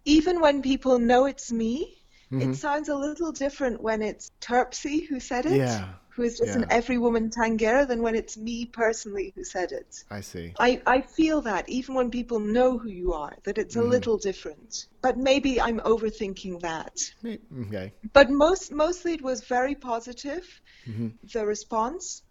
Even 0.05 0.41
when 0.41 0.63
people 0.63 0.99
know 0.99 1.27
it's 1.27 1.53
me, 1.53 2.03
mm-hmm. 2.33 2.51
it 2.51 2.57
sounds 2.57 2.89
a 2.89 2.97
little 2.97 3.33
different 3.33 3.81
when 3.81 4.03
it's 4.03 4.33
Terpsy 4.41 5.07
who 5.07 5.21
said 5.21 5.47
it. 5.47 5.59
Yeah. 5.59 5.89
Who 6.15 6.25
is 6.25 6.39
just 6.39 6.51
yeah. 6.51 6.63
an 6.63 6.67
every 6.71 6.99
woman 6.99 7.31
tangera 7.31 7.87
than 7.87 8.03
when 8.03 8.17
it's 8.17 8.37
me 8.37 8.67
personally 8.67 9.33
who 9.37 9.45
said 9.45 9.71
it. 9.71 10.05
I 10.11 10.21
see. 10.21 10.53
I, 10.59 10.83
I 10.85 11.01
feel 11.03 11.41
that 11.43 11.69
even 11.69 11.95
when 11.95 12.11
people 12.11 12.41
know 12.41 12.77
who 12.77 12.91
you 12.91 13.13
are, 13.13 13.35
that 13.45 13.59
it's 13.59 13.77
a 13.77 13.79
mm-hmm. 13.79 13.91
little 13.91 14.19
different. 14.19 14.87
But 15.03 15.17
maybe 15.17 15.61
I'm 15.61 15.79
overthinking 15.79 16.61
that. 16.61 16.99
Okay. 17.25 17.93
But 18.13 18.29
most 18.29 18.73
mostly 18.73 19.15
it 19.15 19.23
was 19.23 19.43
very 19.45 19.77
positive, 19.77 20.61
mm-hmm. 20.87 21.09
the 21.33 21.47
response. 21.47 22.23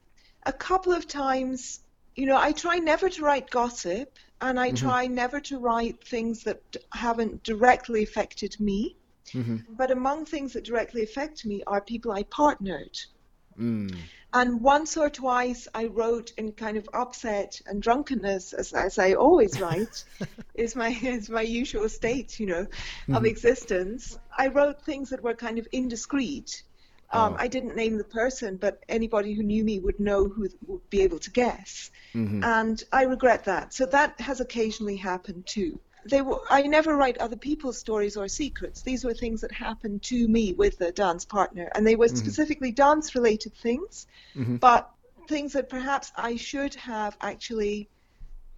A 0.45 0.54
couple 0.54 0.93
of 0.93 1.08
times, 1.08 1.80
you 2.16 2.26
know, 2.26 2.38
I 2.38 2.52
try 2.52 2.80
never 2.80 3.10
to 3.10 3.24
write 3.24 3.50
gossip 3.50 4.20
and 4.41 4.59
I 4.59 4.69
mm-hmm. 4.71 4.87
try 4.87 5.07
never 5.07 5.39
to 5.41 5.59
write 5.59 6.03
things 6.03 6.43
that 6.43 6.61
haven't 6.93 7.43
directly 7.43 8.03
affected 8.03 8.59
me. 8.59 8.95
Mm-hmm. 9.33 9.57
But 9.75 9.91
among 9.91 10.25
things 10.25 10.53
that 10.53 10.63
directly 10.63 11.03
affect 11.03 11.45
me 11.45 11.63
are 11.67 11.81
people 11.81 12.11
I 12.11 12.23
partnered. 12.23 12.97
Mm. 13.59 13.95
And 14.31 14.61
once 14.61 14.95
or 14.95 15.09
twice 15.09 15.67
I 15.73 15.85
wrote 15.85 16.33
in 16.37 16.51
kind 16.51 16.77
of 16.77 16.87
upset 16.93 17.61
and 17.65 17.81
drunkenness, 17.81 18.53
as, 18.53 18.73
as 18.73 18.99
I 18.99 19.13
always 19.13 19.59
write, 19.61 20.03
is 20.53 20.75
my 20.75 20.89
is 20.89 21.29
my 21.29 21.41
usual 21.41 21.89
state, 21.89 22.39
you 22.39 22.45
know, 22.45 22.63
mm-hmm. 22.63 23.15
of 23.15 23.25
existence. 23.25 24.17
I 24.37 24.47
wrote 24.47 24.83
things 24.83 25.09
that 25.09 25.23
were 25.23 25.33
kind 25.33 25.57
of 25.57 25.67
indiscreet. 25.71 26.63
Um, 27.12 27.34
oh. 27.34 27.38
I 27.39 27.47
didn't 27.47 27.76
name 27.76 27.97
the 27.97 28.03
person, 28.03 28.57
but 28.57 28.84
anybody 28.88 29.34
who 29.34 29.43
knew 29.43 29.64
me 29.64 29.80
would 29.80 29.99
know 29.99 30.28
who 30.28 30.47
would 30.68 30.89
be 30.89 31.01
able 31.01 31.20
to 31.20 31.32
guess. 31.32 31.89
Mm-hmm. 32.14 32.43
And 32.43 32.84
I 32.91 33.03
regret 33.03 33.45
that. 33.45 33.74
So 33.74 33.86
that 33.88 34.20
has 34.22 34.41
occasionally 34.41 34.97
happened 34.97 35.45
too. 35.45 35.80
They 36.05 36.22
were, 36.22 36.39
I 36.49 36.62
never 36.62 36.95
write 36.95 37.18
other 37.18 37.36
people's 37.36 37.78
stories 37.78 38.16
or 38.16 38.28
secrets. 38.28 38.84
These 38.84 39.03
were 39.03 39.14
things 39.14 39.41
that 39.41 39.51
happened 39.51 40.03
to 40.03 40.28
me 40.28 40.53
with 40.53 40.80
a 40.82 40.91
dance 40.91 41.26
partner, 41.26 41.70
and 41.76 41.86
they 41.86 41.95
were 41.95 42.07
mm-hmm. 42.07 42.16
specifically 42.16 42.72
dance-related 42.72 43.53
things, 43.55 44.07
mm-hmm. 44.36 44.55
but 44.57 44.89
things 45.28 45.53
that 45.53 45.70
perhaps 45.70 46.12
I 46.16 46.38
should 46.38 46.76
have 46.76 47.18
actually 47.20 47.89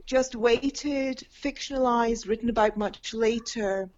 just 0.06 0.36
waited, 0.36 1.28
fictionalized, 1.44 2.28
written 2.28 2.50
about 2.50 2.78
much 2.78 3.14
later, 3.14 3.90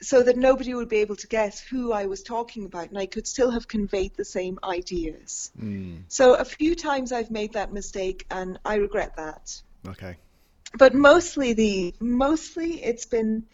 so 0.00 0.22
that 0.22 0.36
nobody 0.36 0.74
would 0.74 0.88
be 0.88 0.98
able 0.98 1.16
to 1.16 1.26
guess 1.26 1.60
who 1.60 1.92
I 1.92 2.06
was 2.06 2.22
talking 2.22 2.64
about, 2.64 2.88
and 2.88 2.98
I 2.98 3.06
could 3.06 3.26
still 3.26 3.50
have 3.50 3.68
conveyed 3.68 4.14
the 4.16 4.24
same 4.24 4.58
ideas. 4.62 5.50
Mm. 5.60 6.02
So 6.08 6.34
a 6.34 6.44
few 6.44 6.74
times 6.74 7.12
I've 7.12 7.30
made 7.30 7.54
that 7.54 7.72
mistake, 7.72 8.26
and 8.30 8.58
I 8.64 8.76
regret 8.76 9.16
that. 9.16 9.62
Okay. 9.88 10.16
But 10.76 10.94
mostly 10.94 11.52
the 11.52 11.94
mostly 12.00 12.82
it's 12.82 13.06
been 13.06 13.44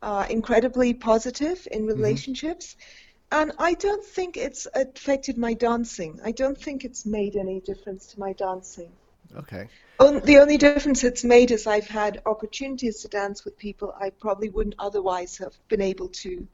uh, 0.00 0.26
incredibly 0.28 0.94
positive 0.94 1.68
in 1.70 1.82
mm-hmm. 1.82 1.88
relationships, 1.88 2.74
mm-hmm. 2.74 3.42
and 3.42 3.52
I 3.58 3.74
don't 3.74 4.04
think 4.04 4.36
it's 4.36 4.66
affected 4.74 5.36
my 5.36 5.54
dancing. 5.54 6.20
I 6.24 6.32
don't 6.32 6.58
think 6.58 6.84
it's 6.84 7.04
made 7.04 7.36
any 7.36 7.60
difference 7.60 8.06
to 8.08 8.20
my 8.20 8.32
dancing. 8.32 8.90
Okay. 9.36 9.68
The 9.98 10.38
only 10.38 10.58
difference 10.58 11.04
it's 11.04 11.22
made 11.22 11.52
is 11.52 11.66
I've 11.66 11.86
had 11.86 12.22
opportunities 12.26 13.00
to 13.02 13.08
dance 13.08 13.44
with 13.44 13.56
people 13.56 13.94
I 14.00 14.10
probably 14.10 14.48
wouldn't 14.48 14.74
otherwise 14.78 15.38
have 15.38 15.54
been 15.68 15.80
able 15.80 16.08
to 16.08 16.46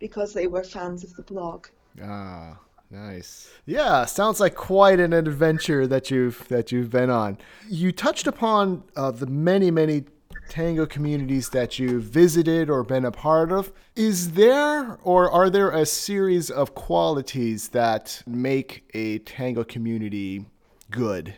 because 0.00 0.34
they 0.34 0.46
were 0.46 0.64
fans 0.64 1.04
of 1.04 1.14
the 1.14 1.22
blog. 1.22 1.68
Ah, 2.02 2.58
Nice. 2.90 3.50
Yeah, 3.66 4.04
sounds 4.04 4.38
like 4.38 4.54
quite 4.54 5.00
an 5.00 5.12
adventure 5.12 5.88
that 5.88 6.10
you've 6.10 6.46
that 6.48 6.70
you've 6.70 6.90
been 6.90 7.10
on. 7.10 7.36
You 7.68 7.90
touched 7.90 8.28
upon 8.28 8.84
uh, 8.94 9.10
the 9.10 9.26
many 9.26 9.72
many 9.72 10.04
tango 10.48 10.86
communities 10.86 11.48
that 11.48 11.80
you've 11.80 12.04
visited 12.04 12.70
or 12.70 12.84
been 12.84 13.04
a 13.04 13.10
part 13.10 13.50
of. 13.50 13.72
Is 13.96 14.32
there 14.32 14.98
or 15.02 15.28
are 15.30 15.50
there 15.50 15.70
a 15.70 15.84
series 15.84 16.48
of 16.48 16.76
qualities 16.76 17.70
that 17.70 18.22
make 18.24 18.88
a 18.94 19.18
tango 19.18 19.64
community 19.64 20.46
good, 20.90 21.34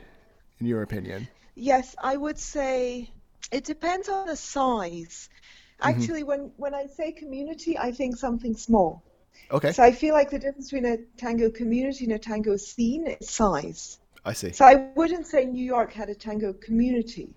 in 0.60 0.66
your 0.66 0.82
opinion? 0.82 1.28
Yes, 1.54 1.94
I 2.02 2.16
would 2.16 2.38
say 2.38 3.10
it 3.50 3.64
depends 3.64 4.08
on 4.08 4.26
the 4.26 4.36
size. 4.36 5.28
Mm-hmm. 5.80 5.88
Actually, 5.88 6.20
mm-hmm. 6.20 6.28
when, 6.28 6.52
when 6.56 6.74
I 6.74 6.86
say 6.86 7.12
community, 7.12 7.78
I 7.78 7.92
think 7.92 8.16
something 8.16 8.56
small. 8.56 9.02
Okay. 9.50 9.72
So 9.72 9.82
I 9.82 9.92
feel 9.92 10.14
like 10.14 10.30
the 10.30 10.38
difference 10.38 10.70
between 10.70 10.92
a 10.92 10.98
tango 11.16 11.50
community 11.50 12.04
and 12.04 12.14
a 12.14 12.18
tango 12.18 12.56
scene 12.56 13.06
is 13.06 13.30
size. 13.30 13.98
I 14.24 14.32
see. 14.32 14.52
So 14.52 14.64
I 14.64 14.90
wouldn't 14.94 15.26
say 15.26 15.44
New 15.44 15.64
York 15.64 15.92
had 15.92 16.10
a 16.10 16.14
tango 16.14 16.52
community. 16.52 17.30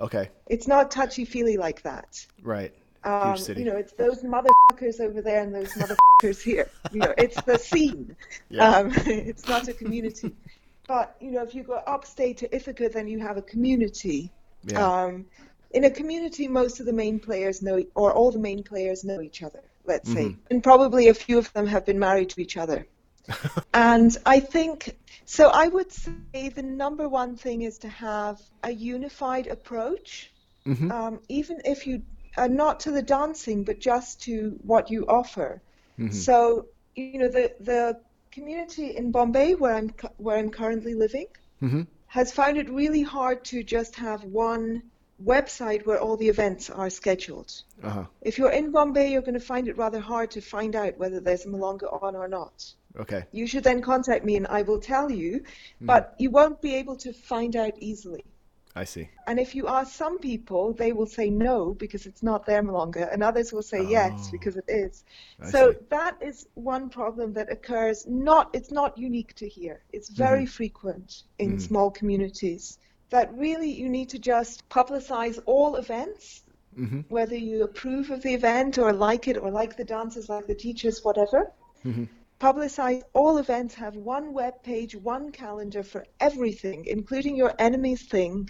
Okay. 0.00 0.30
It's 0.46 0.68
not 0.68 0.90
touchy 0.90 1.24
feely 1.24 1.56
like 1.56 1.82
that. 1.82 2.24
Right. 2.42 2.72
Um, 3.04 3.36
you 3.56 3.64
know, 3.64 3.76
it's 3.76 3.92
those 3.92 4.22
motherfuckers 4.22 5.00
over 5.00 5.22
there 5.22 5.42
and 5.42 5.54
those 5.54 5.72
motherfuckers 5.74 6.42
here. 6.42 6.68
You 6.92 7.00
know, 7.00 7.14
it's 7.18 7.40
the 7.42 7.58
scene. 7.58 8.16
Yeah. 8.50 8.70
Um, 8.70 8.92
it's 9.06 9.46
not 9.46 9.68
a 9.68 9.74
community. 9.74 10.34
But 10.88 11.16
you 11.20 11.30
know, 11.30 11.42
if 11.42 11.54
you 11.54 11.62
go 11.62 11.74
upstate 11.74 12.38
to 12.38 12.52
Ithaca, 12.52 12.88
then 12.88 13.06
you 13.06 13.20
have 13.20 13.36
a 13.36 13.42
community. 13.42 14.32
Yeah. 14.64 15.04
Um, 15.04 15.26
in 15.70 15.84
a 15.84 15.90
community, 15.90 16.48
most 16.48 16.80
of 16.80 16.86
the 16.86 16.94
main 16.94 17.20
players 17.20 17.62
know, 17.62 17.84
or 17.94 18.12
all 18.12 18.32
the 18.32 18.38
main 18.38 18.64
players 18.64 19.04
know 19.04 19.20
each 19.20 19.42
other. 19.42 19.62
Let's 19.84 20.08
mm-hmm. 20.08 20.30
say, 20.30 20.36
and 20.50 20.62
probably 20.62 21.08
a 21.08 21.14
few 21.14 21.38
of 21.38 21.52
them 21.52 21.66
have 21.66 21.84
been 21.84 21.98
married 21.98 22.30
to 22.30 22.40
each 22.40 22.56
other. 22.56 22.86
and 23.74 24.16
I 24.24 24.40
think 24.40 24.96
so. 25.26 25.48
I 25.48 25.68
would 25.68 25.92
say 25.92 26.48
the 26.48 26.62
number 26.62 27.06
one 27.06 27.36
thing 27.36 27.62
is 27.62 27.78
to 27.80 27.88
have 27.88 28.40
a 28.64 28.70
unified 28.70 29.46
approach, 29.46 30.32
mm-hmm. 30.66 30.90
um, 30.90 31.20
even 31.28 31.60
if 31.66 31.86
you 31.86 32.02
are 32.38 32.48
not 32.48 32.80
to 32.80 32.90
the 32.90 33.02
dancing, 33.02 33.64
but 33.64 33.78
just 33.78 34.22
to 34.22 34.58
what 34.62 34.90
you 34.90 35.04
offer. 35.06 35.60
Mm-hmm. 35.98 36.12
So 36.12 36.68
you 36.94 37.18
know 37.18 37.28
the 37.28 37.54
the 37.60 38.00
community 38.30 38.96
in 38.96 39.10
Bombay 39.10 39.54
where 39.54 39.74
I'm 39.74 39.94
where 40.16 40.36
I'm 40.36 40.50
currently 40.50 40.94
living 40.94 41.26
mm-hmm. 41.62 41.82
has 42.06 42.32
found 42.32 42.56
it 42.56 42.68
really 42.70 43.02
hard 43.02 43.44
to 43.46 43.62
just 43.62 43.96
have 43.96 44.24
one 44.24 44.82
website 45.24 45.84
where 45.84 46.00
all 46.00 46.16
the 46.16 46.28
events 46.28 46.70
are 46.70 46.90
scheduled. 46.90 47.62
Uh-huh. 47.82 48.04
If 48.22 48.38
you're 48.38 48.50
in 48.50 48.70
Bombay, 48.70 49.10
you're 49.10 49.22
going 49.22 49.34
to 49.34 49.40
find 49.40 49.68
it 49.68 49.76
rather 49.76 49.98
hard 49.98 50.30
to 50.32 50.40
find 50.40 50.76
out 50.76 50.96
whether 50.96 51.20
there's 51.20 51.44
a 51.44 51.48
Milonga 51.48 52.02
on 52.02 52.14
or 52.14 52.28
not. 52.28 52.72
Okay. 52.98 53.24
You 53.32 53.46
should 53.46 53.64
then 53.64 53.82
contact 53.82 54.24
me 54.24 54.36
and 54.36 54.46
I 54.46 54.62
will 54.62 54.80
tell 54.80 55.10
you, 55.10 55.40
mm. 55.40 55.86
but 55.86 56.14
you 56.18 56.30
won't 56.30 56.60
be 56.60 56.76
able 56.76 56.96
to 56.96 57.12
find 57.12 57.56
out 57.56 57.74
easily. 57.78 58.24
I 58.74 58.84
see. 58.84 59.08
And 59.26 59.38
if 59.40 59.54
you 59.54 59.66
ask 59.66 59.92
some 59.94 60.18
people, 60.18 60.72
they 60.72 60.92
will 60.92 61.06
say 61.06 61.30
no 61.30 61.74
because 61.74 62.06
it's 62.06 62.22
not 62.22 62.46
their 62.46 62.62
Milonga, 62.62 63.12
and 63.12 63.22
others 63.22 63.52
will 63.52 63.62
say 63.62 63.80
oh, 63.80 63.88
yes 63.88 64.30
because 64.30 64.56
it 64.56 64.64
is. 64.68 65.04
I 65.40 65.50
so 65.50 65.72
see. 65.72 65.78
that 65.90 66.16
is 66.20 66.46
one 66.54 66.88
problem 66.88 67.32
that 67.34 67.50
occurs. 67.50 68.06
Not 68.06 68.50
it's 68.52 68.70
not 68.70 68.96
unique 68.96 69.34
to 69.36 69.48
here. 69.48 69.82
It's 69.92 70.08
very 70.08 70.44
mm 70.44 70.48
frequent 70.48 71.22
in 71.38 71.56
mm 71.56 71.60
small 71.60 71.90
communities. 71.90 72.78
That 73.10 73.32
really 73.34 73.70
you 73.70 73.88
need 73.88 74.10
to 74.10 74.18
just 74.18 74.68
publicize 74.68 75.38
all 75.46 75.76
events, 75.76 76.42
mm-hmm. 76.78 77.00
whether 77.08 77.36
you 77.36 77.64
approve 77.64 78.10
of 78.10 78.22
the 78.22 78.34
event 78.34 78.78
or 78.78 78.92
like 78.92 79.28
it 79.28 79.36
or 79.36 79.50
like 79.50 79.76
the 79.76 79.84
dancers, 79.84 80.28
like 80.28 80.46
the 80.46 80.54
teachers, 80.54 81.02
whatever. 81.02 81.50
Publicize 82.40 83.02
all 83.14 83.38
events, 83.38 83.74
have 83.74 83.96
one 83.96 84.32
web 84.32 84.62
page, 84.62 84.94
one 84.94 85.32
calendar 85.32 85.82
for 85.82 86.06
everything, 86.20 86.84
including 86.86 87.34
your 87.34 87.52
enemy's 87.58 88.02
thing, 88.02 88.48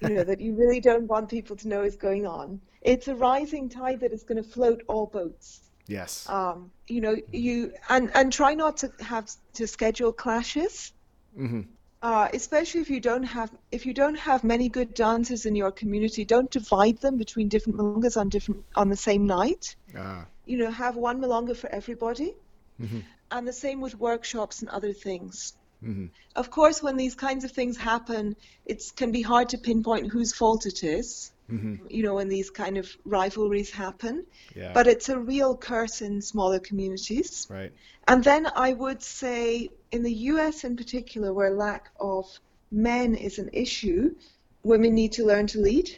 you 0.00 0.10
know, 0.10 0.22
that 0.22 0.40
you 0.40 0.54
really 0.54 0.80
don't 0.80 1.08
want 1.08 1.28
people 1.28 1.56
to 1.56 1.66
know 1.66 1.82
is 1.82 1.96
going 1.96 2.24
on. 2.24 2.60
It's 2.82 3.08
a 3.08 3.16
rising 3.16 3.68
tide 3.68 4.00
that 4.00 4.12
is 4.12 4.22
going 4.22 4.40
to 4.40 4.48
float 4.48 4.82
all 4.86 5.06
boats. 5.06 5.60
Yes. 5.88 6.28
Um, 6.28 6.70
you 6.86 7.00
know, 7.00 7.16
you 7.32 7.72
and 7.88 8.12
and 8.14 8.32
try 8.32 8.54
not 8.54 8.76
to 8.78 8.92
have 9.00 9.28
to 9.54 9.66
schedule 9.66 10.12
clashes. 10.12 10.92
Mm-hmm. 11.36 11.62
Uh, 12.02 12.28
especially 12.32 12.80
if 12.80 12.88
you 12.88 13.00
don't 13.00 13.24
have 13.24 13.50
if 13.72 13.84
you 13.84 13.92
don't 13.92 14.14
have 14.14 14.44
many 14.44 14.68
good 14.68 14.94
dancers 14.94 15.46
in 15.46 15.56
your 15.56 15.72
community, 15.72 16.24
don't 16.24 16.50
divide 16.50 16.98
them 16.98 17.18
between 17.18 17.48
different 17.48 17.76
milongas 17.76 18.16
on 18.16 18.28
different 18.28 18.64
on 18.76 18.88
the 18.88 18.96
same 18.96 19.26
night. 19.26 19.74
Ah. 19.98 20.26
You 20.46 20.58
know, 20.58 20.70
have 20.70 20.94
one 20.94 21.20
milonga 21.20 21.56
for 21.56 21.68
everybody. 21.70 22.34
Mm-hmm. 22.80 23.00
And 23.30 23.46
the 23.46 23.52
same 23.52 23.80
with 23.80 23.98
workshops 23.98 24.60
and 24.60 24.68
other 24.70 24.92
things. 24.92 25.54
Mm-hmm. 25.84 26.06
Of 26.36 26.50
course, 26.50 26.82
when 26.82 26.96
these 26.96 27.14
kinds 27.14 27.44
of 27.44 27.52
things 27.52 27.76
happen, 27.76 28.36
it 28.66 28.82
can 28.96 29.12
be 29.12 29.22
hard 29.22 29.48
to 29.50 29.58
pinpoint 29.58 30.10
whose 30.10 30.32
fault 30.32 30.66
it 30.66 30.84
is. 30.84 31.32
Mm-hmm. 31.50 31.86
You 31.88 32.02
know, 32.04 32.14
when 32.14 32.28
these 32.28 32.50
kind 32.50 32.78
of 32.78 32.88
rivalries 33.04 33.70
happen. 33.70 34.24
Yeah. 34.54 34.72
But 34.72 34.86
it's 34.86 35.08
a 35.08 35.18
real 35.18 35.56
curse 35.56 36.00
in 36.00 36.22
smaller 36.22 36.60
communities. 36.60 37.46
Right. 37.50 37.72
And 38.06 38.22
then 38.22 38.46
I 38.54 38.72
would 38.72 39.02
say, 39.02 39.70
in 39.90 40.02
the 40.02 40.12
U.S. 40.12 40.64
in 40.64 40.76
particular, 40.76 41.32
where 41.32 41.50
lack 41.50 41.90
of 41.98 42.26
men 42.70 43.14
is 43.14 43.38
an 43.38 43.50
issue, 43.52 44.14
women 44.62 44.94
need 44.94 45.12
to 45.12 45.26
learn 45.26 45.46
to 45.48 45.60
lead. 45.60 45.90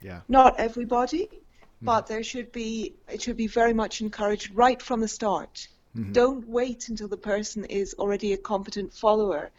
Yeah. 0.00 0.20
Not 0.28 0.58
everybody, 0.58 1.28
but 1.82 2.04
mm-hmm. 2.04 2.12
there 2.12 2.22
should 2.22 2.52
be 2.52 2.94
it 3.08 3.20
should 3.22 3.36
be 3.36 3.46
very 3.46 3.74
much 3.74 4.00
encouraged 4.00 4.54
right 4.54 4.80
from 4.80 5.00
the 5.00 5.08
start. 5.08 5.68
Mm-hmm. 5.96 6.12
Don't 6.12 6.46
wait 6.48 6.88
until 6.88 7.08
the 7.08 7.16
person 7.16 7.64
is 7.64 7.94
already 7.98 8.32
a 8.32 8.36
competent 8.36 8.92
follower 8.92 9.50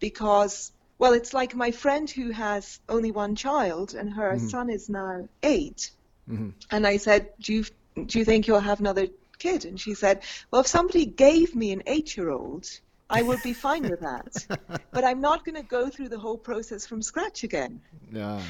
because, 0.00 0.72
well, 0.98 1.12
it's 1.12 1.32
like 1.32 1.54
my 1.54 1.70
friend 1.70 2.10
who 2.10 2.30
has 2.30 2.80
only 2.88 3.12
one 3.12 3.36
child 3.36 3.94
and 3.94 4.12
her 4.12 4.32
mm-hmm. 4.32 4.48
son 4.48 4.70
is 4.70 4.88
now 4.88 5.28
8 5.42 5.90
mm-hmm. 6.28 6.50
And 6.70 6.86
I 6.86 6.96
said, 6.96 7.30
do 7.40 7.54
you, 7.54 7.64
do 8.06 8.18
you 8.18 8.24
think 8.24 8.46
you'll 8.46 8.60
have 8.60 8.80
another 8.80 9.06
kid? 9.38 9.64
And 9.64 9.80
she 9.80 9.94
said, 9.94 10.22
well, 10.50 10.62
if 10.62 10.66
somebody 10.66 11.06
gave 11.06 11.54
me 11.54 11.72
an 11.72 11.84
eight 11.86 12.16
year 12.16 12.30
old, 12.30 12.68
I 13.08 13.22
would 13.22 13.42
be 13.42 13.52
fine 13.52 13.88
with 13.88 14.00
that. 14.00 14.82
but 14.90 15.04
I'm 15.04 15.20
not 15.20 15.44
going 15.44 15.54
to 15.54 15.62
go 15.62 15.88
through 15.88 16.08
the 16.08 16.18
whole 16.18 16.38
process 16.38 16.84
from 16.84 17.00
scratch 17.00 17.44
again. 17.44 17.80
No. 18.10 18.40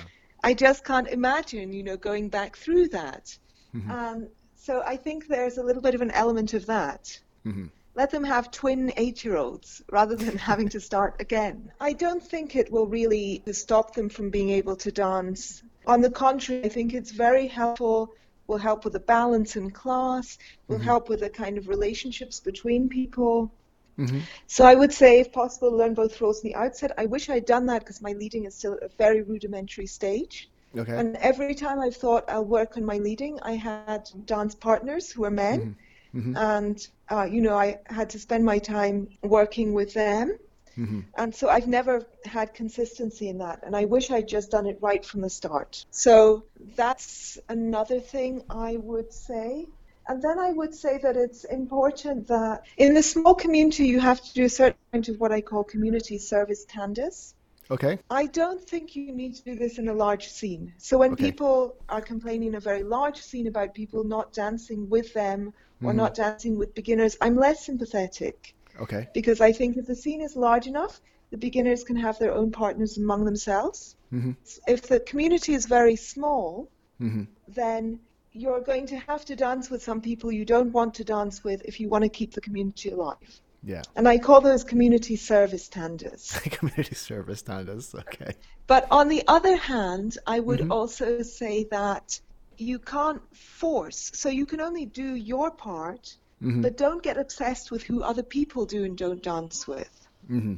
I 0.43 0.55
just 0.55 0.85
can't 0.85 1.09
imagine, 1.09 1.75
you 1.75 1.83
know, 1.83 1.97
going 1.99 2.31
back 2.31 2.57
through 2.57 2.89
that. 2.89 3.37
Mm-hmm. 3.75 3.91
Um, 3.91 4.29
so 4.57 4.83
I 4.85 4.97
think 4.97 5.29
there's 5.29 5.59
a 5.59 5.63
little 5.63 5.83
bit 5.83 5.95
of 5.95 6.01
an 6.01 6.11
element 6.11 6.55
of 6.55 6.67
that. 6.67 7.19
Mm-hmm. 7.47 7.67
Let 7.95 8.11
them 8.11 8.25
have 8.25 8.51
twin 8.51 8.93
eight 8.97 9.25
year 9.25 9.37
olds 9.37 9.83
rather 9.91 10.17
than 10.17 10.37
having 10.37 10.69
to 10.71 10.81
start 10.81 11.17
again. 11.21 11.73
I 11.81 11.95
don't 11.95 12.23
think 12.23 12.55
it 12.55 12.71
will 12.71 12.87
really 12.87 13.43
stop 13.53 13.95
them 13.95 14.09
from 14.11 14.31
being 14.31 14.51
able 14.51 14.77
to 14.77 14.93
dance. 14.93 15.63
On 15.87 16.01
the 16.01 16.11
contrary, 16.11 16.65
I 16.65 16.69
think 16.69 16.93
it's 16.93 17.13
very 17.13 17.47
helpful, 17.47 18.13
will 18.49 18.59
help 18.59 18.85
with 18.85 18.93
the 18.93 19.01
balance 19.01 19.57
in 19.57 19.71
class, 19.71 20.37
will 20.69 20.77
mm-hmm. 20.77 20.85
help 20.85 21.09
with 21.09 21.21
the 21.21 21.31
kind 21.31 21.57
of 21.57 21.69
relationships 21.69 22.41
between 22.41 22.89
people. 22.89 23.51
Mm-hmm. 23.99 24.21
So 24.47 24.67
I 24.67 24.75
would 24.75 24.93
say, 24.93 25.21
if 25.21 25.33
possible, 25.33 25.71
learn 25.71 25.95
both 25.95 26.21
roles 26.21 26.43
in 26.43 26.51
the 26.51 26.57
outset. 26.57 26.93
I 26.99 27.07
wish 27.07 27.31
I'd 27.31 27.47
done 27.47 27.67
that 27.67 27.81
because 27.81 28.03
my 28.03 28.13
leading 28.13 28.45
is 28.45 28.55
still 28.55 28.75
at 28.75 28.83
a 28.83 28.91
very 28.99 29.23
rudimentary 29.23 29.87
stage. 29.87 30.51
Okay. 30.77 30.99
And 30.99 31.17
every 31.17 31.55
time 31.55 31.81
I've 31.81 31.97
thought 31.97 32.25
I'll 32.29 32.45
work 32.45 32.77
on 32.77 32.85
my 32.85 32.99
leading, 32.99 33.39
I 33.41 33.53
had 33.53 34.11
dance 34.27 34.55
partners 34.55 35.11
who 35.11 35.23
were 35.23 35.31
men. 35.31 35.61
Mm-hmm. 35.61 35.73
Mm-hmm. 36.17 36.37
And, 36.37 36.89
uh, 37.11 37.25
you 37.25 37.43
know, 37.43 37.57
I 37.57 37.79
had 37.87 38.11
to 38.11 38.19
spend 38.19 38.45
my 38.45 38.59
time 38.59 39.09
working 39.23 39.75
with 39.75 39.93
them. 39.93 40.39
Mm-hmm. 40.79 41.01
And 41.17 41.35
so 41.35 41.49
I've 41.49 41.67
never 41.67 42.07
had 42.25 42.55
consistency 42.55 43.29
in 43.29 43.39
that. 43.39 43.63
And 43.65 43.75
I 43.77 43.85
wish 43.85 44.11
I'd 44.11 44.29
just 44.29 44.51
done 44.51 44.67
it 44.67 44.79
right 44.81 45.05
from 45.05 45.21
the 45.23 45.31
start. 45.31 45.85
So 45.91 46.45
that's 46.75 47.39
another 47.49 48.01
thing 48.01 48.43
I 48.51 48.77
would 48.77 49.13
say. 49.13 49.67
And 50.09 50.23
then 50.23 50.39
I 50.39 50.53
would 50.53 50.75
say 50.75 50.99
that 50.99 51.17
it's 51.17 51.45
important 51.45 52.29
that 52.29 52.63
in 52.77 52.95
the 52.95 53.03
small 53.03 53.35
community 53.35 53.87
you 53.87 54.01
have 54.01 54.23
to 54.23 54.35
do 54.35 54.45
a 54.45 54.49
certain 54.49 54.79
amount 54.93 55.09
of 55.09 55.19
what 55.19 55.33
I 55.33 55.41
call 55.41 55.65
community 55.65 56.19
service 56.19 56.65
tandas. 56.67 57.35
Okay. 57.71 57.99
I 58.11 58.27
don't 58.27 58.63
think 58.63 58.95
you 58.95 59.13
need 59.13 59.35
to 59.37 59.43
do 59.43 59.57
this 59.57 59.79
in 59.79 59.89
a 59.89 59.95
large 59.95 60.29
scene. 60.29 60.73
So 60.79 60.99
when 60.99 61.13
okay. 61.13 61.25
people 61.25 61.77
are 61.89 62.01
complaining 62.01 62.49
in 62.49 62.55
a 62.55 62.61
very 62.61 62.83
large 62.83 63.21
scene 63.21 63.47
about 63.47 63.75
people 63.75 64.05
not 64.05 64.33
dancing 64.33 64.89
with 64.89 65.13
them 65.15 65.53
or 65.83 65.91
mm-hmm. 65.91 65.99
not 65.99 66.15
dancing 66.15 66.57
with 66.57 66.75
beginners, 66.75 67.17
I'm 67.21 67.37
less 67.37 67.67
sympathetic. 67.67 68.55
Okay. 68.81 69.09
Because 69.15 69.41
I 69.41 69.53
think 69.53 69.77
if 69.77 69.87
the 69.87 69.97
scene 69.97 70.21
is 70.21 70.37
large 70.37 70.67
enough, 70.67 71.01
the 71.31 71.39
beginners 71.39 71.83
can 71.83 71.97
have 71.97 72.19
their 72.19 72.33
own 72.33 72.53
partners 72.53 72.99
among 72.99 73.25
themselves. 73.25 73.97
Mm-hmm. 74.13 74.33
If 74.69 74.83
the 74.83 75.01
community 75.01 75.55
is 75.55 75.67
very 75.67 75.97
small, 75.97 76.69
mm-hmm. 77.01 77.25
then 77.49 77.99
you're 78.33 78.61
going 78.61 78.87
to 78.87 78.97
have 78.99 79.25
to 79.25 79.35
dance 79.35 79.71
with 79.71 79.83
some 79.83 80.01
people 80.01 80.31
you 80.31 80.45
don't 80.45 80.71
want 80.71 80.95
to 80.95 81.05
dance 81.05 81.43
with 81.43 81.63
if 81.65 81.81
you 81.81 81.89
want 81.89 82.05
to 82.05 82.11
keep 82.11 82.33
the 82.33 82.41
community 82.41 82.91
alive. 82.91 83.41
Yeah. 83.67 83.83
And 83.95 84.09
I 84.09 84.19
call 84.19 84.41
those 84.41 84.65
community 84.65 85.17
service 85.17 85.69
tandas. 85.69 86.41
community 86.53 86.95
service 86.95 87.43
tandas, 87.43 87.95
okay. 87.95 88.33
But 88.67 88.87
on 88.91 89.09
the 89.09 89.25
other 89.27 89.57
hand, 89.57 90.17
I 90.27 90.41
would 90.41 90.61
mm-hmm. 90.61 90.73
also 90.73 91.23
say 91.23 91.65
that 91.73 92.21
you 92.57 92.79
can't 92.79 93.21
force, 93.37 94.13
so 94.15 94.29
you 94.29 94.47
can 94.47 94.61
only 94.61 94.87
do 94.87 95.15
your 95.15 95.51
part 95.51 96.17
mm-hmm. 96.43 96.63
but 96.63 96.77
don't 96.77 97.03
get 97.03 97.17
obsessed 97.17 97.71
with 97.71 97.83
who 97.83 98.03
other 98.03 98.23
people 98.23 98.67
do 98.67 98.85
and 98.85 98.97
don't 98.97 99.23
dance 99.23 99.67
with. 99.67 100.09
Mm-hmm. 100.31 100.57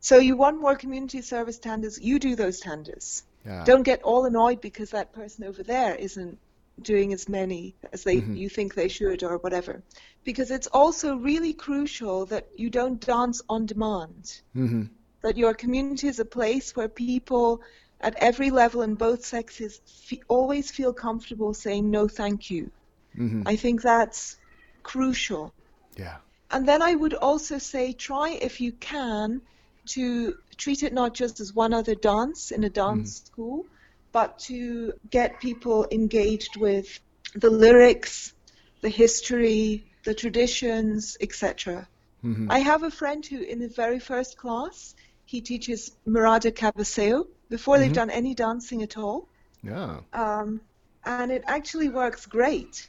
So 0.00 0.18
you 0.18 0.36
want 0.36 0.60
more 0.60 0.76
community 0.76 1.22
service 1.22 1.58
tandas, 1.58 1.98
you 2.00 2.18
do 2.18 2.36
those 2.36 2.60
tandas. 2.60 3.22
Yeah. 3.44 3.64
Don't 3.64 3.82
get 3.82 4.02
all 4.02 4.24
annoyed 4.26 4.60
because 4.60 4.90
that 4.90 5.12
person 5.12 5.44
over 5.44 5.62
there 5.62 5.94
isn't 5.94 6.38
doing 6.82 7.12
as 7.12 7.28
many 7.28 7.74
as 7.92 8.04
they 8.04 8.16
mm-hmm. 8.16 8.36
you 8.36 8.48
think 8.48 8.74
they 8.74 8.88
should 8.88 9.22
or 9.22 9.38
whatever. 9.38 9.82
Because 10.24 10.50
it's 10.50 10.66
also 10.66 11.16
really 11.16 11.52
crucial 11.52 12.26
that 12.26 12.48
you 12.56 12.70
don't 12.70 13.00
dance 13.00 13.42
on 13.48 13.66
demand. 13.66 14.40
Mm-hmm. 14.56 14.84
That 15.22 15.36
your 15.36 15.54
community 15.54 16.08
is 16.08 16.20
a 16.20 16.24
place 16.24 16.76
where 16.76 16.88
people 16.88 17.62
at 18.00 18.14
every 18.16 18.50
level 18.50 18.82
in 18.82 18.94
both 18.94 19.24
sexes 19.24 19.80
always 20.28 20.70
feel 20.70 20.92
comfortable 20.92 21.54
saying 21.54 21.90
no 21.90 22.06
thank 22.06 22.50
you. 22.50 22.70
Mm-hmm. 23.16 23.42
I 23.46 23.56
think 23.56 23.82
that's 23.82 24.36
crucial. 24.82 25.52
Yeah. 25.96 26.16
And 26.50 26.66
then 26.66 26.82
I 26.82 26.94
would 26.94 27.14
also 27.14 27.58
say 27.58 27.92
try 27.92 28.30
if 28.30 28.60
you 28.60 28.72
can 28.72 29.42
to 29.88 30.36
treat 30.56 30.82
it 30.82 30.92
not 30.92 31.14
just 31.14 31.40
as 31.40 31.52
one 31.52 31.72
other 31.72 31.94
dance 31.94 32.50
in 32.50 32.64
a 32.64 32.70
dance 32.70 33.20
mm. 33.20 33.26
school, 33.26 33.66
but 34.12 34.38
to 34.40 34.92
get 35.10 35.40
people 35.40 35.86
engaged 35.90 36.56
with 36.56 37.00
the 37.34 37.50
lyrics, 37.50 38.32
the 38.80 38.88
history, 38.88 39.86
the 40.04 40.14
traditions, 40.14 41.16
etc. 41.20 41.88
Mm-hmm. 42.24 42.50
I 42.50 42.60
have 42.60 42.82
a 42.82 42.90
friend 42.90 43.24
who, 43.24 43.40
in 43.40 43.58
the 43.60 43.68
very 43.68 44.00
first 44.00 44.36
class, 44.36 44.94
he 45.24 45.40
teaches 45.40 45.92
Mirada 46.06 46.50
Cabeceo 46.50 47.26
before 47.48 47.74
mm-hmm. 47.74 47.82
they've 47.82 47.92
done 47.92 48.10
any 48.10 48.34
dancing 48.34 48.82
at 48.82 48.96
all. 48.96 49.28
Yeah. 49.62 50.00
Um, 50.12 50.60
and 51.04 51.30
it 51.30 51.44
actually 51.46 51.88
works 51.88 52.26
great 52.26 52.88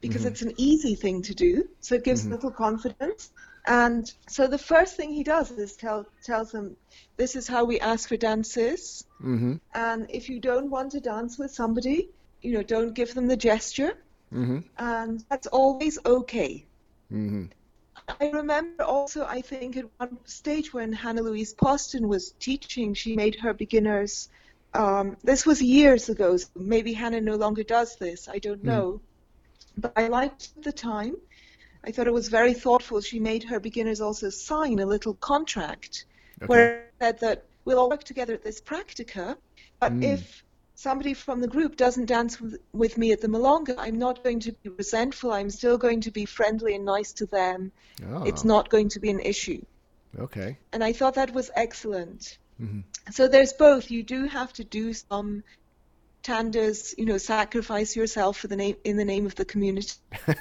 because 0.00 0.22
mm-hmm. 0.22 0.32
it's 0.32 0.42
an 0.42 0.54
easy 0.56 0.94
thing 0.94 1.22
to 1.22 1.34
do. 1.34 1.68
So 1.80 1.94
it 1.94 2.04
gives 2.04 2.22
mm-hmm. 2.22 2.32
little 2.32 2.50
confidence. 2.50 3.30
And 3.66 4.12
so 4.28 4.46
the 4.46 4.58
first 4.58 4.96
thing 4.96 5.12
he 5.12 5.24
does 5.24 5.50
is 5.50 5.76
tell 5.76 6.06
tells 6.22 6.52
them, 6.52 6.76
"This 7.16 7.34
is 7.34 7.48
how 7.48 7.64
we 7.64 7.80
ask 7.80 8.08
for 8.08 8.16
dances. 8.16 9.04
Mm-hmm. 9.20 9.54
And 9.74 10.06
if 10.08 10.28
you 10.28 10.38
don't 10.40 10.70
want 10.70 10.92
to 10.92 11.00
dance 11.00 11.38
with 11.38 11.50
somebody, 11.50 12.10
you 12.42 12.52
know, 12.52 12.62
don't 12.62 12.94
give 12.94 13.14
them 13.14 13.26
the 13.26 13.36
gesture, 13.36 13.98
mm-hmm. 14.32 14.60
and 14.78 15.24
that's 15.28 15.48
always 15.48 15.98
okay." 16.06 16.64
Mm-hmm. 17.12 17.46
I 18.20 18.30
remember 18.30 18.84
also, 18.84 19.24
I 19.24 19.40
think, 19.40 19.76
at 19.76 19.86
one 19.96 20.18
stage 20.26 20.72
when 20.72 20.92
Hannah 20.92 21.22
Louise 21.22 21.54
Poston 21.54 22.06
was 22.06 22.32
teaching, 22.38 22.94
she 22.94 23.16
made 23.16 23.34
her 23.36 23.52
beginners. 23.52 24.28
Um, 24.74 25.16
this 25.24 25.44
was 25.44 25.60
years 25.60 26.08
ago. 26.08 26.36
So 26.36 26.48
maybe 26.54 26.92
Hannah 26.92 27.20
no 27.20 27.34
longer 27.34 27.64
does 27.64 27.96
this. 27.96 28.28
I 28.28 28.38
don't 28.38 28.62
mm. 28.62 28.70
know. 28.70 29.00
But 29.76 29.92
I 29.96 30.08
liked 30.08 30.62
the 30.62 30.72
time 30.72 31.16
I 31.86 31.92
thought 31.92 32.06
it 32.06 32.12
was 32.12 32.28
very 32.28 32.52
thoughtful. 32.52 33.00
She 33.00 33.20
made 33.20 33.44
her 33.44 33.60
beginners 33.60 34.00
also 34.00 34.28
sign 34.30 34.80
a 34.80 34.86
little 34.86 35.14
contract 35.14 36.04
okay. 36.42 36.46
where 36.46 36.76
it 36.78 36.92
said 37.00 37.20
that 37.20 37.44
we'll 37.64 37.78
all 37.78 37.88
work 37.88 38.04
together 38.04 38.34
at 38.34 38.42
this 38.42 38.60
practica, 38.60 39.36
but 39.78 39.92
mm. 39.92 40.02
if 40.02 40.44
somebody 40.74 41.14
from 41.14 41.40
the 41.40 41.48
group 41.48 41.76
doesn't 41.76 42.06
dance 42.06 42.40
with, 42.40 42.58
with, 42.72 42.98
me 42.98 43.12
at 43.12 43.20
the 43.20 43.28
Milonga, 43.28 43.74
I'm 43.78 43.98
not 43.98 44.24
going 44.24 44.40
to 44.40 44.52
be 44.52 44.68
resentful. 44.70 45.32
I'm 45.32 45.50
still 45.50 45.78
going 45.78 46.00
to 46.02 46.10
be 46.10 46.24
friendly 46.24 46.74
and 46.74 46.84
nice 46.84 47.12
to 47.14 47.26
them. 47.26 47.72
Oh. 48.08 48.24
It's 48.24 48.44
not 48.44 48.68
going 48.68 48.88
to 48.90 49.00
be 49.00 49.10
an 49.10 49.20
issue. 49.20 49.62
Okay. 50.18 50.58
And 50.72 50.82
I 50.82 50.92
thought 50.92 51.14
that 51.14 51.32
was 51.32 51.50
excellent. 51.54 52.38
Mm-hmm. 52.60 52.80
So 53.10 53.28
there's 53.28 53.52
both. 53.52 53.90
You 53.90 54.02
do 54.02 54.26
have 54.26 54.52
to 54.54 54.64
do 54.64 54.92
some 54.92 55.44
tandas, 56.26 56.94
you 56.98 57.06
know, 57.06 57.18
sacrifice 57.18 57.94
yourself 57.94 58.36
for 58.38 58.48
the 58.48 58.56
name 58.56 58.76
in 58.84 58.96
the 58.96 59.04
name 59.04 59.26
of 59.26 59.34
the 59.34 59.44
community. 59.44 59.94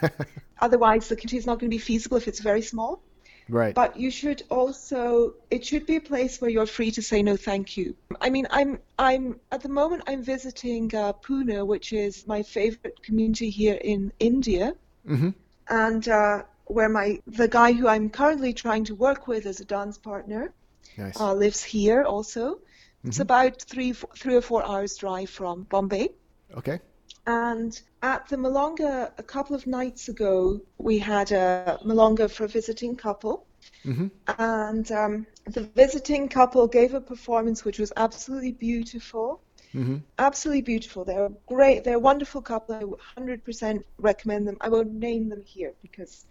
Otherwise, 0.59 1.07
the 1.07 1.15
community 1.15 1.37
is 1.37 1.45
not 1.45 1.59
going 1.59 1.69
to 1.69 1.75
be 1.75 1.83
feasible 1.91 2.17
if 2.17 2.27
it's 2.27 2.39
very 2.39 2.61
small. 2.61 3.01
Right. 3.47 3.75
But 3.75 3.97
you 3.99 4.09
should 4.09 4.41
also 4.49 5.35
it 5.51 5.63
should 5.65 5.85
be 5.85 5.97
a 5.97 6.01
place 6.01 6.41
where 6.41 6.49
you're 6.49 6.65
free 6.65 6.91
to 6.91 7.01
say 7.01 7.21
no, 7.21 7.37
thank 7.37 7.77
you. 7.77 7.95
I 8.19 8.31
mean, 8.31 8.47
I'm 8.49 8.79
I'm 8.97 9.39
at 9.51 9.61
the 9.61 9.69
moment 9.69 10.03
I'm 10.07 10.23
visiting 10.23 10.93
uh, 10.95 11.13
Pune, 11.13 11.65
which 11.67 11.93
is 11.93 12.25
my 12.25 12.41
favorite 12.41 13.03
community 13.03 13.51
here 13.51 13.75
in 13.75 14.11
India, 14.19 14.75
mm-hmm. 15.07 15.29
and 15.69 16.07
uh, 16.07 16.43
where 16.65 16.89
my 16.89 17.19
the 17.27 17.47
guy 17.47 17.71
who 17.73 17.87
I'm 17.87 18.09
currently 18.09 18.53
trying 18.53 18.85
to 18.85 18.95
work 18.95 19.27
with 19.27 19.45
as 19.45 19.59
a 19.59 19.65
dance 19.65 19.99
partner 19.99 20.51
nice. 20.97 21.19
uh, 21.19 21.33
lives 21.33 21.63
here 21.63 22.03
also. 22.03 22.59
Mm-hmm. 23.05 23.11
It's 23.11 23.19
about 23.19 23.61
three, 23.61 23.93
three 23.93 24.33
or 24.33 24.41
four 24.41 24.65
hours 24.65 24.97
drive 24.97 25.29
from 25.29 25.63
Bombay. 25.63 26.09
Okay. 26.57 26.79
And 27.27 27.79
at 28.01 28.27
the 28.29 28.35
Milonga 28.35 29.11
a 29.19 29.23
couple 29.23 29.55
of 29.55 29.67
nights 29.67 30.09
ago, 30.09 30.59
we 30.79 30.97
had 30.97 31.31
a 31.31 31.79
Milonga 31.85 32.31
for 32.31 32.45
a 32.45 32.47
visiting 32.47 32.95
couple. 32.95 33.45
Mm-hmm. 33.85 34.07
And 34.39 34.91
um, 34.91 35.27
the 35.45 35.61
visiting 35.61 36.29
couple 36.29 36.65
gave 36.65 36.95
a 36.95 37.01
performance 37.01 37.63
which 37.63 37.77
was 37.77 37.93
absolutely 37.95 38.53
beautiful. 38.53 39.39
Mm-hmm. 39.75 39.97
Absolutely 40.17 40.63
beautiful. 40.63 41.05
They're 41.05 41.29
great. 41.45 41.83
They're 41.83 41.97
a 41.97 41.99
wonderful 41.99 42.41
couple. 42.41 42.73
I 42.73 43.19
100% 43.19 43.83
recommend 43.99 44.47
them. 44.47 44.57
I 44.61 44.69
won't 44.69 44.93
name 44.93 45.29
them 45.29 45.43
here 45.45 45.73
because 45.83 46.25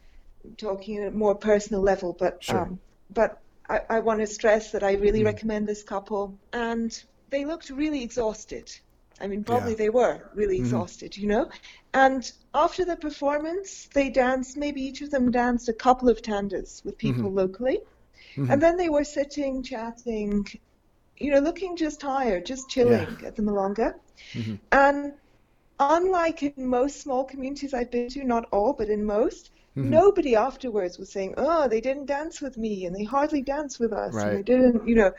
I'm 0.45 0.57
talking 0.57 0.99
at 0.99 1.09
a 1.09 1.11
more 1.13 1.37
personal 1.37 1.83
level, 1.83 2.17
but 2.19 2.43
sure. 2.43 2.63
um, 2.63 2.81
but 3.11 3.41
I, 3.69 3.81
I 3.89 4.01
want 4.01 4.21
to 4.21 4.27
stress 4.27 4.73
that 4.73 4.83
I 4.83 4.95
really 4.95 5.21
mm. 5.21 5.27
recommend 5.27 5.67
this 5.67 5.83
couple. 5.83 6.39
And 6.53 7.03
they 7.31 7.45
looked 7.45 7.71
really 7.71 8.03
exhausted. 8.03 8.71
I 9.21 9.27
mean, 9.29 9.45
probably 9.45 9.73
yeah. 9.73 9.79
they 9.79 9.91
were 9.91 10.31
really 10.35 10.57
mm-hmm. 10.57 10.65
exhausted, 10.65 11.17
you 11.17 11.29
know. 11.29 11.51
And 11.93 12.31
after 12.53 12.85
the 12.85 12.97
performance, 12.97 13.89
they 13.95 14.11
danced. 14.11 14.57
Maybe 14.57 14.83
each 14.83 15.03
of 15.03 15.11
them 15.11 15.31
danced 15.31 15.69
a 15.69 15.73
couple 15.73 16.09
of 16.09 16.21
tandas 16.21 16.85
with 16.85 16.99
people 16.99 17.25
mm-hmm. 17.25 17.39
locally, 17.39 17.81
mm-hmm. 18.37 18.51
and 18.51 18.61
then 18.61 18.77
they 18.77 18.89
were 18.89 19.05
sitting, 19.05 19.63
chatting, 19.63 20.47
you 21.17 21.31
know, 21.31 21.39
looking 21.39 21.77
just 21.77 22.01
tired, 22.01 22.45
just 22.45 22.69
chilling 22.69 23.17
yeah. 23.21 23.29
at 23.29 23.37
the 23.37 23.43
Milonga. 23.43 23.95
Mm-hmm. 24.33 24.57
And 24.73 25.13
unlike 25.79 26.43
in 26.43 26.53
most 26.57 27.01
small 27.01 27.25
communities 27.25 27.73
I've 27.73 27.93
been 27.93 28.09
to, 28.11 28.25
not 28.25 28.49
all, 28.51 28.73
but 28.73 28.89
in 28.89 29.05
most, 29.05 29.51
Mm-hmm. 29.77 29.91
Nobody 29.91 30.37
afterwards 30.37 30.99
was 30.99 31.11
saying, 31.11 31.35
"Oh, 31.37 31.67
they 31.69 31.81
didn't 31.81 32.07
dance 32.07 32.41
with 32.41 32.57
me, 32.57 32.87
and 32.87 32.95
they 32.95 33.05
hardly 33.05 33.43
danced 33.43 33.81
with 33.81 33.93
us, 33.93 34.15
right. 34.15 34.29
and 34.29 34.39
they 34.39 34.43
didn't," 34.43 34.89
you 34.89 34.95
know. 34.95 35.13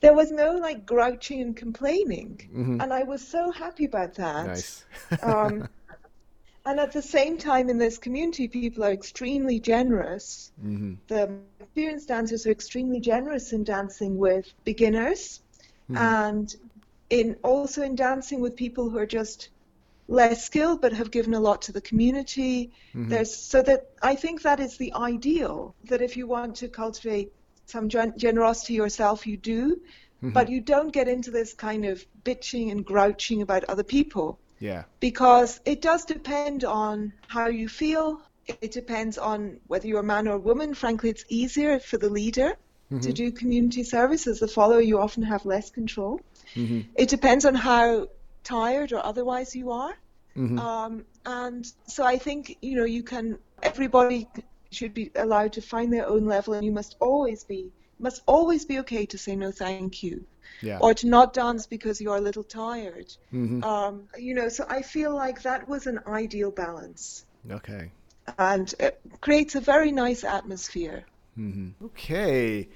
There 0.00 0.14
was 0.14 0.30
no 0.30 0.52
like 0.52 0.86
grouching 0.86 1.40
and 1.40 1.56
complaining, 1.56 2.48
mm-hmm. 2.54 2.80
and 2.80 2.92
I 2.92 3.02
was 3.02 3.26
so 3.26 3.50
happy 3.50 3.86
about 3.86 4.14
that. 4.14 4.46
Nice. 4.46 4.84
um, 5.22 5.68
and 6.64 6.78
at 6.78 6.92
the 6.92 7.02
same 7.02 7.38
time, 7.38 7.68
in 7.68 7.78
this 7.78 7.98
community, 7.98 8.46
people 8.46 8.84
are 8.84 8.92
extremely 8.92 9.58
generous. 9.58 10.52
Mm-hmm. 10.64 10.94
The 11.08 11.38
experienced 11.58 12.06
dancers 12.08 12.46
are 12.46 12.52
extremely 12.52 13.00
generous 13.00 13.52
in 13.52 13.64
dancing 13.64 14.16
with 14.18 14.52
beginners, 14.64 15.40
mm-hmm. 15.90 15.96
and 15.96 16.56
in 17.10 17.36
also 17.42 17.82
in 17.82 17.96
dancing 17.96 18.40
with 18.40 18.54
people 18.54 18.90
who 18.90 18.98
are 18.98 19.06
just 19.06 19.48
less 20.08 20.44
skilled 20.44 20.80
but 20.80 20.92
have 20.94 21.10
given 21.10 21.34
a 21.34 21.40
lot 21.40 21.62
to 21.62 21.72
the 21.72 21.80
community. 21.80 22.72
Mm-hmm. 22.94 23.08
There's 23.10 23.36
so 23.36 23.62
that 23.62 23.90
I 24.02 24.16
think 24.16 24.42
that 24.42 24.58
is 24.58 24.78
the 24.78 24.94
ideal. 24.94 25.74
That 25.84 26.02
if 26.02 26.16
you 26.16 26.26
want 26.26 26.56
to 26.56 26.68
cultivate 26.68 27.32
some 27.66 27.88
gen- 27.90 28.14
generosity 28.16 28.74
yourself, 28.74 29.26
you 29.26 29.36
do, 29.36 29.76
mm-hmm. 29.76 30.30
but 30.30 30.48
you 30.48 30.60
don't 30.60 30.90
get 30.90 31.06
into 31.06 31.30
this 31.30 31.52
kind 31.52 31.84
of 31.84 32.04
bitching 32.24 32.72
and 32.72 32.84
grouching 32.84 33.42
about 33.42 33.64
other 33.64 33.84
people. 33.84 34.38
Yeah. 34.58 34.84
Because 34.98 35.60
it 35.64 35.82
does 35.82 36.04
depend 36.04 36.64
on 36.64 37.12
how 37.28 37.46
you 37.46 37.68
feel. 37.68 38.22
It 38.62 38.72
depends 38.72 39.18
on 39.18 39.60
whether 39.66 39.86
you're 39.86 40.00
a 40.00 40.04
man 40.14 40.26
or 40.26 40.36
a 40.36 40.38
woman. 40.38 40.74
Frankly, 40.74 41.10
it's 41.10 41.24
easier 41.28 41.78
for 41.78 41.98
the 41.98 42.08
leader 42.08 42.56
mm-hmm. 42.90 43.00
to 43.00 43.12
do 43.12 43.30
community 43.30 43.84
service. 43.84 44.26
As 44.26 44.40
the 44.40 44.48
follower, 44.48 44.80
you 44.80 44.98
often 44.98 45.22
have 45.22 45.44
less 45.44 45.70
control. 45.70 46.20
Mm-hmm. 46.54 46.80
It 46.96 47.10
depends 47.10 47.44
on 47.44 47.54
how 47.54 48.08
tired 48.48 48.92
or 48.92 49.04
otherwise 49.04 49.54
you 49.54 49.72
are. 49.72 49.94
Mm-hmm. 50.36 50.58
Um, 50.58 51.04
and 51.26 51.70
so 51.86 52.04
I 52.04 52.16
think 52.18 52.56
you 52.62 52.76
know 52.76 52.84
you 52.84 53.02
can 53.02 53.38
everybody 53.62 54.28
should 54.70 54.94
be 54.94 55.10
allowed 55.14 55.52
to 55.54 55.62
find 55.62 55.92
their 55.92 56.06
own 56.06 56.24
level, 56.26 56.54
and 56.54 56.64
you 56.64 56.72
must 56.72 56.96
always 57.00 57.44
be 57.44 57.72
must 57.98 58.22
always 58.26 58.64
be 58.64 58.78
okay 58.80 59.06
to 59.06 59.18
say 59.18 59.34
no, 59.36 59.50
thank 59.50 60.02
you. 60.02 60.24
Yeah. 60.62 60.78
Or 60.80 60.94
to 60.94 61.06
not 61.06 61.34
dance 61.34 61.66
because 61.66 62.00
you're 62.00 62.16
a 62.16 62.20
little 62.20 62.44
tired. 62.44 63.08
Mm-hmm. 63.32 63.62
Um, 63.64 64.08
you 64.18 64.34
know, 64.34 64.48
so 64.48 64.64
I 64.68 64.82
feel 64.82 65.14
like 65.14 65.42
that 65.42 65.68
was 65.68 65.86
an 65.86 66.00
ideal 66.06 66.50
balance. 66.50 67.24
Okay. 67.50 67.90
And 68.38 68.72
it 68.78 69.00
creates 69.20 69.54
a 69.56 69.60
very 69.60 69.92
nice 69.92 70.24
atmosphere. 70.24 71.04
Mm-hmm. 71.38 71.84
Okay. 71.86 72.68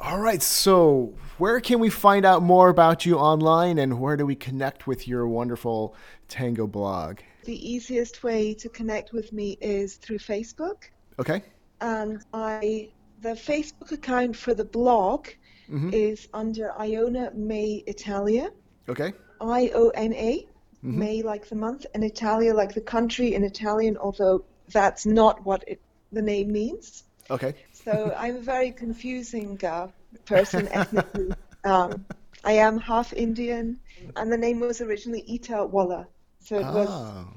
All 0.00 0.20
right, 0.20 0.42
so 0.42 1.14
where 1.38 1.58
can 1.60 1.80
we 1.80 1.88
find 1.88 2.26
out 2.26 2.42
more 2.42 2.68
about 2.68 3.06
you 3.06 3.16
online 3.16 3.78
and 3.78 3.98
where 3.98 4.16
do 4.16 4.26
we 4.26 4.34
connect 4.34 4.86
with 4.86 5.08
your 5.08 5.26
wonderful 5.26 5.94
tango 6.28 6.66
blog? 6.66 7.18
The 7.44 7.72
easiest 7.72 8.22
way 8.22 8.52
to 8.54 8.68
connect 8.68 9.12
with 9.12 9.32
me 9.32 9.56
is 9.60 9.96
through 9.96 10.18
Facebook. 10.18 10.84
Okay. 11.18 11.42
And 11.80 12.22
I 12.34 12.90
the 13.22 13.30
Facebook 13.30 13.92
account 13.92 14.36
for 14.36 14.52
the 14.52 14.64
blog 14.64 15.28
mm-hmm. 15.70 15.90
is 15.92 16.28
under 16.34 16.78
Iona 16.78 17.30
May 17.34 17.82
Italia. 17.86 18.50
Okay. 18.88 19.12
I 19.40 19.70
O 19.74 19.88
N 19.90 20.12
A, 20.14 20.46
mm-hmm. 20.84 20.98
May 20.98 21.22
like 21.22 21.48
the 21.48 21.56
month, 21.56 21.86
and 21.94 22.04
Italia 22.04 22.54
like 22.54 22.74
the 22.74 22.80
country 22.80 23.34
in 23.34 23.44
Italian, 23.44 23.96
although 23.96 24.44
that's 24.70 25.06
not 25.06 25.44
what 25.44 25.64
it 25.66 25.80
the 26.12 26.22
name 26.22 26.52
means. 26.52 27.04
Okay. 27.30 27.54
So 27.86 28.12
I'm 28.18 28.38
a 28.38 28.40
very 28.40 28.72
confusing 28.72 29.64
uh, 29.64 29.86
person 30.24 30.66
ethnically. 30.72 31.32
Um, 31.62 32.04
I 32.42 32.54
am 32.54 32.78
half 32.78 33.12
Indian, 33.12 33.78
and 34.16 34.32
the 34.32 34.36
name 34.36 34.58
was 34.58 34.80
originally 34.80 35.24
Ita 35.32 35.64
Walla. 35.64 36.08
So 36.40 36.58
it 36.58 36.64
was. 36.64 36.88
Oh. 36.90 37.28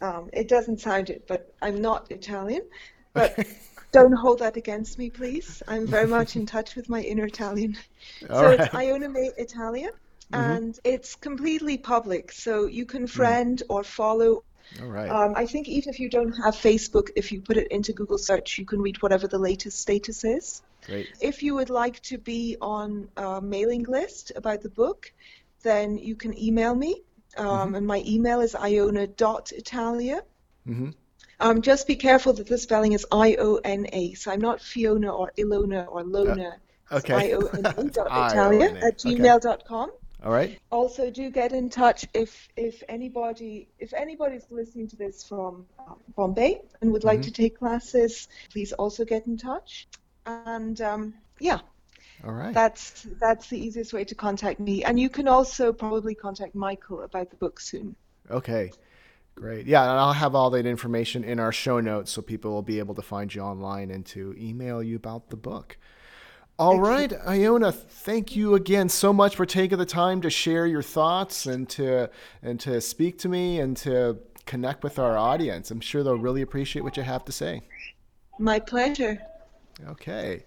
Um, 0.00 0.30
it 0.32 0.46
doesn't 0.46 0.80
sound 0.80 1.10
it, 1.10 1.26
but 1.26 1.52
I'm 1.60 1.82
not 1.82 2.12
Italian. 2.12 2.62
But 3.12 3.44
don't 3.90 4.12
hold 4.12 4.38
that 4.38 4.56
against 4.56 5.00
me, 5.00 5.10
please. 5.10 5.64
I'm 5.66 5.88
very 5.88 6.06
much 6.06 6.36
in 6.36 6.46
touch 6.46 6.76
with 6.76 6.88
my 6.88 7.00
inner 7.00 7.26
Italian. 7.26 7.76
All 8.22 8.28
so 8.38 8.44
right. 8.44 8.60
it's 8.60 8.74
Iona 8.74 9.08
May 9.08 9.32
Italia, 9.36 9.90
and 10.32 10.78
it's 10.84 11.16
completely 11.16 11.76
public. 11.76 12.30
So 12.30 12.66
you 12.66 12.86
can 12.86 13.08
friend 13.08 13.60
or 13.68 13.82
follow. 13.82 14.44
All 14.80 14.86
right. 14.88 15.10
Um, 15.10 15.32
I 15.36 15.46
think 15.46 15.68
even 15.68 15.88
if 15.92 15.98
you 16.00 16.08
don't 16.10 16.32
have 16.32 16.54
Facebook, 16.54 17.10
if 17.16 17.32
you 17.32 17.40
put 17.40 17.56
it 17.56 17.68
into 17.68 17.92
Google 17.92 18.18
search, 18.18 18.58
you 18.58 18.66
can 18.66 18.80
read 18.80 19.00
whatever 19.02 19.26
the 19.26 19.38
latest 19.38 19.80
status 19.80 20.24
is. 20.24 20.62
Great. 20.86 21.08
If 21.20 21.42
you 21.42 21.54
would 21.54 21.70
like 21.70 22.00
to 22.02 22.18
be 22.18 22.56
on 22.60 23.08
a 23.16 23.40
mailing 23.40 23.84
list 23.84 24.32
about 24.36 24.60
the 24.62 24.68
book, 24.70 25.12
then 25.62 25.98
you 25.98 26.16
can 26.16 26.38
email 26.38 26.74
me. 26.74 27.02
Um, 27.36 27.74
And 27.74 27.86
my 27.86 28.02
email 28.06 28.40
is 28.40 28.54
iona.italia. 28.54 30.22
Mhm. 30.66 30.94
Um, 31.40 31.62
just 31.62 31.86
be 31.86 31.96
careful 31.96 32.32
that 32.32 32.46
the 32.48 32.58
spelling 32.58 32.92
is 32.92 33.06
I 33.12 33.36
O 33.38 33.56
N 33.56 33.86
A. 33.92 34.14
So 34.14 34.30
I'm 34.32 34.40
not 34.40 34.60
Fiona 34.60 35.10
or 35.14 35.32
Ilona 35.38 35.86
or 35.88 36.02
Lona. 36.02 36.56
okay. 36.90 37.14
I 37.14 37.32
O 37.32 37.46
N 37.46 37.66
A 37.66 37.84
dot 37.84 38.08
Italia 38.32 38.76
at 38.82 39.04
okay. 39.06 39.97
All 40.24 40.32
right. 40.32 40.58
Also, 40.70 41.10
do 41.10 41.30
get 41.30 41.52
in 41.52 41.70
touch 41.70 42.06
if 42.12 42.48
if 42.56 42.82
anybody 42.88 43.68
if 43.78 43.92
anybody's 43.94 44.46
listening 44.50 44.88
to 44.88 44.96
this 44.96 45.22
from 45.22 45.66
um, 45.78 45.96
Bombay 46.16 46.60
and 46.80 46.92
would 46.92 47.04
like 47.04 47.22
to 47.22 47.30
take 47.30 47.58
classes, 47.58 48.28
please 48.50 48.72
also 48.72 49.04
get 49.04 49.26
in 49.26 49.36
touch. 49.36 49.86
And 50.26 50.80
um, 50.80 51.14
yeah, 51.38 51.60
All 52.24 52.32
right. 52.32 52.52
that's 52.52 53.06
that's 53.20 53.48
the 53.48 53.58
easiest 53.58 53.92
way 53.92 54.04
to 54.04 54.14
contact 54.14 54.58
me. 54.58 54.82
And 54.82 54.98
you 54.98 55.08
can 55.08 55.28
also 55.28 55.72
probably 55.72 56.16
contact 56.16 56.54
Michael 56.54 57.02
about 57.02 57.30
the 57.30 57.36
book 57.36 57.60
soon. 57.60 57.94
Okay. 58.28 58.72
Great. 59.36 59.66
Yeah, 59.66 59.82
and 59.82 59.92
I'll 59.92 60.14
have 60.14 60.34
all 60.34 60.50
that 60.50 60.66
information 60.66 61.22
in 61.22 61.38
our 61.38 61.52
show 61.52 61.78
notes 61.78 62.10
so 62.10 62.22
people 62.22 62.50
will 62.50 62.62
be 62.62 62.80
able 62.80 62.96
to 62.96 63.02
find 63.02 63.32
you 63.32 63.40
online 63.40 63.92
and 63.92 64.04
to 64.06 64.34
email 64.36 64.82
you 64.82 64.96
about 64.96 65.30
the 65.30 65.36
book. 65.36 65.78
All 66.58 66.80
right, 66.80 67.12
Iona, 67.24 67.70
thank 67.70 68.34
you 68.34 68.56
again 68.56 68.88
so 68.88 69.12
much 69.12 69.36
for 69.36 69.46
taking 69.46 69.78
the 69.78 69.86
time 69.86 70.20
to 70.22 70.28
share 70.28 70.66
your 70.66 70.82
thoughts 70.82 71.46
and 71.46 71.68
to 71.70 72.10
and 72.42 72.58
to 72.58 72.80
speak 72.80 73.16
to 73.20 73.28
me 73.28 73.60
and 73.60 73.76
to 73.76 74.18
connect 74.44 74.82
with 74.82 74.98
our 74.98 75.16
audience. 75.16 75.70
I'm 75.70 75.80
sure 75.80 76.02
they'll 76.02 76.18
really 76.18 76.42
appreciate 76.42 76.82
what 76.82 76.96
you 76.96 77.04
have 77.04 77.24
to 77.26 77.32
say. 77.32 77.62
My 78.40 78.58
pleasure. 78.58 79.20
Okay. 79.88 80.44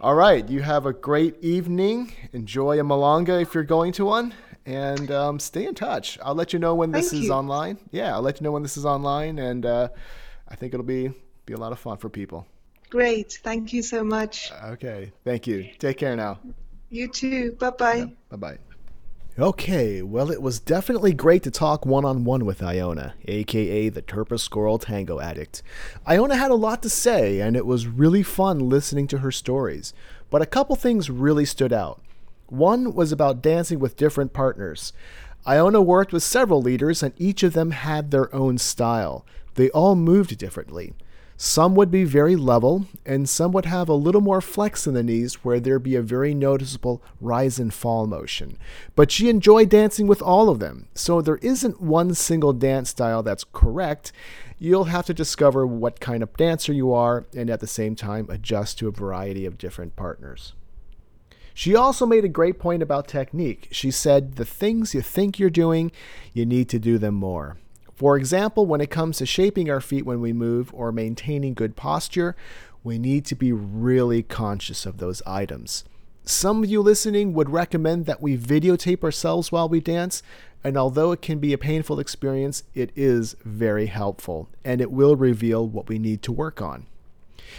All 0.00 0.14
right. 0.14 0.48
You 0.48 0.62
have 0.62 0.86
a 0.86 0.94
great 0.94 1.36
evening. 1.42 2.12
Enjoy 2.32 2.80
a 2.80 2.82
Milonga 2.82 3.42
if 3.42 3.52
you're 3.52 3.64
going 3.64 3.92
to 3.92 4.06
one. 4.06 4.32
And 4.64 5.10
um, 5.10 5.38
stay 5.38 5.66
in 5.66 5.74
touch. 5.74 6.18
I'll 6.22 6.34
let 6.34 6.54
you 6.54 6.58
know 6.58 6.74
when 6.74 6.90
this 6.90 7.10
Thank 7.10 7.24
is 7.24 7.28
you. 7.28 7.34
online. 7.34 7.76
Yeah, 7.90 8.14
I'll 8.14 8.22
let 8.22 8.40
you 8.40 8.44
know 8.44 8.52
when 8.52 8.62
this 8.62 8.78
is 8.78 8.86
online. 8.86 9.38
And 9.38 9.66
uh, 9.66 9.88
I 10.48 10.54
think 10.54 10.72
it'll 10.72 10.86
be, 10.86 11.12
be 11.44 11.52
a 11.52 11.58
lot 11.58 11.72
of 11.72 11.78
fun 11.78 11.98
for 11.98 12.08
people. 12.08 12.46
Great. 12.94 13.40
Thank 13.42 13.72
you 13.72 13.82
so 13.82 14.04
much. 14.04 14.52
Okay. 14.66 15.10
Thank 15.24 15.48
you. 15.48 15.68
Take 15.80 15.98
care 15.98 16.14
now. 16.14 16.38
You 16.90 17.08
too. 17.08 17.50
Bye 17.58 17.70
bye. 17.70 18.12
Bye 18.30 18.36
bye. 18.36 18.58
Okay, 19.36 20.00
well, 20.00 20.30
it 20.30 20.40
was 20.40 20.60
definitely 20.60 21.12
great 21.12 21.42
to 21.42 21.50
talk 21.50 21.84
one 21.84 22.04
on 22.04 22.22
one 22.22 22.44
with 22.44 22.62
Iona, 22.62 23.14
aka 23.26 23.88
the 23.88 24.00
Turpa 24.00 24.38
Squirrel 24.38 24.78
Tango 24.78 25.18
Addict. 25.18 25.60
Iona 26.08 26.36
had 26.36 26.52
a 26.52 26.54
lot 26.54 26.84
to 26.84 26.88
say, 26.88 27.40
and 27.40 27.56
it 27.56 27.66
was 27.66 27.88
really 27.88 28.22
fun 28.22 28.68
listening 28.68 29.08
to 29.08 29.18
her 29.18 29.32
stories. 29.32 29.92
But 30.30 30.40
a 30.40 30.46
couple 30.46 30.76
things 30.76 31.10
really 31.10 31.46
stood 31.46 31.72
out. 31.72 32.00
One 32.46 32.94
was 32.94 33.10
about 33.10 33.42
dancing 33.42 33.80
with 33.80 33.96
different 33.96 34.32
partners. 34.32 34.92
Iona 35.48 35.82
worked 35.82 36.12
with 36.12 36.22
several 36.22 36.62
leaders, 36.62 37.02
and 37.02 37.12
each 37.16 37.42
of 37.42 37.54
them 37.54 37.72
had 37.72 38.12
their 38.12 38.32
own 38.32 38.56
style. 38.56 39.26
They 39.56 39.68
all 39.70 39.96
moved 39.96 40.38
differently. 40.38 40.94
Some 41.36 41.74
would 41.74 41.90
be 41.90 42.04
very 42.04 42.36
level, 42.36 42.86
and 43.04 43.28
some 43.28 43.50
would 43.52 43.66
have 43.66 43.88
a 43.88 43.94
little 43.94 44.20
more 44.20 44.40
flex 44.40 44.86
in 44.86 44.94
the 44.94 45.02
knees 45.02 45.44
where 45.44 45.58
there'd 45.58 45.82
be 45.82 45.96
a 45.96 46.02
very 46.02 46.32
noticeable 46.32 47.02
rise 47.20 47.58
and 47.58 47.74
fall 47.74 48.06
motion. 48.06 48.56
But 48.94 49.10
she 49.10 49.28
enjoyed 49.28 49.68
dancing 49.68 50.06
with 50.06 50.22
all 50.22 50.48
of 50.48 50.60
them, 50.60 50.86
so 50.94 51.20
there 51.20 51.38
isn't 51.38 51.80
one 51.80 52.14
single 52.14 52.52
dance 52.52 52.90
style 52.90 53.24
that's 53.24 53.44
correct. 53.52 54.12
You'll 54.60 54.84
have 54.84 55.06
to 55.06 55.14
discover 55.14 55.66
what 55.66 55.98
kind 55.98 56.22
of 56.22 56.36
dancer 56.36 56.72
you 56.72 56.92
are 56.92 57.26
and 57.36 57.50
at 57.50 57.58
the 57.58 57.66
same 57.66 57.96
time 57.96 58.30
adjust 58.30 58.78
to 58.78 58.88
a 58.88 58.92
variety 58.92 59.44
of 59.44 59.58
different 59.58 59.96
partners. 59.96 60.52
She 61.52 61.74
also 61.74 62.06
made 62.06 62.24
a 62.24 62.28
great 62.28 62.58
point 62.58 62.82
about 62.82 63.08
technique. 63.08 63.68
She 63.72 63.90
said, 63.90 64.36
The 64.36 64.44
things 64.44 64.94
you 64.94 65.02
think 65.02 65.38
you're 65.38 65.50
doing, 65.50 65.90
you 66.32 66.46
need 66.46 66.68
to 66.70 66.78
do 66.78 66.98
them 66.98 67.14
more. 67.14 67.56
For 67.94 68.16
example, 68.16 68.66
when 68.66 68.80
it 68.80 68.90
comes 68.90 69.18
to 69.18 69.26
shaping 69.26 69.70
our 69.70 69.80
feet 69.80 70.04
when 70.04 70.20
we 70.20 70.32
move 70.32 70.72
or 70.74 70.90
maintaining 70.90 71.54
good 71.54 71.76
posture, 71.76 72.34
we 72.82 72.98
need 72.98 73.24
to 73.26 73.34
be 73.34 73.52
really 73.52 74.22
conscious 74.22 74.84
of 74.84 74.98
those 74.98 75.22
items. 75.26 75.84
Some 76.24 76.62
of 76.62 76.70
you 76.70 76.80
listening 76.80 77.34
would 77.34 77.50
recommend 77.50 78.06
that 78.06 78.22
we 78.22 78.36
videotape 78.36 79.04
ourselves 79.04 79.52
while 79.52 79.68
we 79.68 79.80
dance, 79.80 80.22
and 80.64 80.76
although 80.76 81.12
it 81.12 81.22
can 81.22 81.38
be 81.38 81.52
a 81.52 81.58
painful 81.58 82.00
experience, 82.00 82.62
it 82.74 82.90
is 82.96 83.36
very 83.44 83.86
helpful 83.86 84.48
and 84.64 84.80
it 84.80 84.90
will 84.90 85.16
reveal 85.16 85.66
what 85.66 85.88
we 85.88 85.98
need 85.98 86.22
to 86.22 86.32
work 86.32 86.62
on. 86.62 86.86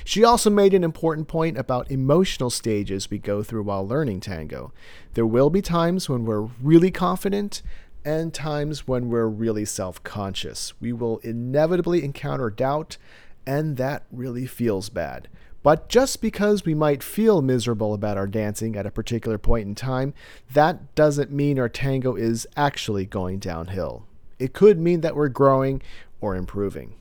She 0.04 0.24
also 0.24 0.50
made 0.50 0.74
an 0.74 0.84
important 0.84 1.28
point 1.28 1.58
about 1.58 1.90
emotional 1.90 2.50
stages 2.50 3.10
we 3.10 3.20
go 3.20 3.44
through 3.44 3.64
while 3.64 3.88
learning 3.88 4.20
tango. 4.20 4.74
There 5.14 5.26
will 5.26 5.50
be 5.50 5.62
times 5.62 6.10
when 6.10 6.26
we're 6.26 6.50
really 6.62 6.92
confident 6.92 7.62
and 8.06 8.34
times 8.34 8.88
when 8.88 9.10
we're 9.10 9.28
really 9.28 9.66
self 9.66 10.02
conscious. 10.04 10.74
We 10.80 10.94
will 10.94 11.18
inevitably 11.18 12.04
encounter 12.06 12.50
doubt, 12.50 12.98
and 13.46 13.76
that 13.78 14.04
really 14.12 14.46
feels 14.46 14.90
bad. 14.90 15.28
But 15.64 15.90
just 15.90 16.22
because 16.22 16.64
we 16.64 16.76
might 16.76 17.02
feel 17.02 17.42
miserable 17.42 17.96
about 17.96 18.18
our 18.18 18.28
dancing 18.28 18.76
at 18.76 18.86
a 18.86 18.92
particular 18.92 19.40
point 19.40 19.68
in 19.68 19.74
time, 19.74 20.14
that 20.54 20.94
doesn't 20.94 21.32
mean 21.32 21.58
our 21.58 21.68
tango 21.68 22.16
is 22.16 22.46
actually 22.56 23.08
going 23.08 23.40
downhill. 23.40 24.06
It 24.38 24.54
could 24.54 24.80
mean 24.80 25.02
that 25.02 25.16
we're 25.16 25.28
growing 25.28 25.82
or 26.22 26.36
improving. 26.36 26.94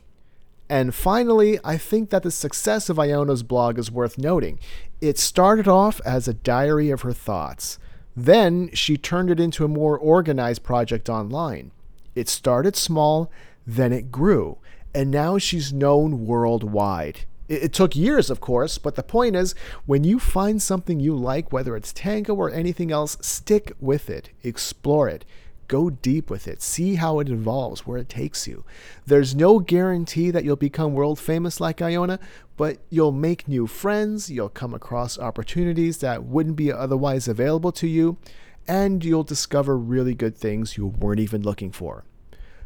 And 0.67 0.95
finally, 0.95 1.59
I 1.63 1.77
think 1.77 2.09
that 2.09 2.23
the 2.23 2.31
success 2.31 2.89
of 2.89 2.97
Iona's 2.97 3.43
blog 3.43 3.77
is 3.77 3.91
worth 3.91 4.17
noting. 4.17 4.59
It 4.99 5.19
started 5.19 5.67
off 5.67 6.01
as 6.03 6.27
a 6.27 6.33
diary 6.33 6.89
of 6.89 7.01
her 7.01 7.13
thoughts. 7.13 7.77
Then 8.15 8.69
she 8.73 8.97
turned 8.97 9.29
it 9.29 9.39
into 9.39 9.65
a 9.65 9.69
more 9.69 9.97
organized 9.97 10.63
project 10.63 11.09
online. 11.09 11.71
It 12.15 12.29
started 12.29 12.75
small, 12.75 13.29
then 13.67 13.91
it 13.91 14.11
grew, 14.11 14.57
and 14.93 15.11
now 15.11 15.37
she's 15.37 15.73
known 15.73 16.25
worldwide. 16.25 17.25
It, 17.47 17.73
took 17.73 17.95
years, 17.95 18.31
of 18.31 18.39
course, 18.39 18.79
but 18.79 18.95
the 18.95 19.03
point 19.03 19.35
is 19.35 19.53
when 19.85 20.03
you 20.03 20.17
find 20.17 20.59
something 20.59 20.99
you 20.99 21.15
like, 21.15 21.51
whether 21.51 21.75
it's 21.75 21.93
tango 21.93 22.33
or 22.33 22.49
anything 22.49 22.91
else, 22.91 23.17
stick 23.21 23.73
with 23.79 24.09
it, 24.09 24.29
explore 24.41 25.07
it. 25.09 25.25
Go 25.67 25.89
deep 25.89 26.29
with 26.29 26.47
it. 26.47 26.61
See 26.61 26.95
how 26.95 27.19
it 27.19 27.29
evolves, 27.29 27.87
where 27.87 27.97
it 27.97 28.09
takes 28.09 28.47
you. 28.47 28.63
There's 29.05 29.35
no 29.35 29.59
guarantee 29.59 30.31
that 30.31 30.43
you'll 30.43 30.55
become 30.55 30.93
world 30.93 31.19
famous 31.19 31.59
like 31.59 31.81
Iona, 31.81 32.19
but 32.57 32.77
you'll 32.89 33.11
make 33.11 33.47
new 33.47 33.67
friends, 33.67 34.29
you'll 34.29 34.49
come 34.49 34.73
across 34.73 35.17
opportunities 35.17 35.97
that 35.99 36.23
wouldn't 36.23 36.55
be 36.55 36.71
otherwise 36.71 37.27
available 37.27 37.71
to 37.73 37.87
you, 37.87 38.17
and 38.67 39.03
you'll 39.03 39.23
discover 39.23 39.77
really 39.77 40.13
good 40.13 40.37
things 40.37 40.77
you 40.77 40.87
weren't 40.87 41.19
even 41.19 41.41
looking 41.41 41.71
for. 41.71 42.03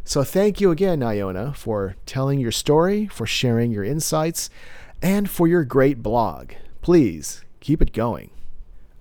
So, 0.03 0.23
thank 0.23 0.59
you 0.59 0.71
again, 0.71 1.03
Iona, 1.03 1.53
for 1.53 1.95
telling 2.05 2.39
your 2.39 2.51
story, 2.51 3.07
for 3.07 3.25
sharing 3.25 3.71
your 3.71 3.83
insights, 3.83 4.49
and 5.01 5.29
for 5.29 5.47
your 5.47 5.63
great 5.63 6.01
blog. 6.01 6.53
Please 6.81 7.43
keep 7.59 7.81
it 7.81 7.93
going. 7.93 8.31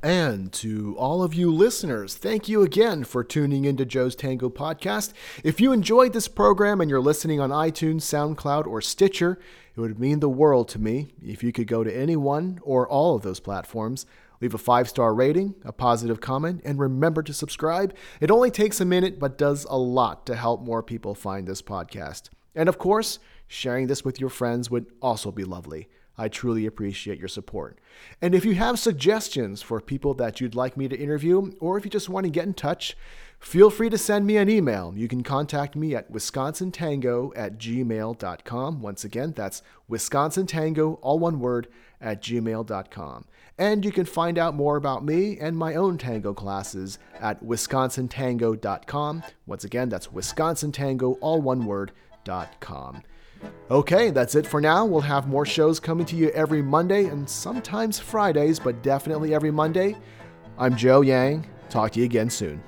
And 0.03 0.53
to 0.53 0.95
all 0.97 1.25
of 1.25 1.35
you 1.35 1.53
listeners, 1.53 2.15
thank 2.15 2.49
you 2.49 2.63
again 2.63 3.03
for 3.03 3.25
tuning 3.25 3.65
into 3.65 3.85
Joe's 3.85 4.15
Tango 4.15 4.49
podcast. 4.49 5.13
If 5.43 5.61
you 5.61 5.73
enjoyed 5.73 6.13
this 6.13 6.29
program 6.29 6.81
and 6.81 6.89
you're 6.89 7.01
listening 7.01 7.41
on 7.41 7.51
iTunes, 7.51 8.03
SoundCloud, 8.03 8.69
or 8.69 8.81
Stitcher, 8.81 9.41
it 9.75 9.81
would 9.81 9.99
mean 9.99 10.21
the 10.21 10.29
world 10.29 10.69
to 10.69 10.79
me 10.79 11.09
if 11.21 11.43
you 11.43 11.51
could 11.51 11.67
go 11.67 11.83
to 11.83 11.93
any 11.93 12.15
one 12.15 12.61
or 12.63 12.89
all 12.89 13.17
of 13.17 13.23
those 13.23 13.41
platforms, 13.41 14.07
leave 14.41 14.55
a 14.55 14.59
five 14.59 14.89
star 14.89 15.13
rating, 15.13 15.57
a 15.65 15.73
positive 15.73 16.21
comment, 16.21 16.61
and 16.65 16.79
remember 16.79 17.25
to 17.25 17.35
subscribe. 17.35 17.93
It 18.21 18.31
only 18.31 18.53
takes 18.53 18.81
a 18.81 18.85
minute, 18.85 19.19
but 19.19 19.37
does 19.37 19.65
a 19.69 19.77
lot 19.77 20.27
to 20.27 20.37
help 20.37 20.63
more 20.63 20.83
people 20.83 21.17
find 21.17 21.45
this 21.45 21.61
podcast. 21.61 22.29
And 22.55 22.69
of 22.69 22.79
course, 22.79 23.19
sharing 23.49 23.89
this 23.89 24.05
with 24.05 24.21
your 24.21 24.31
friends 24.31 24.71
would 24.71 24.87
also 25.03 25.33
be 25.33 25.43
lovely. 25.43 25.89
I 26.19 26.29
truly 26.29 26.67
appreciate 26.67 27.19
your 27.19 27.29
support. 27.29 27.79
And 28.21 28.35
if 28.35 28.45
you 28.45 28.55
have 28.57 28.79
suggestions 28.79 29.63
for 29.63 29.81
people 29.81 30.15
that 30.15 30.41
you'd 30.41 30.57
like 30.57 30.77
me 30.77 30.89
to 30.89 30.99
interview, 30.99 31.53
or 31.61 31.79
if 31.79 31.85
you 31.85 31.91
just 31.91 32.09
want 32.09 32.25
to 32.25 32.31
get 32.31 32.45
in 32.45 32.55
touch, 32.55 32.97
feel 33.39 33.71
free 33.71 33.89
to 33.89 33.97
send 33.97 34.27
me 34.27 34.37
an 34.37 34.51
email. 34.51 34.93
You 34.97 35.07
can 35.07 35.23
contact 35.23 35.77
me 35.77 35.95
at 35.95 36.13
wisconsintango 36.13 37.33
at 37.37 37.57
gmail.com. 37.59 38.83
Once 38.83 39.05
again, 39.05 39.33
that's 39.37 39.63
wisconsintango, 39.89 40.99
all 41.01 41.21
one 41.21 41.39
word, 41.39 41.69
at 42.01 42.21
gmail.com. 42.23 43.25
And 43.57 43.85
you 43.85 43.93
can 43.93 44.05
find 44.05 44.39
out 44.39 44.55
more 44.55 44.77
about 44.77 45.05
me 45.05 45.39
and 45.39 45.57
my 45.57 45.75
own 45.75 45.99
tango 45.99 46.35
classes 46.35 46.99
at 47.21 47.43
wisconsintango.com. 47.43 49.23
Once 49.47 49.65
again, 49.65 49.89
that's 49.89 50.09
wisconsintango, 50.09 51.19
all 51.21 51.41
one 51.41 51.65
word, 51.65 51.93
dot 52.25 52.61
.com. 52.61 53.03
Okay, 53.71 54.11
that's 54.11 54.35
it 54.35 54.47
for 54.47 54.61
now. 54.61 54.87
We'll 54.87 55.01
have 55.03 55.29
more 55.29 55.45
shows 55.45 55.79
coming 55.79 56.07
to 56.07 56.17
you 56.17 56.31
every 56.31 56.63
Monday 56.63 57.05
and 57.05 57.29
sometimes 57.29 57.99
Fridays, 57.99 58.59
but 58.59 58.83
definitely 58.83 59.35
every 59.35 59.51
Monday. 59.51 59.97
I'm 60.57 60.75
Joe 60.75 61.03
Yang. 61.03 61.47
Talk 61.69 61.93
to 61.93 61.99
you 62.01 62.07
again 62.07 62.31
soon. 62.31 62.63